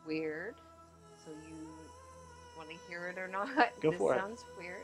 weird, 0.08 0.56
so 1.24 1.32
you 1.32 1.56
want 2.58 2.70
to 2.70 2.76
hear 2.90 3.08
it 3.08 3.18
or 3.18 3.28
not? 3.28 3.48
Go 3.82 3.92
this 3.92 3.98
for 4.00 4.16
it. 4.16 4.20
sounds 4.20 4.46
weird. 4.58 4.84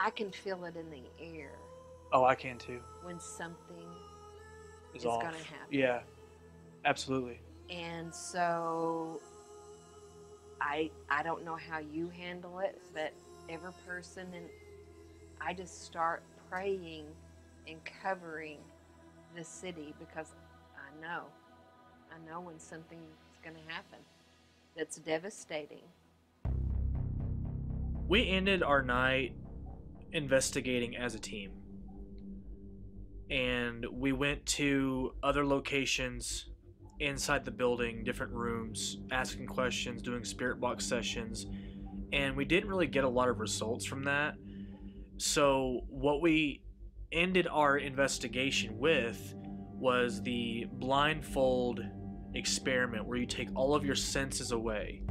I 0.00 0.10
can 0.10 0.30
feel 0.30 0.64
it 0.64 0.76
in 0.76 0.88
the 0.90 1.02
air 1.36 1.50
Oh, 2.12 2.24
I 2.24 2.34
can 2.34 2.56
too. 2.58 2.80
when 3.02 3.18
something 3.18 3.76
Is 4.94 5.02
It's 5.02 5.06
off. 5.06 5.22
gonna 5.22 5.36
happen. 5.36 5.66
Yeah, 5.70 6.00
absolutely. 6.84 7.40
And 7.70 8.14
so 8.14 9.20
I 10.60 10.90
I 11.10 11.22
don't 11.22 11.44
know 11.44 11.56
how 11.56 11.78
you 11.78 12.08
handle 12.10 12.60
it, 12.60 12.80
but 12.94 13.12
every 13.48 13.72
person 13.86 14.26
and 14.34 14.46
I 15.40 15.52
just 15.52 15.84
start 15.84 16.22
praying 16.50 17.04
and 17.66 17.76
covering 18.02 18.58
the 19.36 19.44
city 19.44 19.94
because 19.98 20.32
I 20.76 21.00
know. 21.02 21.24
I 22.12 22.30
know 22.30 22.40
when 22.40 22.58
something's 22.58 23.02
going 23.42 23.56
to 23.56 23.72
happen 23.72 23.98
that's 24.76 24.96
devastating. 24.96 25.82
We 28.06 28.28
ended 28.28 28.62
our 28.62 28.82
night 28.82 29.34
investigating 30.12 30.96
as 30.96 31.14
a 31.14 31.18
team. 31.18 31.52
And 33.30 33.84
we 33.92 34.12
went 34.12 34.46
to 34.46 35.14
other 35.22 35.44
locations 35.44 36.46
inside 37.00 37.44
the 37.44 37.50
building, 37.50 38.02
different 38.04 38.32
rooms, 38.32 38.98
asking 39.10 39.46
questions, 39.46 40.00
doing 40.02 40.24
spirit 40.24 40.60
box 40.60 40.86
sessions. 40.86 41.46
and 42.10 42.34
we 42.34 42.44
didn't 42.46 42.70
really 42.70 42.86
get 42.86 43.04
a 43.04 43.08
lot 43.08 43.28
of 43.28 43.38
results 43.38 43.84
from 43.84 44.04
that. 44.04 44.34
So, 45.18 45.82
what 45.90 46.22
we 46.22 46.62
ended 47.12 47.46
our 47.46 47.76
investigation 47.76 48.78
with 48.78 49.34
was 49.74 50.22
the 50.22 50.66
blindfold 50.72 51.84
experiment 52.34 53.06
where 53.06 53.18
you 53.18 53.26
take 53.26 53.48
all 53.54 53.74
of 53.74 53.84
your 53.84 53.94
senses 53.94 54.52
away. 54.52 55.02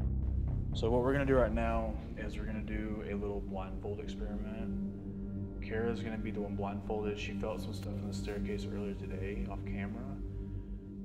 So 0.74 0.90
what 0.92 1.02
we're 1.02 1.14
gonna 1.14 1.26
do 1.26 1.36
right 1.36 1.54
now 1.54 1.96
is 2.18 2.38
we're 2.38 2.46
gonna 2.46 2.62
do 2.62 3.04
a 3.10 3.16
little 3.16 3.42
blindfold 3.42 4.00
experiment. 4.00 5.64
Kara's 5.68 6.02
gonna 6.02 6.18
be 6.18 6.32
the 6.32 6.42
one 6.42 6.56
blindfolded. 6.56 7.20
She 7.20 7.34
felt 7.34 7.62
some 7.62 7.74
stuff 7.74 7.94
in 7.94 8.08
the 8.08 8.14
staircase 8.14 8.66
earlier 8.72 8.94
today 8.94 9.46
off 9.50 9.60
camera. 9.66 10.06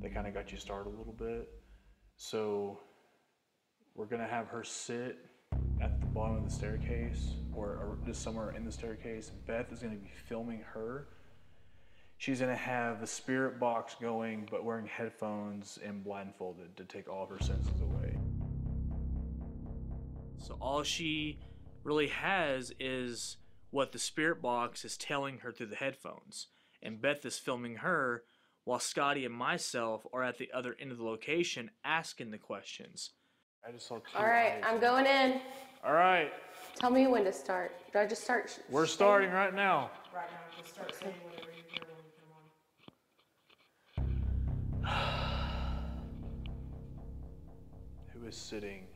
That 0.03 0.13
kind 0.15 0.27
of 0.27 0.35
got 0.35 0.53
you 0.53 0.59
started 0.59 0.89
a 0.89 0.97
little 0.97 1.15
bit. 1.15 1.49
So 2.17 2.79
we're 3.95 4.07
gonna 4.07 4.27
have 4.27 4.49
her 4.49 4.63
sit 4.63 5.19
at 5.81 6.01
the 6.01 6.07
bottom 6.07 6.37
of 6.37 6.45
the 6.45 6.51
staircase 6.51 7.35
or, 7.55 7.69
or 7.69 7.99
just 8.07 8.23
somewhere 8.23 8.53
in 8.53 8.65
the 8.65 8.73
staircase. 8.73 9.31
Beth 9.47 9.73
is 9.73 9.81
gonna 9.81 9.97
be 9.97 10.13
filming 10.29 10.61
her. 10.61 11.09
She's 12.23 12.39
gonna 12.39 12.55
have 12.55 13.01
the 13.01 13.07
spirit 13.09 13.59
box 13.59 13.97
going, 14.01 14.47
but 14.49 14.65
wearing 14.65 14.87
headphones 14.87 15.81
and 15.85 16.05
blindfolded 16.05 16.77
to 16.77 16.85
take 16.85 17.09
all 17.09 17.25
of 17.25 17.31
her 17.31 17.41
senses 17.41 17.81
away. 17.81 18.17
So 20.39 20.57
all 20.61 20.85
she 20.85 21.41
really 21.83 22.07
has 22.07 22.73
is 22.79 23.39
what 23.71 23.91
the 23.91 23.99
spirit 23.99 24.41
box 24.41 24.85
is 24.85 24.97
telling 24.97 25.39
her 25.39 25.51
through 25.51 25.67
the 25.67 25.75
headphones. 25.75 26.47
And 26.81 27.03
Beth 27.03 27.27
is 27.27 27.41
filming 27.41 27.79
her 27.79 28.23
while 28.63 28.79
Scotty 28.79 29.25
and 29.25 29.35
myself 29.35 30.07
are 30.13 30.23
at 30.23 30.39
the 30.39 30.53
other 30.55 30.77
end 30.79 30.93
of 30.93 30.99
the 30.99 31.05
location 31.05 31.73
asking 31.85 32.31
the 32.31 32.39
questions. 32.39 33.11
I 33.67 33.73
just 33.73 33.89
saw 33.89 33.97
two 33.97 34.17
All 34.17 34.27
right, 34.27 34.59
eyes. 34.59 34.65
I'm 34.65 34.79
going 34.79 35.07
in. 35.07 35.41
All 35.85 35.93
right, 35.95 36.33
Tell 36.77 36.91
me 36.91 37.09
when 37.09 37.25
to 37.25 37.33
start. 37.33 37.75
Do 37.93 37.99
I 37.99 38.07
just 38.07 38.23
start? 38.23 38.49
sh- 38.49 38.61
we're 38.71 38.87
starting 38.87 39.33
right 39.33 39.53
now. 39.53 39.91
Right 40.15 40.31
now, 40.31 40.63
just 40.63 40.75
start 40.75 40.95
saying 40.95 41.15
Who 48.23 48.29
is 48.29 48.37
sitting 48.37 48.87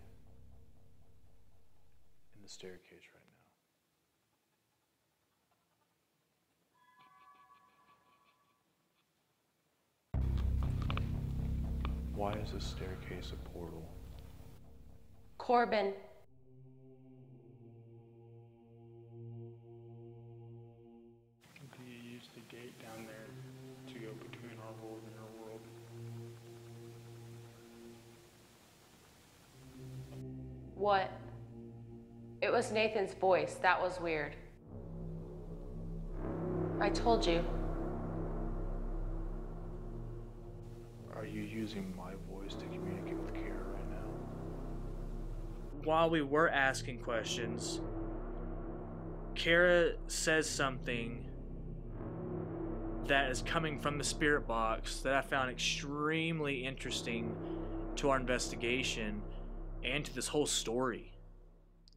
in 2.37 2.43
the 2.45 2.49
staircase 2.49 3.03
right 3.13 3.25
now? 10.15 10.21
Why 12.15 12.35
is 12.35 12.53
this 12.53 12.65
staircase 12.65 13.33
a 13.33 13.37
portal? 13.49 13.83
Corbin. 15.39 15.93
What? 30.87 31.11
It 32.41 32.53
was 32.53 32.71
Nathan's 32.71 33.13
voice. 33.13 33.55
That 33.61 33.83
was 33.83 33.99
weird. 34.01 34.37
I 36.81 36.91
told 36.91 37.27
you. 37.27 37.45
Are 41.13 41.27
you 41.27 41.41
using 41.41 41.93
my 41.97 42.13
voice 42.31 42.55
to 42.55 42.67
communicate 42.67 43.19
with 43.19 43.35
Kara 43.35 43.65
right 43.75 43.91
now? 43.91 44.07
While 45.83 46.09
we 46.09 46.23
were 46.23 46.49
asking 46.51 47.01
questions, 47.01 47.81
Kara 49.35 49.95
says 50.07 50.49
something 50.49 51.27
that 53.09 53.29
is 53.33 53.43
coming 53.43 53.81
from 53.81 53.99
the 53.99 54.05
spirit 54.05 54.47
box 54.47 55.01
that 55.01 55.15
I 55.15 55.23
found 55.23 55.51
extremely 55.51 56.65
interesting 56.65 57.35
to 57.97 58.11
our 58.11 58.21
investigation 58.21 59.21
and 59.87 60.05
to 60.05 60.15
this 60.15 60.29
whole 60.29 60.47
story. 60.47 61.13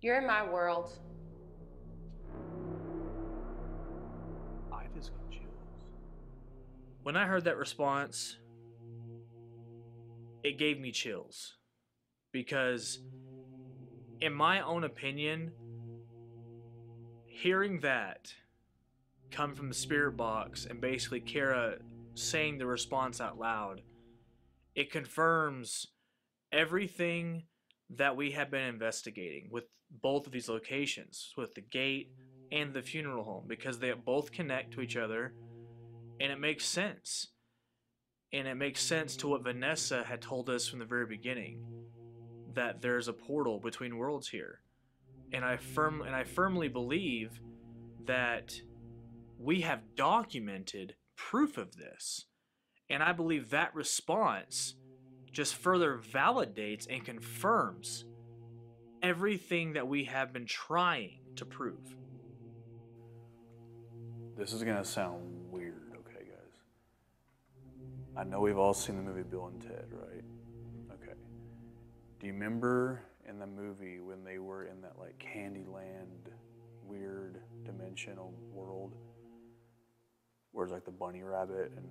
You're 0.01 0.19
in 0.19 0.27
my 0.27 0.47
world. 0.47 0.91
I 4.71 4.83
just 4.95 5.11
got 5.11 5.29
chills. 5.29 5.43
When 7.03 7.17
I 7.17 7.25
heard 7.25 7.45
that 7.45 7.57
response, 7.57 8.37
it 10.43 10.57
gave 10.57 10.79
me 10.79 10.91
chills. 10.91 11.55
Because, 12.31 12.99
in 14.21 14.33
my 14.33 14.61
own 14.61 14.83
opinion, 14.83 15.51
hearing 17.25 17.79
that 17.79 18.33
come 19.31 19.55
from 19.55 19.67
the 19.67 19.75
spirit 19.75 20.15
box 20.15 20.65
and 20.65 20.79
basically 20.79 21.19
Kara 21.19 21.77
saying 22.13 22.57
the 22.57 22.65
response 22.65 23.19
out 23.19 23.39
loud, 23.39 23.81
it 24.75 24.91
confirms 24.91 25.87
everything 26.51 27.43
that 27.97 28.15
we 28.15 28.31
have 28.31 28.51
been 28.51 28.65
investigating 28.65 29.49
with 29.51 29.65
both 30.01 30.25
of 30.25 30.31
these 30.31 30.49
locations, 30.49 31.33
with 31.37 31.55
the 31.55 31.61
gate 31.61 32.11
and 32.51 32.73
the 32.73 32.81
funeral 32.81 33.23
home, 33.23 33.45
because 33.47 33.79
they 33.79 33.91
both 33.91 34.31
connect 34.31 34.71
to 34.73 34.81
each 34.81 34.95
other 34.95 35.33
and 36.19 36.31
it 36.31 36.39
makes 36.39 36.65
sense. 36.65 37.27
And 38.31 38.47
it 38.47 38.55
makes 38.55 38.81
sense 38.81 39.15
to 39.17 39.27
what 39.27 39.43
Vanessa 39.43 40.03
had 40.03 40.21
told 40.21 40.49
us 40.49 40.67
from 40.67 40.79
the 40.79 40.85
very 40.85 41.05
beginning 41.05 41.63
that 42.53 42.81
there's 42.81 43.07
a 43.07 43.13
portal 43.13 43.59
between 43.59 43.97
worlds 43.97 44.27
here. 44.29 44.61
And 45.31 45.43
I 45.43 45.57
firm 45.57 46.01
and 46.01 46.15
I 46.15 46.23
firmly 46.23 46.67
believe 46.67 47.39
that 48.05 48.61
we 49.39 49.61
have 49.61 49.95
documented 49.95 50.95
proof 51.15 51.57
of 51.57 51.75
this. 51.77 52.25
And 52.89 53.01
I 53.01 53.13
believe 53.13 53.49
that 53.49 53.73
response 53.73 54.75
just 55.31 55.55
further 55.55 55.97
validates 55.97 56.87
and 56.89 57.03
confirms 57.03 58.05
everything 59.01 59.73
that 59.73 59.87
we 59.87 60.05
have 60.05 60.33
been 60.33 60.45
trying 60.45 61.19
to 61.35 61.45
prove. 61.45 61.95
This 64.37 64.53
is 64.53 64.63
gonna 64.63 64.85
sound 64.85 65.51
weird, 65.51 65.91
okay, 65.99 66.25
guys? 66.25 66.61
I 68.17 68.23
know 68.23 68.39
we've 68.39 68.57
all 68.57 68.73
seen 68.73 68.95
the 68.95 69.01
movie 69.01 69.23
Bill 69.23 69.47
and 69.47 69.61
Ted, 69.61 69.87
right? 69.91 70.23
Okay. 70.93 71.17
Do 72.19 72.27
you 72.27 72.33
remember 72.33 73.01
in 73.27 73.39
the 73.39 73.47
movie 73.47 73.99
when 73.99 74.23
they 74.23 74.39
were 74.39 74.65
in 74.65 74.81
that 74.81 74.97
like 74.97 75.17
Candyland 75.19 76.31
weird 76.85 77.41
dimensional 77.63 78.33
world? 78.51 78.95
Where 80.51 80.65
it's 80.65 80.73
like 80.73 80.85
the 80.85 80.91
bunny 80.91 81.21
rabbit 81.21 81.71
and 81.75 81.87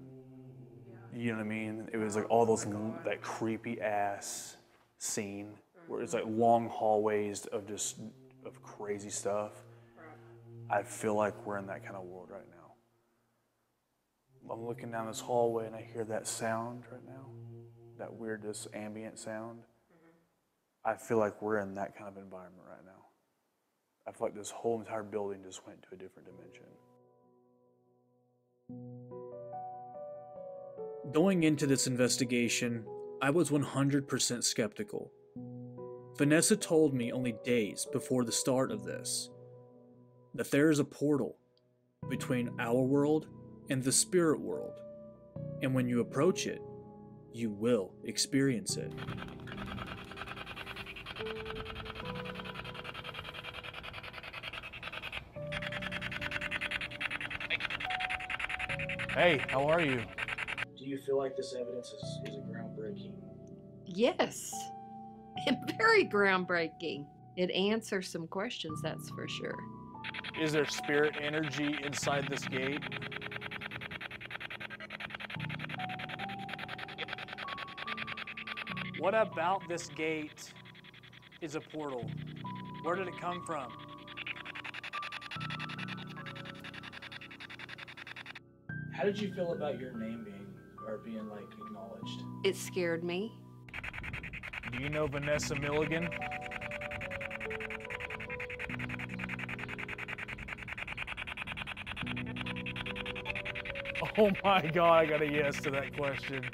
you 1.15 1.31
know 1.31 1.39
what 1.39 1.47
I 1.47 1.49
mean? 1.49 1.89
It 1.93 1.97
was 1.97 2.17
like 2.17 2.29
all 2.31 2.47
those 2.47 2.67
that 3.05 3.21
creepy 3.23 3.81
ass 3.81 4.57
scene 4.99 5.55
where 5.87 6.03
it's 6.03 6.15
like 6.15 6.25
long 6.27 6.69
hallways 6.69 7.47
of 7.47 7.67
just 7.67 7.99
of 8.45 8.63
crazy 8.63 9.11
stuff. 9.11 9.53
I 10.71 10.83
feel 10.83 11.15
like 11.15 11.47
we're 11.47 11.59
in 11.59 11.67
that 11.69 11.83
kind 11.83 11.97
of 11.97 12.05
world 12.05 12.29
right 12.31 12.47
now. 12.51 12.55
I'm 14.53 14.67
looking 14.67 14.91
down 14.91 15.07
this 15.07 15.21
hallway 15.21 15.67
and 15.67 15.75
I 15.75 15.87
hear 15.93 16.05
that 16.05 16.27
sound 16.27 16.85
right 16.91 17.05
now, 17.07 17.27
that 17.99 18.13
weird, 18.13 18.43
this 18.43 18.67
ambient 18.75 19.19
sound. 19.19 19.61
Mm-hmm. 19.61 20.91
I 20.91 20.95
feel 20.95 21.19
like 21.19 21.41
we're 21.43 21.59
in 21.59 21.75
that 21.75 21.97
kind 21.97 22.09
of 22.09 22.17
environment 22.17 22.65
right 22.69 22.85
now. 22.85 23.07
I 24.07 24.13
feel 24.13 24.29
like 24.29 24.35
this 24.35 24.51
whole 24.51 24.79
entire 24.79 25.03
building 25.03 25.41
just 25.45 25.67
went 25.67 25.83
to 25.83 25.89
a 25.93 25.97
different 25.97 26.29
dimension. 26.29 26.65
Going 31.13 31.45
into 31.45 31.67
this 31.67 31.87
investigation, 31.87 32.85
I 33.23 33.31
was 33.31 33.49
100% 33.49 34.45
skeptical. 34.45 35.11
Vanessa 36.19 36.55
told 36.55 36.93
me 36.93 37.13
only 37.13 37.35
days 37.45 37.87
before 37.91 38.25
the 38.25 38.33
start 38.33 38.71
of 38.71 38.85
this 38.85 39.31
that 40.35 40.51
there 40.51 40.71
is 40.71 40.81
a 40.81 40.85
portal 40.85 41.39
between 42.11 42.51
our 42.61 42.83
world 42.83 43.27
and 43.71 43.83
the 43.83 43.91
spirit 43.91 44.39
world, 44.39 44.81
and 45.63 45.75
when 45.75 45.89
you 45.89 46.01
approach 46.01 46.47
it, 46.47 46.61
you 47.33 47.49
will 47.51 47.95
experience 48.05 48.77
it. 48.77 48.93
Hey, 59.15 59.43
how 59.49 59.67
are 59.67 59.81
you? 59.81 60.03
Do 60.89 60.93
you 60.93 61.01
feel 61.01 61.18
like 61.18 61.36
this 61.36 61.55
evidence 61.55 61.93
is, 61.93 62.30
is 62.30 62.36
a 62.36 62.41
groundbreaking? 62.41 63.12
Yes. 63.84 64.55
Very 65.78 66.07
groundbreaking. 66.07 67.05
It 67.36 67.51
answers 67.51 68.09
some 68.09 68.26
questions, 68.26 68.80
that's 68.80 69.11
for 69.11 69.28
sure. 69.28 69.59
Is 70.41 70.53
there 70.53 70.64
spirit 70.64 71.16
energy 71.20 71.76
inside 71.84 72.26
this 72.30 72.43
gate? 72.47 72.82
What 78.99 79.12
about 79.12 79.68
this 79.68 79.89
gate 79.89 80.55
is 81.43 81.55
a 81.55 81.61
portal? 81.61 82.11
Where 82.82 82.97
did 82.97 83.09
it 83.09 83.20
come 83.20 83.45
from? 83.45 83.70
How 88.95 89.05
did 89.05 89.20
you 89.20 89.34
feel 89.34 89.53
about 89.53 89.78
your 89.78 89.93
name 89.93 90.24
being 90.24 90.38
or 90.89 90.99
being 90.99 91.28
like 91.28 91.49
acknowledged? 91.66 92.22
It 92.45 92.57
scared 92.57 93.05
me. 93.05 93.32
Do 94.72 94.82
you 94.82 94.89
know 94.89 95.07
Vanessa 95.07 95.55
Milligan? 95.55 96.09
Oh 104.16 104.30
my 104.43 104.61
god, 104.62 104.93
I 104.93 105.07
got 105.07 105.22
a 105.22 105.26
yes 105.26 105.61
to 105.61 105.70
that 105.70 105.97
question. 105.97 106.45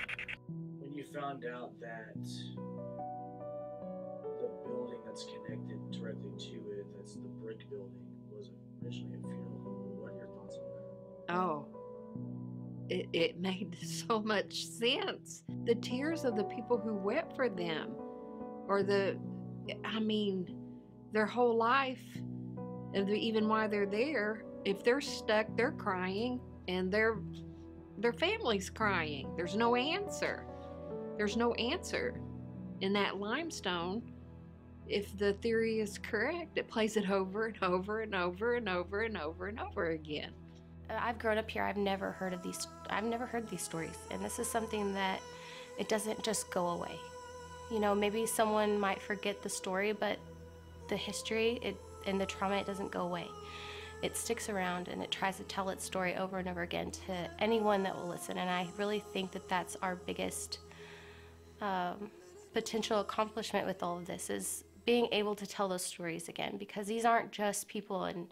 When 0.78 0.92
you 0.92 1.04
found 1.04 1.44
out 1.46 1.72
that 1.80 2.14
it, 13.14 13.40
made 13.40 13.76
so 13.82 14.20
much 14.20 14.66
sense. 14.66 15.44
The 15.64 15.76
tears 15.76 16.24
of 16.24 16.36
the 16.36 16.44
people 16.44 16.78
who 16.78 16.94
wept 16.94 17.34
for 17.36 17.48
them, 17.48 17.90
or 18.68 18.82
the, 18.82 19.16
I 19.84 20.00
mean, 20.00 20.56
their 21.12 21.26
whole 21.26 21.56
life, 21.56 22.02
and 22.94 23.08
even 23.10 23.48
why 23.48 23.66
they're 23.66 23.86
there. 23.86 24.44
If 24.64 24.82
they're 24.82 25.00
stuck, 25.00 25.46
they're 25.56 25.72
crying, 25.72 26.40
and 26.68 26.90
their 26.90 27.18
their 27.98 28.12
family's 28.12 28.70
crying. 28.70 29.32
There's 29.36 29.54
no 29.54 29.76
answer. 29.76 30.46
There's 31.16 31.36
no 31.36 31.54
answer. 31.54 32.20
In 32.80 32.92
that 32.94 33.18
limestone, 33.18 34.02
if 34.88 35.16
the 35.16 35.34
theory 35.34 35.78
is 35.80 35.98
correct, 35.98 36.58
it 36.58 36.68
plays 36.68 36.96
it 36.96 37.08
over 37.08 37.46
and 37.46 37.62
over 37.62 38.00
and 38.00 38.14
over 38.14 38.54
and 38.54 38.68
over 38.68 39.02
and 39.02 39.16
over 39.16 39.46
and 39.46 39.60
over 39.60 39.90
again. 39.90 40.32
I've 40.90 41.18
grown 41.18 41.38
up 41.38 41.50
here. 41.50 41.62
I've 41.62 41.76
never 41.76 42.12
heard 42.12 42.32
of 42.32 42.42
these. 42.42 42.66
I've 42.90 43.04
never 43.04 43.26
heard 43.26 43.48
these 43.48 43.62
stories, 43.62 43.96
and 44.10 44.24
this 44.24 44.38
is 44.38 44.50
something 44.50 44.92
that 44.94 45.20
it 45.78 45.88
doesn't 45.88 46.22
just 46.22 46.50
go 46.50 46.68
away. 46.68 46.98
You 47.70 47.80
know, 47.80 47.94
maybe 47.94 48.26
someone 48.26 48.78
might 48.78 49.00
forget 49.00 49.42
the 49.42 49.48
story, 49.48 49.92
but 49.92 50.18
the 50.88 50.96
history 50.96 51.58
it, 51.62 51.76
and 52.06 52.20
the 52.20 52.26
trauma 52.26 52.56
it 52.56 52.66
doesn't 52.66 52.90
go 52.90 53.02
away. 53.02 53.26
It 54.02 54.16
sticks 54.16 54.50
around 54.50 54.88
and 54.88 55.02
it 55.02 55.10
tries 55.10 55.38
to 55.38 55.44
tell 55.44 55.70
its 55.70 55.82
story 55.82 56.14
over 56.16 56.38
and 56.38 56.46
over 56.46 56.60
again 56.60 56.90
to 57.06 57.30
anyone 57.38 57.82
that 57.84 57.96
will 57.96 58.06
listen. 58.06 58.36
And 58.36 58.50
I 58.50 58.68
really 58.76 59.00
think 59.00 59.32
that 59.32 59.48
that's 59.48 59.76
our 59.80 59.96
biggest 59.96 60.58
um, 61.62 62.10
potential 62.52 63.00
accomplishment 63.00 63.66
with 63.66 63.82
all 63.82 63.96
of 63.96 64.06
this 64.06 64.28
is 64.28 64.64
being 64.84 65.08
able 65.12 65.34
to 65.34 65.46
tell 65.46 65.68
those 65.68 65.84
stories 65.84 66.28
again 66.28 66.58
because 66.58 66.86
these 66.86 67.06
aren't 67.06 67.32
just 67.32 67.66
people 67.68 68.04
in 68.04 68.26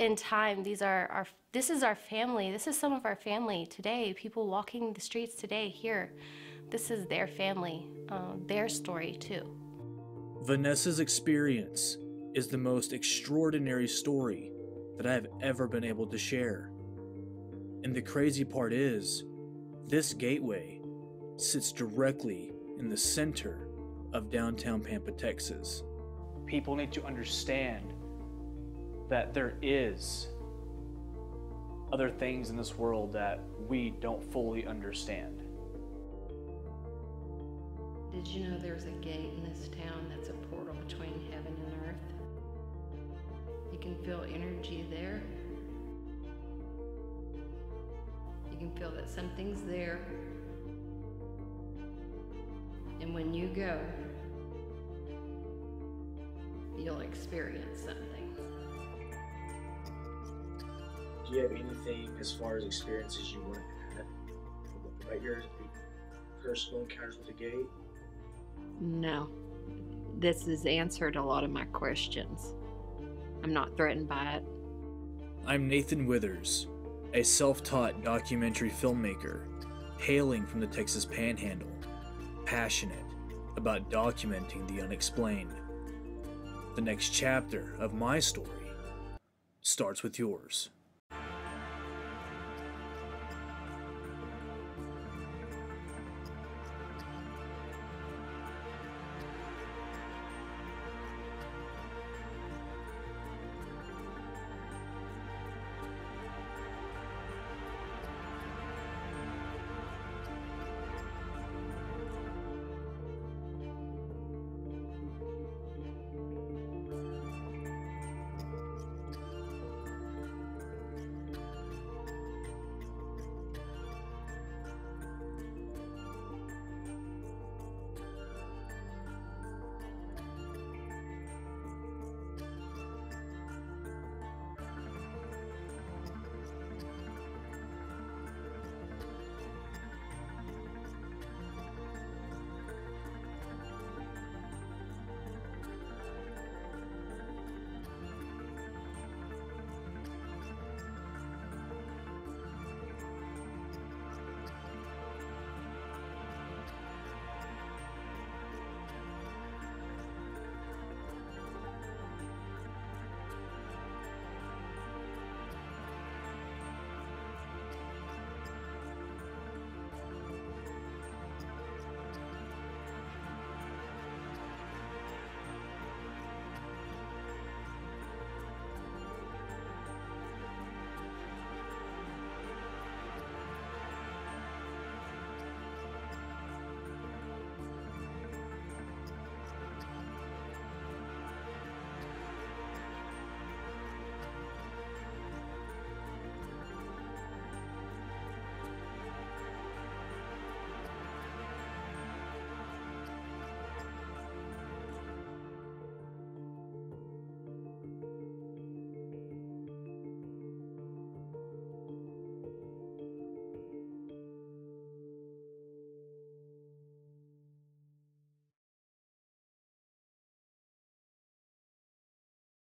in 0.00 0.16
time 0.16 0.62
these 0.62 0.80
are 0.80 1.06
our 1.12 1.26
this 1.52 1.68
is 1.68 1.82
our 1.82 1.94
family 1.94 2.50
this 2.50 2.66
is 2.66 2.76
some 2.76 2.92
of 2.92 3.04
our 3.04 3.16
family 3.16 3.66
today 3.66 4.14
people 4.16 4.46
walking 4.46 4.92
the 4.94 5.00
streets 5.00 5.34
today 5.34 5.68
here 5.68 6.12
this 6.70 6.90
is 6.90 7.06
their 7.06 7.26
family 7.26 7.86
uh, 8.08 8.32
their 8.46 8.66
story 8.66 9.12
too 9.20 9.42
Vanessa's 10.42 11.00
experience 11.00 11.98
is 12.34 12.48
the 12.48 12.56
most 12.56 12.94
extraordinary 12.94 13.86
story 13.86 14.52
that 14.96 15.06
I 15.06 15.12
have 15.12 15.26
ever 15.42 15.68
been 15.68 15.84
able 15.84 16.06
to 16.06 16.16
share. 16.16 16.70
And 17.84 17.94
the 17.94 18.00
crazy 18.00 18.44
part 18.44 18.72
is, 18.72 19.24
this 19.86 20.14
gateway 20.14 20.80
sits 21.36 21.72
directly 21.72 22.54
in 22.78 22.88
the 22.88 22.96
center 22.96 23.68
of 24.14 24.30
downtown 24.30 24.80
Pampa, 24.80 25.12
Texas. 25.12 25.82
People 26.46 26.74
need 26.74 26.92
to 26.92 27.04
understand 27.04 27.92
that 29.10 29.34
there 29.34 29.54
is 29.60 30.28
other 31.92 32.08
things 32.08 32.48
in 32.48 32.56
this 32.56 32.78
world 32.78 33.12
that 33.12 33.40
we 33.68 33.90
don't 34.00 34.22
fully 34.32 34.64
understand. 34.64 35.42
Did 38.12 38.26
you 38.26 38.48
know 38.48 38.58
there's 38.58 38.84
a 38.84 38.90
gate 39.02 39.32
in 39.36 39.44
this 39.44 39.68
town 39.68 40.06
that's 40.08 40.28
a 40.28 40.32
portal 40.32 40.74
between 40.86 41.20
heaven 41.30 41.54
and 41.66 41.74
earth? 41.88 41.96
You 43.72 43.78
can 43.78 43.96
feel 44.04 44.24
energy 44.32 44.86
there. 44.90 45.22
You 48.50 48.58
can 48.58 48.70
feel 48.76 48.92
that 48.92 49.10
something's 49.10 49.62
there. 49.62 50.00
And 53.00 53.12
when 53.14 53.34
you 53.34 53.48
go, 53.48 53.80
you'll 56.78 57.00
experience 57.00 57.80
something. 57.80 58.09
Do 61.30 61.36
you 61.36 61.42
have 61.42 61.52
anything 61.52 62.10
as 62.18 62.32
far 62.32 62.56
as 62.56 62.64
experiences 62.64 63.32
you 63.32 63.40
want 63.42 63.60
to 63.60 64.00
add 64.00 64.06
about 65.06 65.22
your 65.22 65.42
personal 66.42 66.82
encounters 66.82 67.18
with 67.18 67.28
the 67.28 67.32
gate? 67.34 67.66
No. 68.80 69.28
This 70.18 70.46
has 70.46 70.66
answered 70.66 71.14
a 71.14 71.22
lot 71.22 71.44
of 71.44 71.50
my 71.50 71.66
questions. 71.66 72.54
I'm 73.44 73.52
not 73.52 73.76
threatened 73.76 74.08
by 74.08 74.32
it. 74.32 74.44
I'm 75.46 75.68
Nathan 75.68 76.04
Withers, 76.04 76.66
a 77.14 77.22
self 77.22 77.62
taught 77.62 78.02
documentary 78.02 78.70
filmmaker 78.70 79.44
hailing 79.98 80.44
from 80.46 80.58
the 80.58 80.66
Texas 80.66 81.04
Panhandle, 81.04 81.70
passionate 82.44 83.06
about 83.56 83.88
documenting 83.88 84.66
the 84.66 84.82
unexplained. 84.82 85.54
The 86.74 86.82
next 86.82 87.10
chapter 87.10 87.76
of 87.78 87.94
my 87.94 88.18
story 88.18 88.72
starts 89.60 90.02
with 90.02 90.18
yours. 90.18 90.70